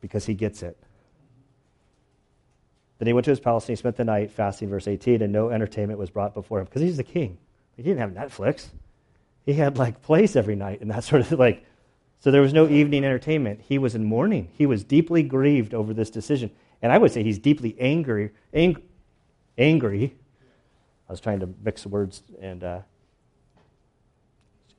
because 0.00 0.26
he 0.26 0.34
gets 0.34 0.62
it. 0.62 0.76
Then 2.98 3.06
he 3.06 3.12
went 3.12 3.24
to 3.24 3.30
his 3.30 3.40
palace 3.40 3.64
and 3.64 3.70
he 3.70 3.76
spent 3.76 3.96
the 3.96 4.04
night 4.04 4.30
fasting, 4.30 4.68
verse 4.68 4.86
18, 4.86 5.22
and 5.22 5.32
no 5.32 5.50
entertainment 5.50 5.98
was 5.98 6.10
brought 6.10 6.34
before 6.34 6.60
him 6.60 6.66
because 6.66 6.82
he's 6.82 6.96
the 6.96 7.04
king. 7.04 7.38
He 7.76 7.82
didn't 7.82 7.98
have 7.98 8.10
Netflix. 8.10 8.68
He 9.44 9.54
had 9.54 9.78
like 9.78 10.00
plays 10.02 10.36
every 10.36 10.56
night 10.56 10.80
and 10.80 10.90
that 10.90 11.04
sort 11.04 11.22
of 11.22 11.32
like. 11.38 11.64
So 12.20 12.30
there 12.30 12.40
was 12.40 12.54
no 12.54 12.68
evening 12.68 13.04
entertainment. 13.04 13.60
He 13.60 13.78
was 13.78 13.94
in 13.94 14.04
mourning. 14.04 14.48
He 14.56 14.64
was 14.64 14.82
deeply 14.84 15.22
grieved 15.22 15.74
over 15.74 15.92
this 15.92 16.08
decision. 16.08 16.50
And 16.80 16.90
I 16.90 16.98
would 16.98 17.12
say 17.12 17.22
he's 17.22 17.38
deeply 17.38 17.76
angry. 17.78 18.30
Ang- 18.54 18.82
angry. 19.56 20.14
I 21.08 21.12
was 21.12 21.20
trying 21.20 21.40
to 21.40 21.48
mix 21.62 21.86
words 21.86 22.22
and. 22.40 22.64
Uh, 22.64 22.80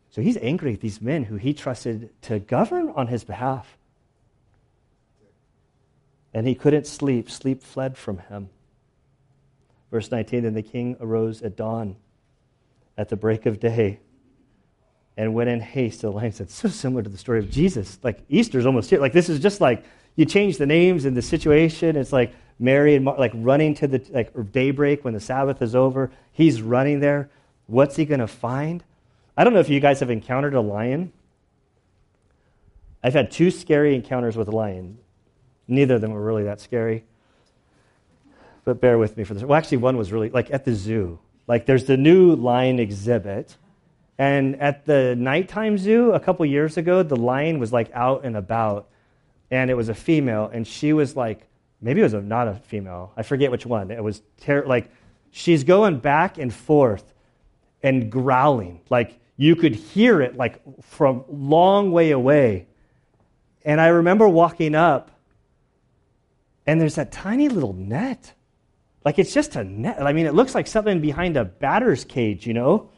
so 0.09 0.21
he's 0.21 0.38
angry 0.38 0.73
at 0.73 0.80
these 0.80 1.01
men 1.01 1.26
who 1.26 1.36
he 1.36 1.53
trusted 1.53 2.09
to 2.21 2.39
govern 2.39 2.89
on 2.95 3.07
his 3.07 3.26
behalf 3.26 3.78
and 6.36 6.45
he 6.45 6.53
couldn't 6.53 6.86
sleep. 6.86 7.32
Sleep 7.32 7.63
fled 7.63 7.97
from 7.97 8.17
him. 8.17 8.49
Verse 9.89 10.11
19 10.11 10.43
Then 10.43 10.53
the 10.53 10.61
king 10.61 10.97
arose 10.99 11.41
at 11.41 11.55
dawn, 11.55 11.95
at 12.97 13.07
the 13.07 13.15
break 13.15 13.45
of 13.45 13.59
day, 13.61 13.99
and 15.15 15.34
went 15.34 15.49
in 15.49 15.61
haste 15.61 16.01
to 16.01 16.07
the 16.07 16.11
lions. 16.11 16.41
It's 16.41 16.53
so 16.53 16.67
similar 16.67 17.03
to 17.03 17.09
the 17.09 17.17
story 17.17 17.39
of 17.39 17.49
Jesus. 17.49 17.97
Like 18.03 18.19
Easter's 18.28 18.65
almost 18.65 18.89
here. 18.89 18.99
Like 18.99 19.13
this 19.13 19.30
is 19.30 19.39
just 19.39 19.61
like 19.61 19.86
you 20.16 20.26
change 20.26 20.57
the 20.57 20.66
names 20.66 21.05
and 21.05 21.16
the 21.16 21.22
situation. 21.22 21.95
It's 21.95 22.13
like 22.13 22.34
Mary 22.59 22.95
and 22.95 23.05
Mar- 23.05 23.18
like 23.18 23.32
running 23.36 23.74
to 23.76 23.88
the 23.88 24.03
like 24.09 24.51
daybreak 24.51 25.03
when 25.03 25.13
the 25.13 25.20
Sabbath 25.20 25.61
is 25.61 25.76
over. 25.76 26.11
He's 26.32 26.61
running 26.61 26.99
there. 26.99 27.30
What's 27.68 27.95
he 27.95 28.05
going 28.05 28.20
to 28.20 28.28
find? 28.28 28.84
I 29.38 29.43
don't 29.43 29.53
know 29.53 29.59
if 29.59 29.70
you 29.70 29.80
guys 29.80 29.99
have 29.99 30.09
encountered 30.09 30.53
a 30.53 30.61
lion. 30.61 31.11
I've 33.03 33.13
had 33.13 33.32
two 33.32 33.51
scary 33.51 33.95
encounters 33.95 34.38
with 34.38 34.47
a 34.47 34.51
lion. 34.51 34.97
Neither 35.68 35.95
of 35.95 36.01
them 36.01 36.11
were 36.11 36.24
really 36.24 36.43
that 36.43 36.61
scary. 36.61 37.03
But 38.63 38.82
bear 38.82 38.97
with 38.97 39.18
me 39.18 39.24
for 39.24 39.34
this. 39.34 39.43
Well, 39.43 39.57
actually, 39.57 39.78
one 39.78 39.97
was 39.97 40.11
really 40.11 40.30
like 40.30 40.51
at 40.51 40.66
the 40.66 40.74
zoo. 40.74 41.20
Like 41.47 41.66
there's 41.66 41.86
the 41.86 41.97
new 41.97 42.36
lion 42.36 42.80
exhibit. 42.80 43.57
And 44.18 44.55
at 44.61 44.86
the 44.86 45.16
nighttime 45.16 45.78
zoo 45.78 46.13
a 46.13 46.20
couple 46.20 46.45
years 46.45 46.78
ago, 46.78 47.03
the 47.03 47.18
lion 47.18 47.59
was 47.59 47.74
like 47.74 47.91
out 47.93 48.24
and 48.24 48.38
about. 48.38 48.88
And 49.51 49.69
it 49.69 49.75
was 49.75 49.89
a 49.89 49.93
female. 49.93 50.49
And 50.51 50.67
she 50.67 50.93
was 50.93 51.15
like, 51.15 51.47
maybe 51.81 52.01
it 52.01 52.03
was 52.03 52.13
a, 52.13 52.21
not 52.21 52.47
a 52.47 52.55
female. 52.55 53.13
I 53.15 53.23
forget 53.23 53.51
which 53.51 53.65
one. 53.65 53.91
It 53.91 54.03
was 54.03 54.21
ter- 54.41 54.65
like, 54.65 54.89
she's 55.31 55.63
going 55.63 55.99
back 55.99 56.37
and 56.37 56.53
forth 56.53 57.13
and 57.83 58.11
growling. 58.11 58.81
Like 58.89 59.19
you 59.37 59.55
could 59.55 59.75
hear 59.75 60.21
it 60.21 60.35
like 60.35 60.61
from 60.81 61.23
long 61.29 61.91
way 61.91 62.11
away. 62.11 62.67
And 63.63 63.81
I 63.81 63.87
remember 63.87 64.27
walking 64.27 64.75
up 64.75 65.11
and 66.65 66.81
there's 66.81 66.95
that 66.95 67.11
tiny 67.11 67.49
little 67.49 67.73
net. 67.73 68.33
Like 69.03 69.19
it's 69.19 69.33
just 69.33 69.55
a 69.55 69.63
net. 69.63 70.01
I 70.01 70.13
mean, 70.13 70.25
it 70.25 70.33
looks 70.33 70.55
like 70.55 70.67
something 70.67 70.99
behind 70.99 71.37
a 71.37 71.45
batter's 71.45 72.03
cage, 72.03 72.47
you 72.47 72.53
know? 72.53 72.89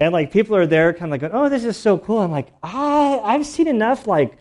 And 0.00 0.12
like 0.12 0.30
people 0.30 0.54
are 0.56 0.66
there 0.66 0.92
kind 0.92 1.12
of 1.12 1.22
like, 1.22 1.30
oh, 1.32 1.48
this 1.48 1.64
is 1.64 1.76
so 1.76 1.96
cool. 1.96 2.18
I'm 2.18 2.30
like, 2.30 2.48
ah, 2.62 3.22
I've 3.22 3.46
seen 3.46 3.66
enough 3.66 4.06
like 4.06 4.36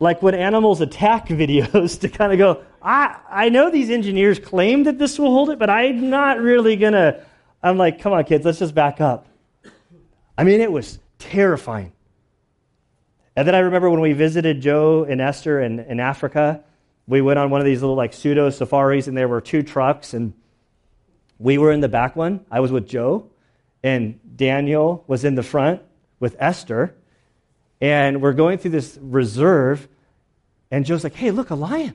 like 0.00 0.22
when 0.22 0.34
animals 0.34 0.80
attack 0.80 1.28
videos 1.28 2.00
to 2.00 2.08
kind 2.08 2.32
of 2.32 2.38
go, 2.38 2.62
I, 2.82 3.18
I 3.28 3.48
know 3.48 3.70
these 3.70 3.90
engineers 3.90 4.38
claim 4.38 4.84
that 4.84 4.98
this 4.98 5.18
will 5.18 5.30
hold 5.30 5.50
it, 5.50 5.58
but 5.58 5.70
I'm 5.70 6.10
not 6.10 6.40
really 6.40 6.76
going 6.76 6.92
to. 6.92 7.22
I'm 7.62 7.76
like, 7.76 8.00
come 8.00 8.12
on, 8.12 8.24
kids, 8.24 8.44
let's 8.44 8.60
just 8.60 8.74
back 8.74 9.00
up. 9.00 9.26
I 10.36 10.44
mean, 10.44 10.60
it 10.60 10.70
was 10.70 11.00
terrifying. 11.18 11.92
And 13.34 13.46
then 13.46 13.54
I 13.54 13.60
remember 13.60 13.90
when 13.90 14.00
we 14.00 14.12
visited 14.12 14.60
Joe 14.60 15.04
and 15.04 15.20
Esther 15.20 15.60
in, 15.60 15.80
in 15.80 16.00
Africa, 16.00 16.62
we 17.08 17.20
went 17.20 17.38
on 17.38 17.50
one 17.50 17.60
of 17.60 17.64
these 17.64 17.80
little 17.80 17.96
like 17.96 18.12
pseudo 18.12 18.50
safaris, 18.50 19.08
and 19.08 19.16
there 19.16 19.28
were 19.28 19.40
two 19.40 19.62
trucks, 19.62 20.14
and 20.14 20.34
we 21.38 21.58
were 21.58 21.72
in 21.72 21.80
the 21.80 21.88
back 21.88 22.14
one. 22.14 22.44
I 22.50 22.60
was 22.60 22.70
with 22.70 22.86
Joe, 22.86 23.30
and 23.82 24.20
Daniel 24.36 25.04
was 25.06 25.24
in 25.24 25.34
the 25.34 25.42
front 25.42 25.82
with 26.20 26.36
Esther, 26.38 26.94
and 27.80 28.20
we're 28.22 28.32
going 28.32 28.58
through 28.58 28.72
this 28.72 28.98
reserve, 29.00 29.86
and 30.70 30.84
Joe's 30.84 31.04
like, 31.04 31.14
"Hey, 31.14 31.30
look, 31.30 31.50
a 31.50 31.54
lion!" 31.54 31.94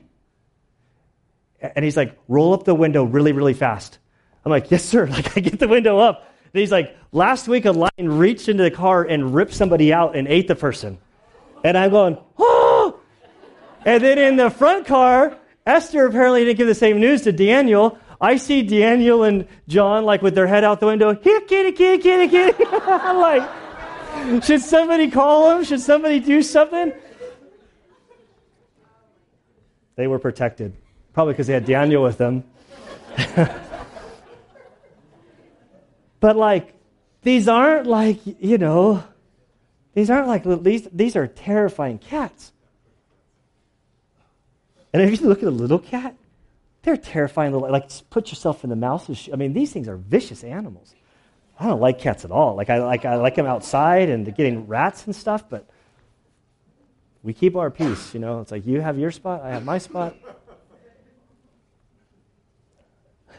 And 1.60 1.84
he's 1.84 1.96
like, 1.96 2.18
"Roll 2.28 2.54
up 2.54 2.64
the 2.64 2.74
window 2.74 3.04
really, 3.04 3.32
really 3.32 3.54
fast." 3.54 3.98
I'm 4.44 4.50
like, 4.50 4.70
"Yes, 4.70 4.84
sir." 4.84 5.06
Like 5.10 5.36
I 5.36 5.40
get 5.40 5.58
the 5.58 5.68
window 5.68 5.98
up. 5.98 6.28
And 6.52 6.60
he's 6.60 6.72
like, 6.72 6.96
"Last 7.12 7.48
week, 7.48 7.64
a 7.64 7.72
lion 7.72 8.18
reached 8.18 8.48
into 8.48 8.62
the 8.62 8.70
car 8.70 9.02
and 9.02 9.34
ripped 9.34 9.54
somebody 9.54 9.92
out 9.92 10.16
and 10.16 10.28
ate 10.28 10.48
the 10.48 10.56
person," 10.56 10.98
and 11.62 11.76
I'm 11.76 11.90
going, 11.90 12.18
"Oh!" 12.38 13.00
And 13.84 14.02
then 14.02 14.18
in 14.18 14.36
the 14.36 14.50
front 14.50 14.86
car, 14.86 15.36
Esther 15.66 16.06
apparently 16.06 16.44
didn't 16.44 16.58
give 16.58 16.66
the 16.66 16.74
same 16.74 17.00
news 17.00 17.22
to 17.22 17.32
Daniel. 17.32 17.98
I 18.20 18.36
see 18.36 18.62
Daniel 18.62 19.24
and 19.24 19.46
John 19.68 20.04
like 20.04 20.22
with 20.22 20.34
their 20.34 20.46
head 20.46 20.64
out 20.64 20.80
the 20.80 20.86
window. 20.86 21.14
Here, 21.14 21.40
kitty, 21.42 21.72
kitty, 21.72 22.02
kitty, 22.02 22.28
kitty. 22.28 22.64
I'm 22.70 23.18
like, 23.18 23.48
should 24.42 24.60
somebody 24.60 25.10
call 25.10 25.50
them? 25.50 25.64
Should 25.64 25.80
somebody 25.80 26.20
do 26.20 26.42
something? 26.42 26.92
They 29.96 30.06
were 30.06 30.18
protected, 30.18 30.74
probably 31.12 31.34
because 31.34 31.46
they 31.46 31.54
had 31.54 31.66
Daniel 31.66 32.02
with 32.02 32.18
them. 32.18 32.44
but 36.20 36.36
like, 36.36 36.74
these 37.22 37.48
aren't 37.48 37.86
like 37.86 38.20
you 38.24 38.58
know, 38.58 39.04
these 39.94 40.10
aren't 40.10 40.26
like 40.26 40.44
these. 40.62 40.88
These 40.92 41.16
are 41.16 41.26
terrifying 41.26 41.98
cats. 41.98 42.52
And 44.92 45.02
if 45.02 45.20
you 45.20 45.26
look 45.26 45.38
at 45.38 45.48
a 45.48 45.50
little 45.50 45.78
cat, 45.78 46.14
they're 46.82 46.96
terrifying 46.96 47.52
little, 47.52 47.70
like 47.70 47.90
put 48.10 48.30
yourself 48.30 48.62
in 48.62 48.70
the 48.70 48.76
mouse's 48.76 49.18
shoe. 49.18 49.32
I 49.32 49.36
mean, 49.36 49.52
these 49.52 49.72
things 49.72 49.88
are 49.88 49.96
vicious 49.96 50.44
animals. 50.44 50.94
I 51.58 51.66
don't 51.66 51.80
like 51.80 51.98
cats 52.00 52.24
at 52.24 52.30
all. 52.30 52.54
Like 52.56 52.70
I 52.70 52.78
like 52.78 53.04
I 53.04 53.16
like 53.16 53.34
them 53.36 53.46
outside 53.46 54.08
and 54.08 54.34
getting 54.34 54.66
rats 54.66 55.06
and 55.06 55.14
stuff, 55.14 55.48
but 55.48 55.68
we 57.22 57.32
keep 57.32 57.54
our 57.56 57.70
peace, 57.70 58.12
you 58.12 58.20
know. 58.20 58.40
It's 58.40 58.50
like 58.50 58.66
you 58.66 58.80
have 58.80 58.98
your 58.98 59.10
spot, 59.10 59.42
I 59.42 59.50
have 59.50 59.64
my 59.64 59.78
spot. 59.78 60.16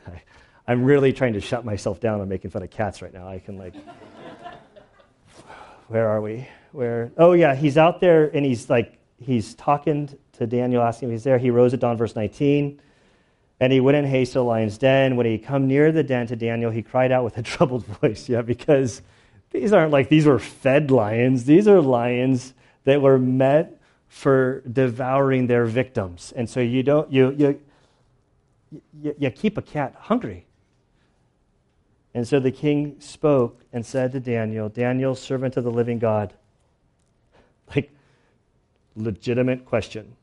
I'm 0.67 0.83
really 0.83 1.13
trying 1.13 1.33
to 1.33 1.41
shut 1.41 1.65
myself 1.65 1.99
down 1.99 2.21
on 2.21 2.29
making 2.29 2.51
fun 2.51 2.63
of 2.63 2.71
cats 2.71 3.01
right 3.01 3.13
now. 3.13 3.27
I 3.27 3.39
can 3.39 3.57
like 3.57 3.75
Where 5.87 6.07
are 6.07 6.21
we? 6.21 6.47
Where 6.71 7.11
Oh 7.17 7.33
yeah, 7.33 7.53
he's 7.53 7.77
out 7.77 7.99
there 7.99 8.33
and 8.33 8.45
he's 8.45 8.69
like 8.69 8.97
he's 9.19 9.55
talking 9.55 10.17
to 10.33 10.47
Daniel, 10.47 10.81
asking 10.81 11.09
if 11.09 11.13
he's 11.13 11.23
there. 11.23 11.37
He 11.37 11.49
rose 11.49 11.73
at 11.73 11.81
dawn, 11.81 11.97
verse 11.97 12.15
19. 12.15 12.79
And 13.59 13.71
he 13.71 13.79
in 13.79 14.05
haste 14.05 14.33
to 14.33 14.39
the 14.39 14.43
lion's 14.43 14.77
den. 14.77 15.15
When 15.15 15.25
he 15.25 15.37
come 15.37 15.67
near 15.67 15.91
the 15.91 16.03
den 16.03 16.27
to 16.27 16.35
Daniel, 16.35 16.71
he 16.71 16.81
cried 16.81 17.11
out 17.11 17.23
with 17.23 17.37
a 17.37 17.41
troubled 17.53 17.85
voice. 17.85 18.27
Yeah, 18.27 18.41
because 18.41 19.01
these 19.51 19.71
aren't 19.71 19.91
like 19.91 20.09
these 20.09 20.25
were 20.25 20.39
fed 20.39 20.91
lions. 20.91 21.45
These 21.45 21.67
are 21.67 21.79
lions 21.81 22.53
that 22.83 23.01
were 23.01 23.17
met 23.17 23.79
for 24.07 24.61
devouring 24.71 25.47
their 25.47 25.65
victims. 25.65 26.33
And 26.35 26.49
so 26.49 26.59
you 26.59 26.83
don't 26.83 27.11
you 27.11 27.31
you 27.31 27.61
you, 29.01 29.15
you 29.17 29.29
keep 29.31 29.57
a 29.57 29.61
cat 29.61 29.95
hungry. 29.97 30.45
And 32.13 32.27
so 32.27 32.39
the 32.39 32.51
king 32.51 32.95
spoke 32.99 33.61
and 33.73 33.85
said 33.85 34.13
to 34.13 34.21
Daniel, 34.21 34.69
Daniel, 34.69 35.15
servant 35.15 35.57
of 35.57 35.63
the 35.63 35.71
living 35.71 35.99
God. 35.99 36.33
Like 37.75 37.91
legitimate 38.95 39.65
question. 39.65 40.15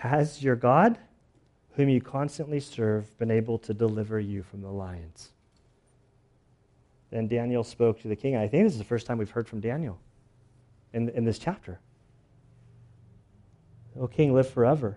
Has 0.00 0.42
your 0.42 0.56
God, 0.56 0.96
whom 1.72 1.90
you 1.90 2.00
constantly 2.00 2.58
serve, 2.58 3.18
been 3.18 3.30
able 3.30 3.58
to 3.58 3.74
deliver 3.74 4.18
you 4.18 4.42
from 4.42 4.62
the 4.62 4.70
lions? 4.70 5.28
Then 7.10 7.28
Daniel 7.28 7.62
spoke 7.62 8.00
to 8.00 8.08
the 8.08 8.16
king. 8.16 8.34
I 8.34 8.48
think 8.48 8.64
this 8.64 8.72
is 8.72 8.78
the 8.78 8.84
first 8.84 9.06
time 9.06 9.18
we've 9.18 9.30
heard 9.30 9.46
from 9.46 9.60
Daniel 9.60 9.98
in, 10.94 11.10
in 11.10 11.26
this 11.26 11.38
chapter. 11.38 11.80
O 13.94 14.06
king, 14.06 14.32
live 14.32 14.48
forever. 14.48 14.96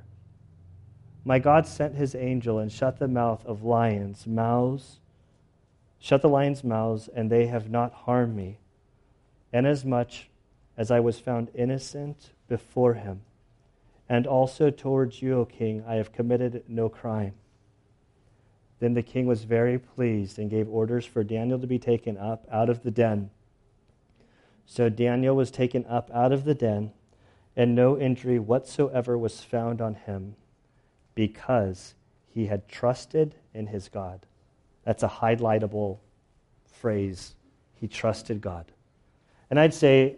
My 1.26 1.38
God 1.38 1.68
sent 1.68 1.96
his 1.96 2.16
angel 2.16 2.60
and 2.60 2.72
shut 2.72 2.98
the 2.98 3.10
mouth 3.10 3.46
of 3.46 3.62
lions' 3.62 4.26
mouths, 4.26 5.02
shut 6.00 6.22
the 6.22 6.30
lions' 6.30 6.64
mouths, 6.64 7.10
and 7.14 7.30
they 7.30 7.48
have 7.48 7.70
not 7.70 7.92
harmed 7.92 8.38
me 8.38 8.58
inasmuch 9.52 10.14
as 10.78 10.92
I 10.92 11.02
was 11.02 11.20
found 11.20 11.50
innocent 11.54 12.32
before 12.48 12.94
him. 12.94 13.20
And 14.10 14.28
also 14.28 14.70
towards 14.70 15.22
you, 15.22 15.40
O 15.40 15.46
king, 15.46 15.84
I 15.88 15.96
have 15.96 16.12
committed 16.12 16.64
no 16.68 16.90
crime. 16.90 17.34
Then 18.80 18.94
the 18.94 19.02
king 19.02 19.28
was 19.28 19.46
very 19.46 19.80
pleased 19.80 20.38
and 20.38 20.50
gave 20.50 20.68
orders 20.68 21.06
for 21.06 21.24
Daniel 21.24 21.60
to 21.60 21.68
be 21.68 21.80
taken 21.80 22.18
up 22.18 22.46
out 22.52 22.70
of 22.70 22.84
the 22.84 22.92
den. 22.92 23.30
So 24.66 24.90
Daniel 24.90 25.36
was 25.36 25.52
taken 25.52 25.86
up 25.86 26.12
out 26.14 26.32
of 26.32 26.44
the 26.44 26.54
den, 26.54 26.92
and 27.56 27.76
no 27.76 27.98
injury 27.98 28.40
whatsoever 28.40 29.18
was 29.18 29.42
found 29.42 29.80
on 29.80 29.96
him, 29.96 30.36
because 31.16 31.96
he 32.28 32.48
had 32.48 32.68
trusted 32.68 33.36
in 33.54 33.68
his 33.68 33.88
God. 33.88 34.26
That's 34.84 35.04
a 35.04 35.08
highlightable 35.08 36.00
phrase. 36.66 37.36
He 37.76 37.88
trusted 37.88 38.42
God. 38.42 38.66
And 39.50 39.60
I'd 39.60 39.74
say, 39.74 40.18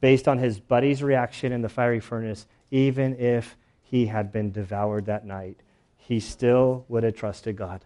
based 0.00 0.28
on 0.28 0.38
his 0.38 0.60
buddy's 0.60 1.02
reaction 1.02 1.52
in 1.52 1.62
the 1.62 1.68
fiery 1.68 2.00
furnace, 2.00 2.46
even 2.70 3.18
if 3.18 3.56
he 3.82 4.06
had 4.06 4.32
been 4.32 4.52
devoured 4.52 5.06
that 5.06 5.24
night, 5.24 5.58
he 5.96 6.20
still 6.20 6.84
would 6.88 7.02
have 7.02 7.14
trusted 7.14 7.56
God 7.56 7.84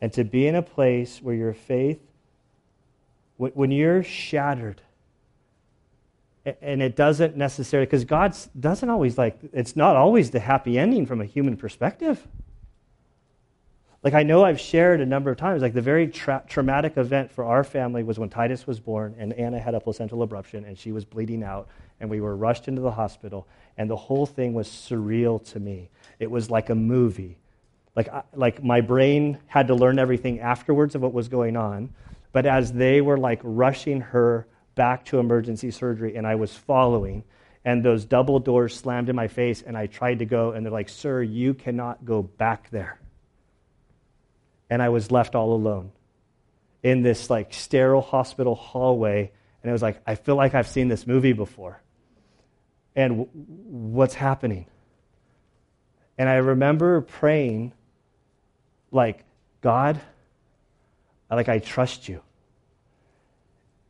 and 0.00 0.12
to 0.12 0.22
be 0.22 0.46
in 0.46 0.54
a 0.54 0.62
place 0.62 1.22
where 1.22 1.34
your 1.34 1.54
faith, 1.54 1.98
when 3.38 3.70
you're 3.70 4.02
shattered, 4.02 4.82
and 6.60 6.82
it 6.82 6.94
doesn't 6.94 7.38
necessarily, 7.38 7.86
because 7.86 8.04
God 8.04 8.36
doesn't 8.58 8.90
always 8.90 9.16
like, 9.16 9.38
it's 9.54 9.76
not 9.76 9.96
always 9.96 10.30
the 10.30 10.40
happy 10.40 10.78
ending 10.78 11.06
from 11.06 11.22
a 11.22 11.24
human 11.24 11.56
perspective. 11.56 12.26
Like, 14.02 14.12
I 14.12 14.22
know 14.24 14.44
I've 14.44 14.60
shared 14.60 15.00
a 15.00 15.06
number 15.06 15.30
of 15.30 15.38
times, 15.38 15.62
like, 15.62 15.72
the 15.72 15.80
very 15.80 16.08
tra- 16.08 16.44
traumatic 16.46 16.98
event 16.98 17.32
for 17.32 17.44
our 17.44 17.64
family 17.64 18.02
was 18.02 18.18
when 18.18 18.28
Titus 18.28 18.66
was 18.66 18.78
born 18.78 19.14
and 19.18 19.32
Anna 19.32 19.58
had 19.58 19.74
a 19.74 19.80
placental 19.80 20.26
abruption 20.28 20.66
and 20.68 20.78
she 20.78 20.92
was 20.92 21.06
bleeding 21.06 21.42
out, 21.42 21.66
and 22.04 22.10
we 22.10 22.20
were 22.20 22.36
rushed 22.36 22.68
into 22.68 22.82
the 22.82 22.90
hospital, 22.90 23.48
and 23.78 23.88
the 23.88 23.96
whole 23.96 24.26
thing 24.26 24.52
was 24.52 24.68
surreal 24.68 25.42
to 25.52 25.58
me. 25.58 25.88
It 26.18 26.30
was 26.30 26.50
like 26.50 26.68
a 26.68 26.74
movie. 26.74 27.38
Like, 27.96 28.10
like 28.34 28.62
my 28.62 28.82
brain 28.82 29.38
had 29.46 29.68
to 29.68 29.74
learn 29.74 29.98
everything 29.98 30.40
afterwards 30.40 30.94
of 30.94 31.00
what 31.00 31.14
was 31.14 31.28
going 31.28 31.56
on. 31.56 31.94
But 32.30 32.44
as 32.44 32.74
they 32.74 33.00
were 33.00 33.16
like 33.16 33.40
rushing 33.42 34.02
her 34.02 34.46
back 34.74 35.06
to 35.06 35.18
emergency 35.18 35.70
surgery 35.70 36.14
and 36.14 36.26
I 36.26 36.34
was 36.34 36.54
following, 36.54 37.24
and 37.64 37.82
those 37.82 38.04
double 38.04 38.38
doors 38.38 38.76
slammed 38.76 39.08
in 39.08 39.16
my 39.16 39.28
face, 39.28 39.62
and 39.62 39.78
I 39.78 39.86
tried 39.86 40.18
to 40.18 40.26
go, 40.26 40.50
and 40.52 40.66
they're 40.66 40.72
like, 40.72 40.90
Sir, 40.90 41.22
you 41.22 41.54
cannot 41.54 42.04
go 42.04 42.22
back 42.22 42.68
there. 42.68 43.00
And 44.68 44.82
I 44.82 44.90
was 44.90 45.10
left 45.10 45.34
all 45.34 45.54
alone 45.54 45.90
in 46.82 47.00
this 47.00 47.30
like 47.30 47.54
sterile 47.54 48.02
hospital 48.02 48.54
hallway. 48.54 49.32
And 49.62 49.70
it 49.70 49.72
was 49.72 49.80
like, 49.80 50.02
I 50.06 50.16
feel 50.16 50.36
like 50.36 50.54
I've 50.54 50.68
seen 50.68 50.88
this 50.88 51.06
movie 51.06 51.32
before. 51.32 51.80
And 52.96 53.26
w- 53.26 53.30
what's 53.32 54.14
happening? 54.14 54.66
And 56.18 56.28
I 56.28 56.36
remember 56.36 57.00
praying 57.00 57.72
like, 58.90 59.24
God, 59.60 60.00
like 61.30 61.48
I 61.48 61.58
trust 61.58 62.08
you. 62.08 62.22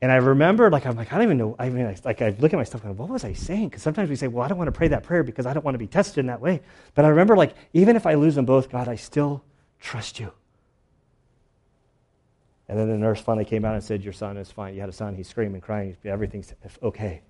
And 0.00 0.12
I 0.12 0.16
remember, 0.16 0.70
like, 0.70 0.84
I'm 0.84 0.96
like, 0.96 1.12
I 1.12 1.16
don't 1.16 1.24
even 1.24 1.38
know. 1.38 1.56
I 1.58 1.70
mean, 1.70 1.86
I, 1.86 1.96
like, 2.04 2.20
I 2.20 2.36
look 2.38 2.52
at 2.52 2.56
my 2.58 2.64
stuff, 2.64 2.82
going, 2.82 2.94
what 2.94 3.08
was 3.08 3.24
I 3.24 3.32
saying? 3.32 3.70
Because 3.70 3.82
sometimes 3.82 4.10
we 4.10 4.16
say, 4.16 4.28
well, 4.28 4.44
I 4.44 4.48
don't 4.48 4.58
want 4.58 4.68
to 4.68 4.72
pray 4.72 4.88
that 4.88 5.02
prayer 5.02 5.22
because 5.22 5.46
I 5.46 5.54
don't 5.54 5.64
want 5.64 5.76
to 5.76 5.78
be 5.78 5.86
tested 5.86 6.18
in 6.18 6.26
that 6.26 6.42
way. 6.42 6.60
But 6.94 7.06
I 7.06 7.08
remember, 7.08 7.36
like, 7.36 7.54
even 7.72 7.96
if 7.96 8.04
I 8.04 8.12
lose 8.12 8.34
them 8.34 8.44
both, 8.44 8.70
God, 8.70 8.86
I 8.86 8.96
still 8.96 9.42
trust 9.80 10.20
you. 10.20 10.30
And 12.68 12.78
then 12.78 12.88
the 12.88 12.98
nurse 12.98 13.20
finally 13.20 13.46
came 13.46 13.64
out 13.64 13.74
and 13.74 13.82
said, 13.82 14.02
Your 14.02 14.12
son 14.12 14.36
is 14.36 14.50
fine. 14.50 14.74
You 14.74 14.80
had 14.80 14.88
a 14.88 14.92
son. 14.92 15.14
He's 15.14 15.28
screaming, 15.28 15.62
crying. 15.62 15.96
Everything's 16.04 16.52
okay. 16.82 17.22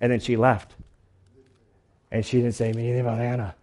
And 0.00 0.12
then 0.12 0.20
she 0.20 0.36
left. 0.36 0.76
And 2.10 2.24
she 2.24 2.38
didn't 2.38 2.54
say 2.54 2.70
anything 2.70 3.00
about 3.00 3.20
Anna. 3.20 3.54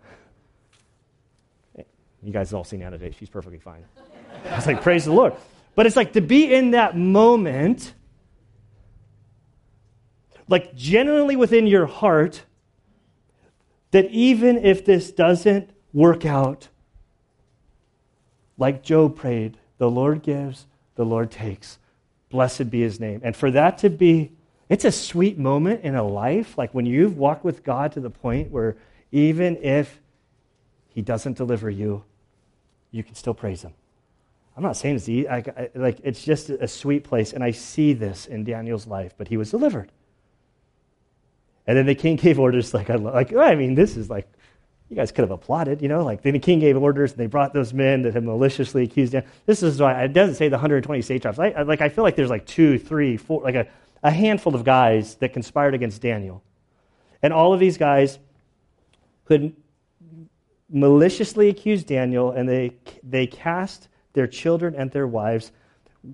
You 2.23 2.31
guys 2.33 2.49
have 2.49 2.57
all 2.57 2.63
seen 2.63 2.81
Anna 2.81 2.97
today. 2.97 3.15
She's 3.17 3.29
perfectly 3.29 3.59
fine. 3.59 3.83
I 4.49 4.55
was 4.55 4.65
like, 4.65 4.81
praise 4.81 5.05
the 5.05 5.11
Lord. 5.11 5.33
But 5.75 5.85
it's 5.85 5.95
like 5.95 6.13
to 6.13 6.21
be 6.21 6.53
in 6.53 6.71
that 6.71 6.97
moment, 6.97 7.93
like 10.47 10.75
genuinely 10.75 11.35
within 11.35 11.67
your 11.67 11.85
heart, 11.85 12.43
that 13.91 14.05
even 14.05 14.57
if 14.57 14.85
this 14.85 15.11
doesn't 15.11 15.69
work 15.93 16.25
out, 16.25 16.69
like 18.57 18.81
Job 18.81 19.15
prayed, 19.15 19.57
the 19.77 19.89
Lord 19.89 20.23
gives, 20.23 20.65
the 20.95 21.05
Lord 21.05 21.29
takes. 21.31 21.77
Blessed 22.29 22.69
be 22.69 22.81
his 22.81 22.99
name. 22.99 23.21
And 23.23 23.35
for 23.35 23.51
that 23.51 23.77
to 23.79 23.89
be, 23.89 24.31
it's 24.69 24.85
a 24.85 24.91
sweet 24.91 25.37
moment 25.37 25.83
in 25.83 25.95
a 25.95 26.03
life, 26.03 26.57
like 26.57 26.73
when 26.73 26.85
you've 26.85 27.17
walked 27.17 27.45
with 27.45 27.63
God 27.63 27.93
to 27.93 27.99
the 27.99 28.09
point 28.09 28.51
where 28.51 28.75
even 29.11 29.57
if 29.57 29.99
he 30.89 31.01
doesn't 31.01 31.37
deliver 31.37 31.69
you, 31.69 32.03
you 32.91 33.03
can 33.03 33.15
still 33.15 33.33
praise 33.33 33.61
him. 33.61 33.73
I'm 34.55 34.63
not 34.63 34.75
saying 34.75 34.95
it's 34.95 35.07
easy. 35.07 35.27
Like 35.75 35.99
it's 36.03 36.23
just 36.23 36.49
a 36.49 36.67
sweet 36.67 37.03
place, 37.03 37.31
and 37.31 37.43
I 37.43 37.51
see 37.51 37.93
this 37.93 38.25
in 38.25 38.43
Daniel's 38.43 38.87
life. 38.87 39.13
But 39.15 39.27
he 39.27 39.37
was 39.37 39.51
delivered, 39.51 39.91
and 41.67 41.77
then 41.77 41.85
the 41.85 41.95
king 41.95 42.15
gave 42.23 42.39
orders. 42.39 42.73
Like 42.73 42.89
I 42.89 42.95
like, 42.95 43.33
I 43.35 43.55
mean, 43.55 43.75
this 43.75 43.95
is 43.95 44.09
like 44.09 44.27
you 44.89 44.95
guys 44.95 45.11
could 45.11 45.21
have 45.21 45.31
applauded, 45.31 45.81
you 45.83 45.87
know. 45.87 46.03
Like 46.03 46.23
then 46.23 46.33
the 46.33 46.39
king 46.39 46.59
gave 46.59 46.75
orders, 46.75 47.11
and 47.11 47.19
they 47.19 47.27
brought 47.27 47.53
those 47.53 47.71
men 47.71 48.01
that 48.01 48.15
had 48.15 48.23
maliciously 48.23 48.83
accused 48.83 49.13
him. 49.13 49.23
This 49.45 49.61
is 49.61 49.79
why 49.79 50.01
it 50.03 50.13
doesn't 50.13 50.35
say 50.35 50.49
the 50.49 50.55
120 50.55 51.03
satraps. 51.03 51.37
I, 51.37 51.49
I, 51.49 51.61
like 51.61 51.81
I 51.81 51.89
feel 51.89 52.03
like 52.03 52.15
there's 52.15 52.31
like 52.31 52.47
two, 52.47 52.79
three, 52.79 53.15
four, 53.15 53.43
like 53.43 53.55
a, 53.55 53.67
a 54.03 54.11
handful 54.11 54.55
of 54.55 54.63
guys 54.63 55.15
that 55.15 55.33
conspired 55.33 55.73
against 55.73 56.01
Daniel, 56.01 56.43
and 57.21 57.33
all 57.33 57.53
of 57.53 57.59
these 57.59 57.77
guys 57.77 58.19
could 59.25 59.55
maliciously 60.69 61.49
accused 61.49 61.87
Daniel 61.87 62.31
and 62.31 62.47
they, 62.47 62.73
they 63.03 63.25
cast 63.25 63.87
their 64.13 64.27
children 64.27 64.75
and 64.75 64.91
their 64.91 65.07
wives. 65.07 65.51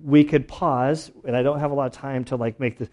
We 0.04 0.24
could 0.24 0.48
pause, 0.48 1.10
and 1.24 1.36
I 1.36 1.42
don't 1.42 1.60
have 1.60 1.70
a 1.70 1.74
lot 1.74 1.86
of 1.86 1.92
time 1.92 2.24
to 2.26 2.36
like 2.36 2.60
make 2.60 2.78
the 2.78 2.88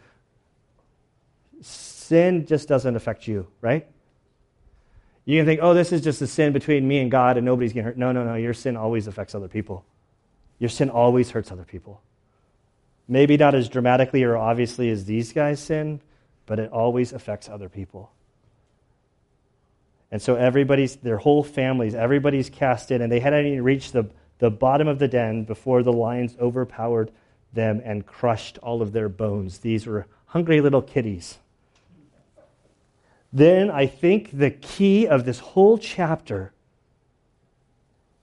sin 1.61 2.45
just 2.45 2.67
doesn't 2.67 2.95
affect 2.95 3.27
you, 3.27 3.47
right? 3.61 3.87
You 5.25 5.39
can 5.39 5.45
think, 5.45 5.59
oh, 5.61 5.73
this 5.73 5.91
is 5.91 6.01
just 6.01 6.21
a 6.21 6.27
sin 6.27 6.51
between 6.51 6.87
me 6.87 6.99
and 6.99 7.11
God 7.11 7.37
and 7.37 7.45
nobody's 7.45 7.73
getting 7.73 7.85
hurt. 7.85 7.97
No, 7.97 8.11
no, 8.11 8.23
no. 8.23 8.35
Your 8.35 8.53
sin 8.53 8.75
always 8.75 9.07
affects 9.07 9.35
other 9.35 9.47
people. 9.47 9.85
Your 10.59 10.69
sin 10.69 10.89
always 10.89 11.29
hurts 11.29 11.51
other 11.51 11.63
people. 11.63 12.01
Maybe 13.11 13.35
not 13.35 13.53
as 13.55 13.67
dramatically 13.67 14.23
or 14.23 14.37
obviously 14.37 14.89
as 14.89 15.03
these 15.03 15.33
guys 15.33 15.59
sin, 15.59 15.99
but 16.45 16.59
it 16.59 16.71
always 16.71 17.11
affects 17.11 17.49
other 17.49 17.67
people. 17.67 18.09
And 20.09 20.21
so 20.21 20.35
everybody's, 20.35 20.95
their 20.95 21.17
whole 21.17 21.43
families, 21.43 21.93
everybody's 21.93 22.49
cast 22.49 22.89
in, 22.89 23.01
and 23.01 23.11
they 23.11 23.19
hadn't 23.19 23.47
even 23.47 23.65
reached 23.65 23.91
the, 23.91 24.09
the 24.39 24.49
bottom 24.49 24.87
of 24.87 24.97
the 24.97 25.09
den 25.09 25.43
before 25.43 25.83
the 25.83 25.91
lions 25.91 26.37
overpowered 26.39 27.11
them 27.51 27.81
and 27.83 28.05
crushed 28.05 28.57
all 28.59 28.81
of 28.81 28.93
their 28.93 29.09
bones. 29.09 29.57
These 29.57 29.85
were 29.85 30.07
hungry 30.27 30.61
little 30.61 30.81
kitties. 30.81 31.37
Then 33.33 33.69
I 33.69 33.87
think 33.87 34.29
the 34.31 34.51
key 34.51 35.05
of 35.05 35.25
this 35.25 35.39
whole 35.39 35.77
chapter 35.77 36.53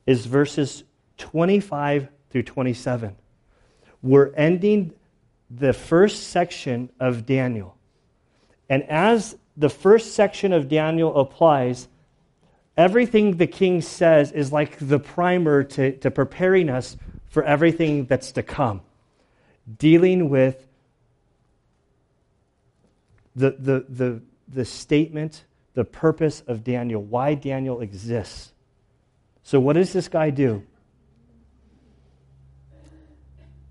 is 0.07 0.24
verses 0.24 0.84
25 1.18 2.09
through 2.30 2.45
27. 2.45 3.16
We're 4.03 4.32
ending 4.34 4.92
the 5.51 5.72
first 5.72 6.28
section 6.28 6.90
of 7.01 7.26
Daniel. 7.26 7.76
And 8.68 8.82
as 8.84 9.36
the 9.57 9.68
first 9.68 10.14
section 10.14 10.53
of 10.53 10.68
Daniel 10.68 11.18
applies, 11.18 11.88
everything 12.76 13.36
the 13.36 13.46
king 13.46 13.80
says 13.80 14.30
is 14.30 14.53
like 14.53 14.76
the 14.78 14.99
primer 14.99 15.64
to, 15.64 15.96
to 15.99 16.11
preparing 16.11 16.68
us 16.68 16.96
for 17.28 17.42
everything 17.42 18.07
that's 18.07 18.32
to 18.32 18.42
come, 18.42 18.82
dealing 19.78 20.28
with 20.28 20.66
the, 23.34 23.51
the, 23.59 23.86
the, 23.88 24.22
the 24.49 24.64
statement, 24.64 25.44
the 25.74 25.84
purpose 25.84 26.42
of 26.46 26.64
Daniel, 26.64 27.03
why 27.03 27.34
Daniel 27.34 27.80
exists. 27.80 28.53
So, 29.42 29.61
what 29.61 29.74
does 29.74 29.92
this 29.92 30.09
guy 30.09 30.30
do? 30.30 30.64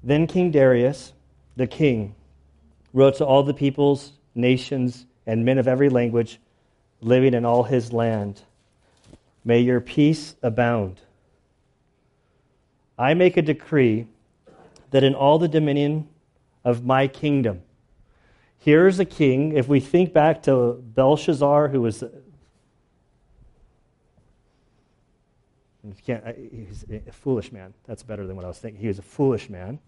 Then 0.04 0.28
King 0.28 0.52
Darius, 0.52 1.14
the 1.56 1.68
king, 1.68 2.16
wrote 2.94 3.16
to 3.16 3.26
all 3.26 3.44
the 3.44 3.54
peoples, 3.54 4.14
nations, 4.36 5.06
and 5.26 5.44
men 5.44 5.58
of 5.58 5.68
every 5.68 5.90
language 5.90 6.40
living 7.02 7.34
in 7.34 7.46
all 7.46 7.64
his 7.64 7.92
land. 7.92 8.42
May 9.44 9.60
your 9.60 9.82
peace 9.82 10.36
abound. 10.42 11.02
I 12.98 13.14
make 13.14 13.38
a 13.38 13.42
decree 13.42 14.08
that 14.92 15.04
in 15.04 15.14
all 15.14 15.38
the 15.38 15.48
dominion 15.48 16.08
of 16.64 16.86
my 16.86 17.08
kingdom, 17.08 17.62
here 18.58 18.88
is 18.88 19.00
a 19.00 19.06
king. 19.06 19.56
If 19.56 19.68
we 19.68 19.80
think 19.80 20.14
back 20.14 20.44
to 20.44 20.74
Belshazzar, 20.74 21.70
who 21.70 21.82
was 21.82 22.04
he's 26.06 26.86
a 26.90 27.12
foolish 27.12 27.52
man. 27.52 27.74
That's 27.86 28.04
better 28.04 28.26
than 28.28 28.36
what 28.36 28.46
I 28.46 28.48
was 28.48 28.60
thinking. 28.60 28.82
He 28.82 28.88
was 28.88 29.00
a 29.00 29.04
foolish 29.04 29.50
man. 29.50 29.80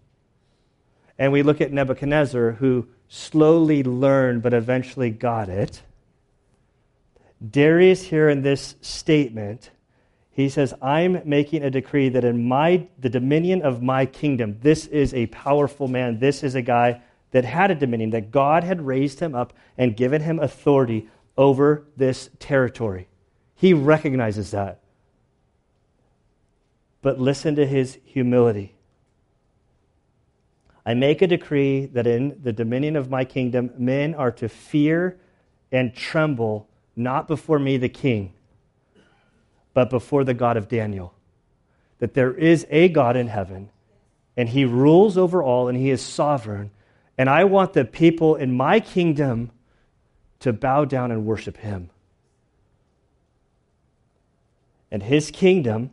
And 1.18 1.32
we 1.32 1.42
look 1.42 1.60
at 1.60 1.72
Nebuchadnezzar, 1.72 2.52
who 2.52 2.88
slowly 3.08 3.82
learned 3.82 4.42
but 4.42 4.54
eventually 4.54 5.10
got 5.10 5.48
it. 5.48 5.82
Darius, 7.50 8.02
here 8.02 8.28
in 8.28 8.42
this 8.42 8.76
statement, 8.80 9.70
He 10.40 10.48
says, 10.48 10.72
I'm 10.80 11.20
making 11.24 11.64
a 11.64 11.70
decree 11.70 12.08
that 12.10 12.24
in 12.24 12.46
my 12.46 12.86
the 12.98 13.10
dominion 13.10 13.62
of 13.62 13.82
my 13.82 14.06
kingdom, 14.06 14.58
this 14.62 14.86
is 14.86 15.12
a 15.12 15.26
powerful 15.26 15.88
man. 15.88 16.18
This 16.18 16.42
is 16.42 16.54
a 16.54 16.62
guy 16.62 17.02
that 17.32 17.44
had 17.44 17.70
a 17.70 17.74
dominion, 17.74 18.10
that 18.10 18.30
God 18.30 18.64
had 18.64 18.80
raised 18.80 19.20
him 19.20 19.34
up 19.34 19.52
and 19.76 19.96
given 19.96 20.22
him 20.22 20.38
authority 20.38 21.08
over 21.36 21.84
this 21.96 22.30
territory. 22.38 23.08
He 23.54 23.74
recognizes 23.74 24.52
that. 24.52 24.80
But 27.02 27.18
listen 27.20 27.56
to 27.56 27.66
his 27.66 27.98
humility. 28.04 28.74
I 30.84 30.94
make 30.94 31.22
a 31.22 31.26
decree 31.26 31.86
that 31.86 32.06
in 32.06 32.40
the 32.42 32.52
dominion 32.52 32.96
of 32.96 33.10
my 33.10 33.24
kingdom, 33.24 33.70
men 33.76 34.14
are 34.14 34.32
to 34.32 34.48
fear 34.48 35.18
and 35.70 35.94
tremble 35.94 36.68
not 36.96 37.28
before 37.28 37.58
me, 37.58 37.76
the 37.76 37.88
king, 37.88 38.32
but 39.72 39.88
before 39.88 40.24
the 40.24 40.34
God 40.34 40.56
of 40.56 40.68
Daniel. 40.68 41.14
That 41.98 42.14
there 42.14 42.32
is 42.32 42.66
a 42.70 42.88
God 42.88 43.16
in 43.16 43.28
heaven, 43.28 43.70
and 44.36 44.48
he 44.48 44.64
rules 44.64 45.16
over 45.16 45.42
all, 45.42 45.68
and 45.68 45.78
he 45.78 45.90
is 45.90 46.02
sovereign. 46.02 46.70
And 47.16 47.28
I 47.28 47.44
want 47.44 47.74
the 47.74 47.84
people 47.84 48.34
in 48.34 48.56
my 48.56 48.80
kingdom 48.80 49.50
to 50.40 50.52
bow 50.52 50.84
down 50.86 51.10
and 51.10 51.26
worship 51.26 51.58
him. 51.58 51.90
And 54.90 55.02
his 55.02 55.30
kingdom 55.30 55.90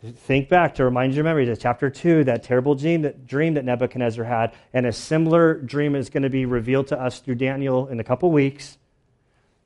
Think 0.00 0.48
back 0.48 0.76
to 0.76 0.84
remind 0.84 1.14
your 1.14 1.24
memory 1.24 1.46
to 1.46 1.56
chapter 1.56 1.90
2, 1.90 2.24
that 2.24 2.44
terrible 2.44 2.76
dream 2.76 3.02
that, 3.02 3.26
dream 3.26 3.54
that 3.54 3.64
Nebuchadnezzar 3.64 4.24
had, 4.24 4.54
and 4.72 4.86
a 4.86 4.92
similar 4.92 5.54
dream 5.54 5.96
is 5.96 6.08
going 6.08 6.22
to 6.22 6.30
be 6.30 6.46
revealed 6.46 6.86
to 6.88 7.00
us 7.00 7.18
through 7.18 7.34
Daniel 7.34 7.88
in 7.88 7.98
a 7.98 8.04
couple 8.04 8.30
weeks. 8.30 8.78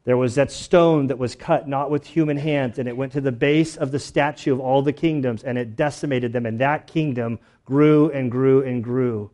There 0.04 0.16
was 0.16 0.34
that 0.36 0.50
stone 0.50 1.08
that 1.08 1.18
was 1.18 1.34
cut 1.34 1.68
not 1.68 1.90
with 1.90 2.06
human 2.06 2.38
hands, 2.38 2.78
and 2.78 2.88
it 2.88 2.96
went 2.96 3.12
to 3.12 3.20
the 3.20 3.30
base 3.30 3.76
of 3.76 3.92
the 3.92 3.98
statue 3.98 4.54
of 4.54 4.60
all 4.60 4.80
the 4.80 4.92
kingdoms, 4.92 5.44
and 5.44 5.58
it 5.58 5.76
decimated 5.76 6.32
them, 6.32 6.46
and 6.46 6.58
that 6.60 6.86
kingdom 6.86 7.38
grew 7.66 8.10
and 8.10 8.30
grew 8.30 8.62
and 8.62 8.82
grew. 8.82 9.30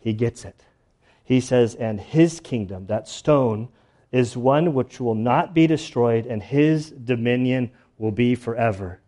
He 0.00 0.14
gets 0.14 0.44
it. 0.44 0.64
He 1.22 1.40
says, 1.40 1.76
and 1.76 2.00
his 2.00 2.40
kingdom, 2.40 2.86
that 2.86 3.06
stone, 3.06 3.68
is 4.10 4.36
one 4.36 4.74
which 4.74 4.98
will 4.98 5.14
not 5.14 5.54
be 5.54 5.68
destroyed, 5.68 6.26
and 6.26 6.42
his 6.42 6.90
dominion 6.90 7.70
will 8.00 8.10
be 8.10 8.34
forever. 8.34 8.98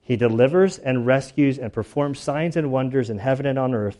He 0.00 0.16
delivers 0.16 0.78
and 0.78 1.06
rescues 1.06 1.58
and 1.58 1.72
performs 1.72 2.20
signs 2.20 2.56
and 2.56 2.70
wonders 2.70 3.10
in 3.10 3.18
heaven 3.18 3.46
and 3.46 3.58
on 3.58 3.74
earth, 3.74 3.98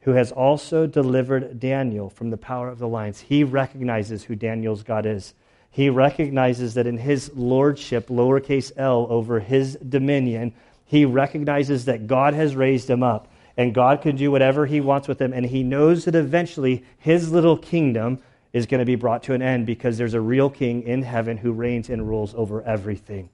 who 0.00 0.12
has 0.12 0.32
also 0.32 0.86
delivered 0.86 1.60
Daniel 1.60 2.08
from 2.08 2.30
the 2.30 2.36
power 2.36 2.68
of 2.68 2.78
the 2.78 2.88
lions. 2.88 3.20
He 3.20 3.44
recognizes 3.44 4.24
who 4.24 4.34
Daniel's 4.34 4.82
God 4.82 5.04
is. 5.04 5.34
He 5.70 5.90
recognizes 5.90 6.74
that 6.74 6.86
in 6.86 6.98
his 6.98 7.30
lordship, 7.34 8.08
lowercase 8.08 8.72
l, 8.76 9.06
over 9.10 9.40
his 9.40 9.76
dominion, 9.76 10.54
he 10.86 11.04
recognizes 11.04 11.84
that 11.84 12.06
God 12.06 12.34
has 12.34 12.56
raised 12.56 12.88
him 12.88 13.02
up 13.02 13.28
and 13.56 13.74
God 13.74 14.00
can 14.00 14.16
do 14.16 14.30
whatever 14.30 14.64
he 14.64 14.80
wants 14.80 15.06
with 15.06 15.20
him. 15.20 15.32
And 15.32 15.44
he 15.44 15.62
knows 15.62 16.06
that 16.06 16.14
eventually 16.14 16.84
his 16.98 17.30
little 17.30 17.58
kingdom 17.58 18.20
is 18.52 18.66
going 18.66 18.80
to 18.80 18.84
be 18.84 18.96
brought 18.96 19.22
to 19.24 19.34
an 19.34 19.42
end 19.42 19.66
because 19.66 19.96
there's 19.96 20.14
a 20.14 20.20
real 20.20 20.50
king 20.50 20.82
in 20.82 21.02
heaven 21.02 21.36
who 21.36 21.52
reigns 21.52 21.88
and 21.88 22.08
rules 22.08 22.34
over 22.34 22.62
everything. 22.62 23.28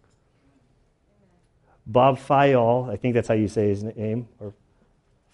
Bob 1.87 2.19
Fyall, 2.19 2.91
I 2.91 2.97
think 2.97 3.15
that's 3.15 3.29
how 3.29 3.35
you 3.35 3.49
say 3.49 3.69
his 3.69 3.85
name, 3.85 4.29
or 4.41 4.53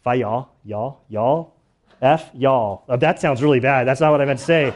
Fyall, 0.04 0.48
y'all, 0.64 1.00
y'all, 1.08 1.54
F, 2.00 2.30
y'all. 2.34 2.84
Oh, 2.88 2.96
that 2.96 3.20
sounds 3.20 3.42
really 3.42 3.60
bad. 3.60 3.86
That's 3.86 4.00
not 4.00 4.10
what 4.10 4.20
I 4.20 4.24
meant 4.24 4.40
to 4.40 4.44
say. 4.44 4.74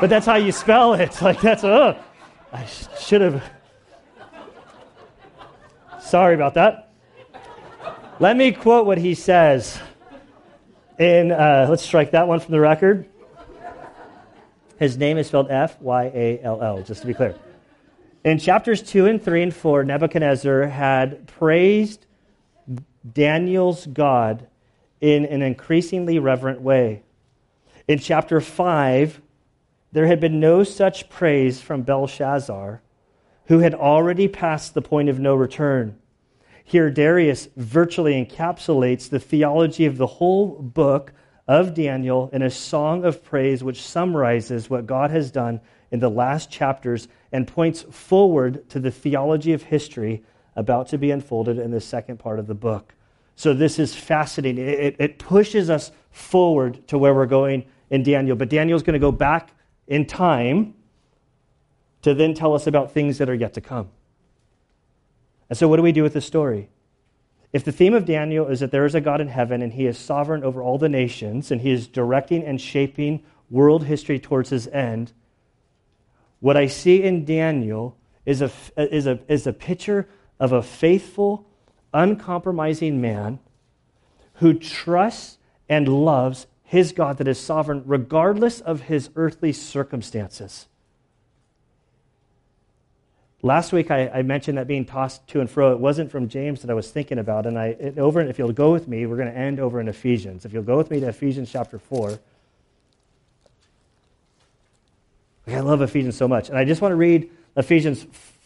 but 0.00 0.08
that's 0.08 0.26
how 0.26 0.36
you 0.36 0.52
spell 0.52 0.94
it. 0.94 1.20
Like, 1.22 1.40
that's, 1.40 1.64
I 1.64 2.66
should 3.00 3.22
have. 3.22 3.42
Sorry 6.00 6.34
about 6.34 6.54
that. 6.54 6.92
Let 8.20 8.36
me 8.36 8.52
quote 8.52 8.86
what 8.86 8.98
he 8.98 9.14
says. 9.14 9.78
In, 10.98 11.32
uh, 11.32 11.66
let's 11.68 11.82
strike 11.82 12.12
that 12.12 12.28
one 12.28 12.40
from 12.40 12.52
the 12.52 12.60
record. 12.60 13.08
His 14.78 14.98
name 14.98 15.18
is 15.18 15.28
spelled 15.28 15.50
F 15.50 15.80
Y 15.80 16.04
A 16.14 16.40
L 16.42 16.62
L, 16.62 16.82
just 16.82 17.00
to 17.00 17.06
be 17.06 17.14
clear. 17.14 17.34
In 18.24 18.38
chapters 18.38 18.82
2 18.82 19.06
and 19.06 19.22
3 19.22 19.44
and 19.44 19.54
4, 19.54 19.84
Nebuchadnezzar 19.84 20.66
had 20.66 21.26
praised 21.26 22.06
Daniel's 23.12 23.86
God 23.86 24.48
in 25.00 25.24
an 25.26 25.42
increasingly 25.42 26.18
reverent 26.18 26.60
way. 26.60 27.02
In 27.86 27.98
chapter 27.98 28.40
5, 28.40 29.20
there 29.92 30.06
had 30.06 30.20
been 30.20 30.40
no 30.40 30.64
such 30.64 31.08
praise 31.08 31.60
from 31.60 31.82
Belshazzar, 31.82 32.82
who 33.46 33.60
had 33.60 33.74
already 33.74 34.26
passed 34.26 34.74
the 34.74 34.82
point 34.82 35.08
of 35.08 35.20
no 35.20 35.34
return. 35.34 35.96
Here, 36.64 36.90
Darius 36.90 37.48
virtually 37.56 38.12
encapsulates 38.12 39.08
the 39.08 39.20
theology 39.20 39.86
of 39.86 39.98
the 39.98 40.06
whole 40.06 40.60
book 40.60 41.12
of 41.48 41.74
Daniel 41.74 42.28
in 42.32 42.42
a 42.42 42.50
song 42.50 43.04
of 43.04 43.24
praise 43.24 43.62
which 43.62 43.82
summarizes 43.82 44.68
what 44.68 44.86
God 44.86 45.10
has 45.10 45.30
done 45.30 45.60
in 45.90 46.00
the 46.00 46.10
last 46.10 46.50
chapters 46.50 47.08
and 47.30 47.46
points 47.46 47.82
forward 47.82 48.68
to 48.70 48.80
the 48.80 48.90
theology 48.90 49.52
of 49.52 49.62
history 49.62 50.24
about 50.56 50.88
to 50.88 50.98
be 50.98 51.10
unfolded 51.10 51.58
in 51.58 51.70
the 51.70 51.80
second 51.80 52.18
part 52.18 52.38
of 52.38 52.46
the 52.46 52.54
book. 52.54 52.94
So, 53.36 53.52
this 53.52 53.78
is 53.78 53.94
fascinating. 53.94 54.66
It, 54.66 54.96
it 54.98 55.18
pushes 55.18 55.68
us 55.68 55.92
forward 56.10 56.86
to 56.88 56.96
where 56.96 57.14
we're 57.14 57.26
going 57.26 57.66
in 57.90 58.02
Daniel. 58.02 58.34
But 58.34 58.48
Daniel's 58.48 58.82
going 58.82 58.94
to 58.94 58.98
go 58.98 59.12
back 59.12 59.50
in 59.86 60.06
time 60.06 60.74
to 62.02 62.14
then 62.14 62.34
tell 62.34 62.54
us 62.54 62.66
about 62.66 62.92
things 62.92 63.18
that 63.18 63.28
are 63.28 63.34
yet 63.34 63.52
to 63.54 63.60
come. 63.60 63.90
And 65.50 65.58
so, 65.58 65.68
what 65.68 65.76
do 65.76 65.82
we 65.82 65.92
do 65.92 66.02
with 66.02 66.14
this 66.14 66.24
story? 66.24 66.70
If 67.52 67.64
the 67.64 67.72
theme 67.72 67.94
of 67.94 68.04
Daniel 68.04 68.46
is 68.46 68.60
that 68.60 68.70
there 68.70 68.84
is 68.84 68.94
a 68.94 69.00
God 69.00 69.20
in 69.20 69.28
heaven 69.28 69.62
and 69.62 69.72
he 69.72 69.86
is 69.86 69.96
sovereign 69.96 70.44
over 70.44 70.62
all 70.62 70.78
the 70.78 70.88
nations 70.88 71.50
and 71.50 71.60
he 71.60 71.70
is 71.70 71.86
directing 71.86 72.44
and 72.44 72.60
shaping 72.60 73.22
world 73.50 73.84
history 73.84 74.18
towards 74.18 74.50
his 74.50 74.66
end, 74.68 75.12
what 76.40 76.56
I 76.56 76.66
see 76.66 77.02
in 77.02 77.24
Daniel 77.24 77.96
is 78.24 78.42
a, 78.42 78.50
is 78.76 79.06
a, 79.06 79.20
is 79.28 79.46
a 79.46 79.52
picture 79.52 80.08
of 80.38 80.52
a 80.52 80.62
faithful, 80.62 81.46
uncompromising 81.94 83.00
man 83.00 83.38
who 84.34 84.54
trusts 84.54 85.38
and 85.68 85.88
loves 85.88 86.46
his 86.62 86.92
God 86.92 87.18
that 87.18 87.28
is 87.28 87.38
sovereign 87.38 87.82
regardless 87.86 88.60
of 88.60 88.82
his 88.82 89.10
earthly 89.16 89.52
circumstances. 89.52 90.66
Last 93.46 93.72
week, 93.72 93.92
I, 93.92 94.08
I, 94.08 94.22
mentioned 94.22 94.58
that 94.58 94.66
being 94.66 94.84
tossed 94.84 95.24
to 95.28 95.40
and 95.40 95.48
fro. 95.48 95.70
It 95.70 95.78
wasn't 95.78 96.10
from 96.10 96.28
James 96.28 96.62
that 96.62 96.70
I 96.70 96.74
was 96.74 96.90
thinking 96.90 97.20
about. 97.20 97.46
And 97.46 97.56
I, 97.56 97.66
it, 97.66 97.96
over, 97.96 98.20
if 98.20 98.40
you'll 98.40 98.50
go 98.50 98.72
with 98.72 98.88
me, 98.88 99.06
we're 99.06 99.16
going 99.16 99.32
to 99.32 99.38
end 99.38 99.60
over 99.60 99.80
in 99.80 99.86
Ephesians. 99.86 100.44
If 100.44 100.52
you'll 100.52 100.64
go 100.64 100.76
with 100.76 100.90
me 100.90 100.98
to 100.98 101.06
Ephesians 101.06 101.52
chapter 101.52 101.78
4. 101.78 102.18
I 105.46 105.60
love 105.60 105.80
Ephesians 105.80 106.16
so 106.16 106.26
much. 106.26 106.48
And 106.48 106.58
I 106.58 106.64
just 106.64 106.82
want 106.82 106.90
to 106.90 106.96
read 106.96 107.30
Ephesians 107.56 108.04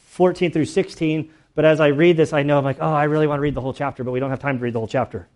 14 0.09 0.53
through 0.53 0.67
16. 0.67 1.33
But 1.55 1.65
as 1.65 1.81
I 1.81 1.87
read 1.87 2.19
this, 2.19 2.35
I 2.35 2.43
know 2.43 2.59
I'm 2.59 2.65
like, 2.65 2.77
oh, 2.79 2.93
I 2.93 3.05
really 3.05 3.27
want 3.27 3.39
to 3.39 3.43
read 3.43 3.55
the 3.55 3.63
whole 3.63 3.73
chapter, 3.73 4.05
but 4.05 4.11
we 4.11 4.21
don't 4.21 4.29
have 4.29 4.41
time 4.41 4.59
to 4.59 4.63
read 4.63 4.75
the 4.75 4.81
whole 4.81 4.87
chapter. 4.87 5.29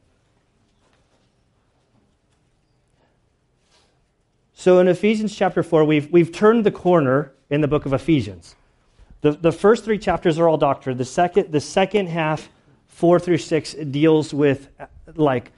So 4.52 4.78
in 4.78 4.88
Ephesians 4.88 5.34
chapter 5.34 5.62
4, 5.62 5.86
we've, 5.86 6.12
we've 6.12 6.32
turned 6.32 6.64
the 6.64 6.70
corner 6.70 7.32
in 7.48 7.62
the 7.62 7.68
book 7.68 7.86
of 7.86 7.94
Ephesians. 7.94 8.56
The, 9.24 9.32
the 9.32 9.52
first 9.52 9.86
three 9.86 9.96
chapters 9.96 10.38
are 10.38 10.46
all 10.46 10.58
doctrine. 10.58 10.98
The 10.98 11.04
second, 11.06 11.50
the 11.50 11.58
second 11.58 12.08
half, 12.08 12.50
four 12.88 13.18
through 13.18 13.38
six, 13.38 13.72
deals 13.72 14.34
with 14.34 14.68
like 15.16 15.50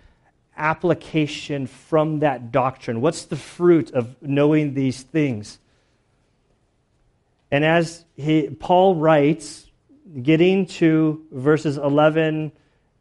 application 0.56 1.66
from 1.66 2.20
that 2.20 2.52
doctrine. 2.52 3.00
What's 3.00 3.24
the 3.24 3.34
fruit 3.34 3.90
of 3.90 4.14
knowing 4.22 4.74
these 4.74 5.02
things? 5.02 5.58
And 7.50 7.64
as 7.64 8.04
he, 8.14 8.50
Paul 8.50 8.94
writes, 8.94 9.68
getting 10.22 10.66
to 10.66 11.26
verses 11.32 11.76
11 11.76 12.52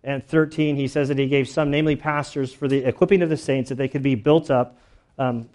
and 0.03 0.27
13, 0.27 0.77
he 0.77 0.87
says 0.87 1.09
that 1.09 1.19
he 1.19 1.27
gave 1.27 1.47
some, 1.47 1.69
namely 1.69 1.95
pastors, 1.95 2.51
for 2.51 2.67
the 2.67 2.83
equipping 2.85 3.21
of 3.21 3.29
the 3.29 3.37
saints, 3.37 3.69
that 3.69 3.75
they 3.75 3.87
could 3.87 4.01
be 4.01 4.15
built 4.15 4.49
up 4.49 4.79
um, 5.19 5.47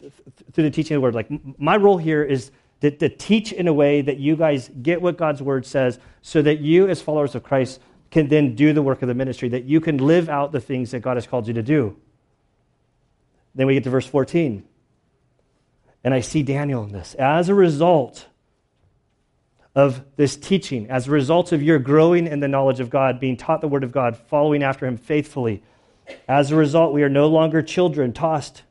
through 0.52 0.62
the 0.62 0.70
teaching 0.70 0.94
of 0.94 1.00
the 1.00 1.02
word. 1.02 1.16
Like, 1.16 1.58
my 1.58 1.76
role 1.76 1.98
here 1.98 2.22
is 2.22 2.52
to, 2.80 2.90
to 2.90 3.08
teach 3.08 3.52
in 3.52 3.68
a 3.68 3.72
way 3.72 4.02
that 4.02 4.18
you 4.18 4.36
guys 4.36 4.70
get 4.82 5.02
what 5.02 5.16
God's 5.16 5.42
word 5.42 5.66
says 5.66 5.98
so 6.22 6.42
that 6.42 6.60
you, 6.60 6.88
as 6.88 7.02
followers 7.02 7.34
of 7.34 7.42
Christ, 7.42 7.80
can 8.10 8.28
then 8.28 8.54
do 8.54 8.72
the 8.72 8.82
work 8.82 9.02
of 9.02 9.08
the 9.08 9.14
ministry, 9.14 9.48
that 9.50 9.64
you 9.64 9.80
can 9.80 9.98
live 9.98 10.28
out 10.28 10.52
the 10.52 10.60
things 10.60 10.90
that 10.90 11.00
God 11.00 11.16
has 11.16 11.26
called 11.26 11.46
you 11.46 11.54
to 11.54 11.62
do. 11.62 11.96
Then 13.54 13.66
we 13.66 13.74
get 13.74 13.84
to 13.84 13.90
verse 13.90 14.06
14. 14.06 14.64
And 16.02 16.14
I 16.14 16.20
see 16.20 16.42
Daniel 16.42 16.82
in 16.82 16.92
this. 16.92 17.14
As 17.14 17.48
a 17.48 17.54
result 17.54 18.26
of 19.74 20.02
this 20.16 20.36
teaching, 20.36 20.90
as 20.90 21.06
a 21.06 21.10
result 21.10 21.52
of 21.52 21.62
your 21.62 21.78
growing 21.78 22.26
in 22.26 22.40
the 22.40 22.48
knowledge 22.48 22.80
of 22.80 22.90
God, 22.90 23.20
being 23.20 23.36
taught 23.36 23.60
the 23.60 23.68
Word 23.68 23.84
of 23.84 23.92
God, 23.92 24.16
following 24.16 24.62
after 24.62 24.86
Him 24.86 24.96
faithfully, 24.96 25.62
as 26.26 26.50
a 26.50 26.56
result, 26.56 26.92
we 26.92 27.02
are 27.02 27.08
no 27.08 27.28
longer 27.28 27.62
children 27.62 28.12
tossed 28.12 28.62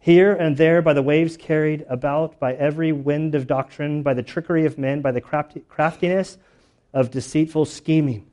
here 0.00 0.32
and 0.32 0.56
there 0.56 0.80
by 0.80 0.94
the 0.94 1.02
waves 1.02 1.36
carried 1.36 1.84
about 1.88 2.40
by 2.40 2.54
every 2.54 2.90
wind 2.90 3.34
of 3.34 3.46
doctrine, 3.46 4.02
by 4.02 4.14
the 4.14 4.22
trickery 4.22 4.64
of 4.64 4.78
men, 4.78 5.02
by 5.02 5.12
the 5.12 5.20
craftiness 5.20 6.38
of 6.92 7.10
deceitful 7.10 7.66
scheming. 7.66 8.26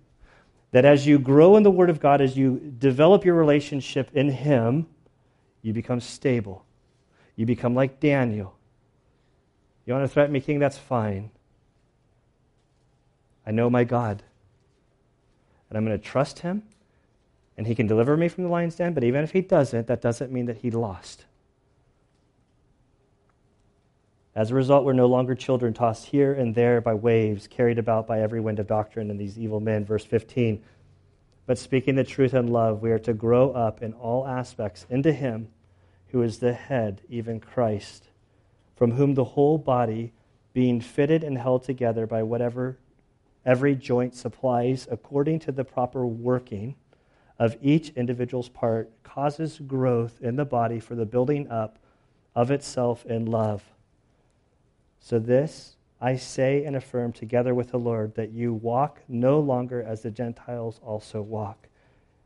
That 0.72 0.86
as 0.86 1.06
you 1.06 1.20
grow 1.20 1.58
in 1.58 1.64
the 1.64 1.72
Word 1.72 1.90
of 1.90 2.00
God, 2.00 2.22
as 2.22 2.38
you 2.38 2.74
develop 2.80 3.26
your 3.26 3.36
relationship 3.36 4.10
in 4.14 4.30
Him, 4.30 4.88
you 5.62 5.74
become 5.74 6.00
stable. 6.00 6.66
You 7.36 7.46
become 7.46 7.76
like 7.76 8.00
Daniel. 8.00 8.56
You 9.86 9.94
want 9.94 10.06
to 10.06 10.10
threaten 10.10 10.34
me, 10.34 10.40
King? 10.40 10.60
That's 10.60 10.78
fine. 10.78 11.32
I 13.46 13.52
know 13.52 13.70
my 13.70 13.84
God. 13.84 14.24
And 15.70 15.78
I'm 15.78 15.86
going 15.86 15.98
to 15.98 16.06
trust 16.06 16.40
Him, 16.40 16.64
and 17.58 17.68
He 17.68 17.76
can 17.76 17.88
deliver 17.88 18.16
me 18.16 18.30
from 18.30 18.46
the 18.46 18.50
lion's 18.50 18.76
den. 18.76 18.94
But 18.94 19.04
even 19.04 19.24
if 19.24 19.32
He 19.32 19.42
doesn't, 19.42 19.88
that 19.88 20.02
doesn't 20.02 20.32
mean 20.32 20.46
that 20.46 20.58
He 20.58 20.72
lost. 20.72 21.26
As 24.38 24.52
a 24.52 24.54
result, 24.54 24.86
we're 24.86 24.94
no 24.94 25.08
longer 25.08 25.34
children 25.34 25.74
tossed 25.74 26.06
here 26.06 26.32
and 26.32 26.54
there 26.54 26.80
by 26.80 26.94
waves, 26.94 27.48
carried 27.48 27.80
about 27.80 28.06
by 28.06 28.22
every 28.22 28.40
wind 28.40 28.60
of 28.60 28.68
doctrine 28.68 29.10
and 29.10 29.20
these 29.20 29.40
evil 29.40 29.60
men. 29.60 29.84
Verse 29.84 30.06
15. 30.06 30.64
But 31.48 31.58
speaking 31.58 31.96
the 31.96 32.04
truth 32.04 32.36
in 32.36 32.46
love, 32.46 32.84
we 32.84 32.92
are 32.92 33.00
to 33.00 33.16
grow 33.16 33.50
up 33.50 33.82
in 33.82 33.94
all 33.94 34.28
aspects 34.28 34.86
into 34.92 35.12
Him 35.12 35.48
who 36.10 36.22
is 36.22 36.38
the 36.38 36.54
head, 36.54 37.02
even 37.10 37.40
Christ, 37.40 38.10
from 38.76 38.92
whom 38.92 39.16
the 39.16 39.24
whole 39.24 39.58
body, 39.58 40.14
being 40.54 40.82
fitted 40.82 41.24
and 41.24 41.40
held 41.40 41.64
together 41.64 42.06
by 42.06 42.22
whatever 42.22 42.78
every 43.44 43.74
joint 43.74 44.14
supplies 44.14 44.88
according 44.92 45.40
to 45.40 45.52
the 45.52 45.64
proper 45.64 46.06
working 46.06 46.76
of 47.40 47.58
each 47.60 47.90
individual's 47.96 48.50
part, 48.50 48.92
causes 49.02 49.58
growth 49.66 50.22
in 50.22 50.36
the 50.36 50.46
body 50.46 50.80
for 50.80 50.94
the 50.94 51.08
building 51.08 51.50
up 51.50 51.80
of 52.36 52.52
itself 52.52 53.04
in 53.08 53.26
love. 53.26 53.64
So, 55.08 55.20
this 55.20 55.78
I 56.02 56.18
say 56.18 56.66
and 56.66 56.76
affirm 56.76 57.14
together 57.14 57.56
with 57.56 57.72
the 57.72 57.80
Lord 57.80 58.16
that 58.16 58.34
you 58.34 58.54
walk 58.54 59.00
no 59.08 59.40
longer 59.40 59.82
as 59.82 60.02
the 60.02 60.12
Gentiles 60.12 60.82
also 60.84 61.22
walk, 61.22 61.70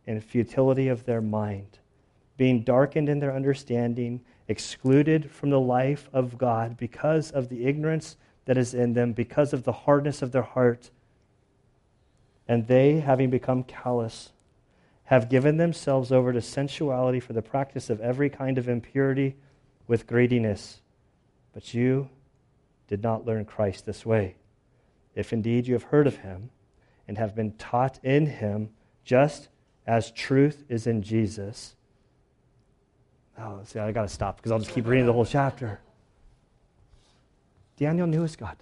in 0.08 0.20
futility 0.20 0.88
of 0.88 1.06
their 1.06 1.22
mind, 1.22 1.78
being 2.38 2.64
darkened 2.64 3.08
in 3.08 3.20
their 3.20 3.36
understanding, 3.36 4.22
excluded 4.48 5.30
from 5.30 5.52
the 5.52 5.60
life 5.60 6.10
of 6.12 6.40
God 6.40 6.76
because 6.76 7.30
of 7.30 7.50
the 7.50 7.68
ignorance 7.68 8.18
that 8.46 8.58
is 8.58 8.74
in 8.74 8.94
them, 8.94 9.14
because 9.14 9.54
of 9.54 9.64
the 9.64 9.72
hardness 9.72 10.24
of 10.24 10.32
their 10.32 10.42
heart. 10.42 10.90
And 12.48 12.66
they, 12.66 13.00
having 13.00 13.30
become 13.30 13.62
callous, 13.64 14.32
have 15.04 15.30
given 15.30 15.58
themselves 15.58 16.12
over 16.12 16.34
to 16.34 16.42
sensuality 16.42 17.20
for 17.20 17.34
the 17.34 17.44
practice 17.44 17.92
of 17.92 18.02
every 18.02 18.32
kind 18.32 18.58
of 18.58 18.68
impurity 18.68 19.36
with 19.86 20.08
greediness. 20.08 20.82
But 21.54 21.76
you, 21.76 22.10
did 22.92 23.02
not 23.02 23.26
learn 23.26 23.46
Christ 23.46 23.86
this 23.86 24.06
way. 24.06 24.36
If 25.16 25.32
indeed 25.32 25.66
you 25.66 25.74
have 25.76 25.84
heard 25.84 26.08
of 26.08 26.18
him 26.18 26.50
and 27.08 27.18
have 27.18 27.34
been 27.34 27.54
taught 27.54 28.04
in 28.04 28.26
him, 28.26 28.72
just 29.06 29.48
as 29.88 30.12
truth 30.12 30.66
is 30.68 30.86
in 30.88 31.02
Jesus. 31.02 31.78
Oh, 33.40 33.62
see, 33.64 33.80
I 33.80 33.94
got 33.94 34.02
to 34.02 34.08
stop 34.10 34.36
because 34.36 34.52
I'll 34.52 34.60
just 34.60 34.72
keep 34.72 34.86
reading 34.86 35.06
the 35.06 35.14
whole 35.14 35.26
chapter. 35.26 35.80
Daniel 37.78 38.08
knew 38.08 38.24
his 38.24 38.36
God. 38.36 38.58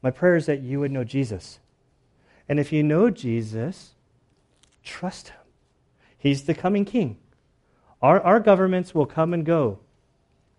My 0.00 0.10
prayer 0.10 0.34
is 0.34 0.46
that 0.46 0.62
you 0.62 0.80
would 0.80 0.90
know 0.90 1.04
Jesus. 1.04 1.58
And 2.48 2.58
if 2.58 2.72
you 2.72 2.82
know 2.82 3.10
Jesus, 3.10 3.92
trust 4.82 5.28
him. 5.28 5.36
He's 6.16 6.44
the 6.44 6.54
coming 6.54 6.86
king. 6.86 7.18
Our, 8.00 8.22
our 8.22 8.40
governments 8.40 8.94
will 8.94 9.04
come 9.04 9.34
and 9.34 9.44
go. 9.44 9.80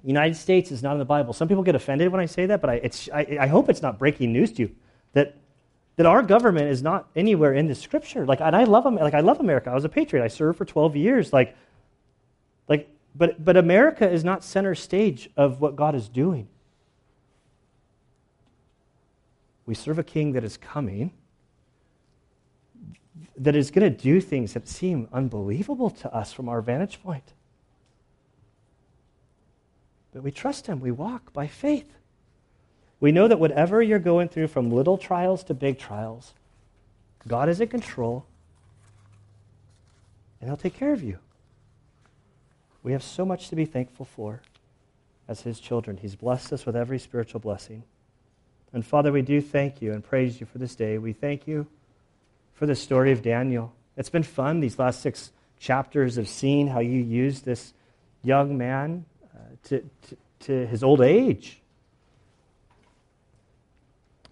United 0.06 0.36
States 0.36 0.72
is 0.72 0.84
not 0.84 0.94
in 0.94 1.00
the 1.00 1.06
Bible. 1.06 1.34
Some 1.34 1.48
people 1.48 1.64
get 1.64 1.74
offended 1.74 2.12
when 2.12 2.22
I 2.22 2.28
say 2.28 2.46
that, 2.46 2.62
but 2.62 2.70
I, 2.70 2.90
I, 3.12 3.38
I 3.42 3.48
hope 3.48 3.70
it's 3.70 3.82
not 3.82 3.98
breaking 3.98 4.32
news 4.32 4.52
to 4.54 4.64
you 4.64 4.76
that, 5.14 5.36
that 5.96 6.06
our 6.06 6.22
government 6.22 6.68
is 6.68 6.84
not 6.84 7.08
anywhere 7.16 7.54
in 7.54 7.68
the 7.68 7.74
Scripture. 7.74 8.26
Like, 8.26 8.40
and 8.40 8.56
I 8.56 8.66
love 8.66 8.86
like 8.86 9.16
I 9.16 9.22
love 9.22 9.40
America. 9.40 9.72
I 9.72 9.74
was 9.74 9.84
a 9.84 9.90
patriot. 9.90 10.24
I 10.24 10.28
served 10.28 10.60
for 10.60 10.66
12 10.66 10.96
years. 10.96 11.34
Like, 11.34 11.56
like, 12.68 12.88
but 13.16 13.44
but 13.44 13.58
America 13.58 14.08
is 14.08 14.24
not 14.24 14.44
center 14.44 14.76
stage 14.76 15.30
of 15.36 15.60
what 15.60 15.76
God 15.76 15.96
is 15.96 16.08
doing. 16.08 16.48
We 19.66 19.74
serve 19.74 19.98
a 19.98 20.04
King 20.04 20.34
that 20.34 20.44
is 20.44 20.58
coming, 20.58 21.12
that 23.38 23.56
is 23.56 23.72
going 23.72 23.92
to 23.92 24.04
do 24.04 24.22
things 24.22 24.54
that 24.54 24.68
seem 24.68 25.08
unbelievable 25.12 25.90
to 25.90 26.14
us 26.14 26.32
from 26.32 26.48
our 26.48 26.62
vantage 26.62 27.02
point. 27.02 27.34
But 30.16 30.24
we 30.24 30.32
trust 30.32 30.68
Him. 30.68 30.80
We 30.80 30.92
walk 30.92 31.34
by 31.34 31.46
faith. 31.46 31.92
We 33.02 33.12
know 33.12 33.28
that 33.28 33.38
whatever 33.38 33.82
you're 33.82 34.00
going 34.00 34.30
through, 34.30 34.48
from 34.48 34.72
little 34.72 34.98
trials 34.98 35.44
to 35.44 35.54
big 35.54 35.78
trials, 35.78 36.34
God 37.28 37.50
is 37.50 37.60
in 37.60 37.68
control 37.68 38.26
and 40.40 40.50
He'll 40.50 40.56
take 40.56 40.78
care 40.78 40.94
of 40.94 41.04
you. 41.04 41.20
We 42.82 42.94
have 42.94 43.04
so 43.04 43.26
much 43.26 43.50
to 43.50 43.58
be 43.58 43.66
thankful 43.66 44.06
for 44.06 44.42
as 45.28 45.42
His 45.42 45.60
children. 45.60 45.98
He's 45.98 46.16
blessed 46.16 46.54
us 46.54 46.66
with 46.66 46.78
every 46.78 46.98
spiritual 46.98 47.42
blessing. 47.42 47.84
And 48.72 48.86
Father, 48.86 49.12
we 49.12 49.22
do 49.22 49.42
thank 49.42 49.82
you 49.82 49.92
and 49.92 50.02
praise 50.02 50.40
you 50.40 50.46
for 50.46 50.60
this 50.60 50.76
day. 50.76 50.98
We 50.98 51.12
thank 51.12 51.46
you 51.46 51.68
for 52.54 52.66
the 52.66 52.76
story 52.76 53.12
of 53.12 53.22
Daniel. 53.22 53.74
It's 53.98 54.10
been 54.10 54.24
fun, 54.24 54.62
these 54.62 54.80
last 54.80 55.02
six 55.02 55.34
chapters 55.60 56.18
of 56.18 56.30
seeing 56.30 56.68
how 56.68 56.80
you 56.80 57.02
used 57.02 57.44
this 57.44 57.74
young 58.24 58.58
man 58.58 59.04
to, 59.66 59.84
to, 60.42 60.66
his 60.68 60.84
old 60.84 61.02
age. 61.02 61.62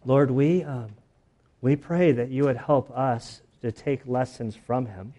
Lord, 0.05 0.31
we, 0.31 0.63
um, 0.63 0.89
we 1.61 1.75
pray 1.75 2.11
that 2.11 2.29
you 2.29 2.43
would 2.43 2.57
help 2.57 2.91
us 2.91 3.41
to 3.61 3.71
take 3.71 4.01
lessons 4.05 4.55
from 4.55 4.86
him. 4.86 5.13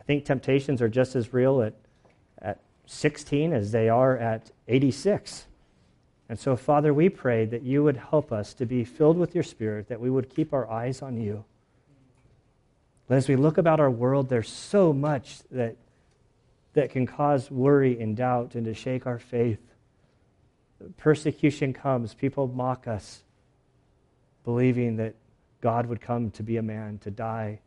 I 0.00 0.02
think 0.04 0.24
temptations 0.24 0.82
are 0.82 0.88
just 0.88 1.16
as 1.16 1.32
real 1.32 1.62
at, 1.62 1.74
at 2.40 2.60
16 2.86 3.52
as 3.52 3.72
they 3.72 3.88
are 3.88 4.16
at 4.16 4.50
86. 4.68 5.46
And 6.28 6.38
so, 6.38 6.56
Father, 6.56 6.92
we 6.92 7.08
pray 7.08 7.46
that 7.46 7.62
you 7.62 7.82
would 7.82 7.96
help 7.96 8.32
us 8.32 8.52
to 8.54 8.66
be 8.66 8.84
filled 8.84 9.16
with 9.16 9.34
your 9.34 9.44
Spirit, 9.44 9.88
that 9.88 10.00
we 10.00 10.10
would 10.10 10.28
keep 10.28 10.52
our 10.52 10.70
eyes 10.70 11.00
on 11.00 11.16
you. 11.16 11.44
As 13.08 13.28
we 13.28 13.36
look 13.36 13.56
about 13.56 13.80
our 13.80 13.90
world, 13.90 14.28
there's 14.28 14.50
so 14.50 14.92
much 14.92 15.38
that 15.50 15.76
that 16.78 16.90
can 16.90 17.06
cause 17.06 17.50
worry 17.50 18.00
and 18.00 18.16
doubt 18.16 18.54
and 18.54 18.64
to 18.64 18.72
shake 18.72 19.04
our 19.04 19.18
faith. 19.18 19.58
Persecution 20.96 21.72
comes, 21.72 22.14
people 22.14 22.46
mock 22.46 22.86
us, 22.86 23.24
believing 24.44 24.94
that 24.98 25.16
God 25.60 25.86
would 25.86 26.00
come 26.00 26.30
to 26.30 26.44
be 26.44 26.56
a 26.56 26.62
man, 26.62 26.98
to 26.98 27.10
die, 27.10 27.58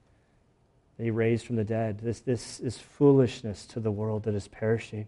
that 0.96 1.04
he 1.04 1.12
raised 1.12 1.46
from 1.46 1.58
the 1.58 1.66
dead. 1.66 2.00
This, 2.00 2.22
this 2.22 2.62
is 2.62 2.78
foolishness 2.78 3.66
to 3.66 3.82
the 3.82 3.92
world 3.92 4.24
that 4.24 4.34
is 4.34 4.48
perishing. 4.48 5.08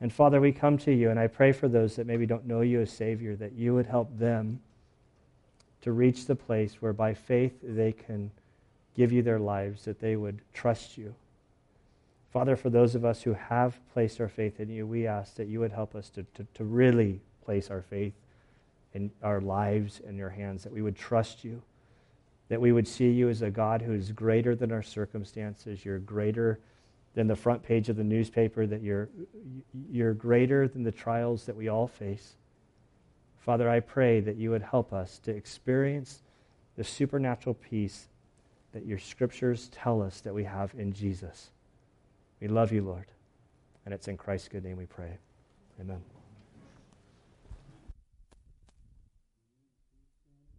And 0.00 0.10
Father, 0.10 0.40
we 0.40 0.50
come 0.50 0.78
to 0.78 0.92
you, 0.94 1.10
and 1.10 1.20
I 1.20 1.26
pray 1.26 1.52
for 1.52 1.68
those 1.68 1.96
that 1.96 2.06
maybe 2.06 2.24
don't 2.24 2.46
know 2.46 2.62
you 2.62 2.80
as 2.80 2.90
Savior, 2.90 3.36
that 3.36 3.52
you 3.52 3.74
would 3.74 3.84
help 3.84 4.18
them 4.18 4.60
to 5.82 5.92
reach 5.92 6.24
the 6.24 6.36
place 6.36 6.80
where 6.80 6.94
by 6.94 7.12
faith 7.12 7.58
they 7.62 7.92
can 7.92 8.30
give 8.96 9.12
you 9.12 9.20
their 9.20 9.38
lives, 9.38 9.84
that 9.84 10.00
they 10.00 10.16
would 10.16 10.40
trust 10.54 10.96
you. 10.96 11.14
Father, 12.32 12.56
for 12.56 12.68
those 12.68 12.94
of 12.94 13.04
us 13.04 13.22
who 13.22 13.32
have 13.32 13.80
placed 13.92 14.20
our 14.20 14.28
faith 14.28 14.60
in 14.60 14.68
you, 14.68 14.86
we 14.86 15.06
ask 15.06 15.34
that 15.36 15.48
you 15.48 15.60
would 15.60 15.72
help 15.72 15.94
us 15.94 16.10
to, 16.10 16.24
to, 16.34 16.46
to 16.54 16.64
really 16.64 17.20
place 17.44 17.70
our 17.70 17.82
faith 17.82 18.12
in 18.92 19.10
our 19.22 19.40
lives 19.40 20.00
in 20.00 20.16
your 20.16 20.28
hands, 20.30 20.62
that 20.64 20.72
we 20.72 20.82
would 20.82 20.96
trust 20.96 21.44
you, 21.44 21.62
that 22.48 22.60
we 22.60 22.72
would 22.72 22.86
see 22.86 23.10
you 23.10 23.28
as 23.28 23.42
a 23.42 23.50
God 23.50 23.82
who 23.82 23.92
is 23.92 24.12
greater 24.12 24.54
than 24.54 24.72
our 24.72 24.82
circumstances. 24.82 25.84
You're 25.84 25.98
greater 25.98 26.60
than 27.14 27.26
the 27.26 27.36
front 27.36 27.62
page 27.62 27.88
of 27.88 27.96
the 27.96 28.04
newspaper, 28.04 28.66
that 28.66 28.82
you're, 28.82 29.08
you're 29.90 30.14
greater 30.14 30.68
than 30.68 30.82
the 30.82 30.92
trials 30.92 31.46
that 31.46 31.56
we 31.56 31.68
all 31.68 31.88
face. 31.88 32.34
Father, 33.38 33.70
I 33.70 33.80
pray 33.80 34.20
that 34.20 34.36
you 34.36 34.50
would 34.50 34.62
help 34.62 34.92
us 34.92 35.18
to 35.20 35.30
experience 35.30 36.22
the 36.76 36.84
supernatural 36.84 37.54
peace 37.54 38.08
that 38.72 38.84
your 38.84 38.98
scriptures 38.98 39.70
tell 39.72 40.02
us 40.02 40.20
that 40.20 40.34
we 40.34 40.44
have 40.44 40.74
in 40.76 40.92
Jesus. 40.92 41.50
We 42.40 42.48
love 42.48 42.72
you, 42.72 42.82
Lord. 42.82 43.06
And 43.84 43.94
it's 43.94 44.08
in 44.08 44.16
Christ's 44.16 44.48
good 44.48 44.64
name 44.64 44.76
we 44.76 44.86
pray. 44.86 45.18
Amen. 45.80 46.02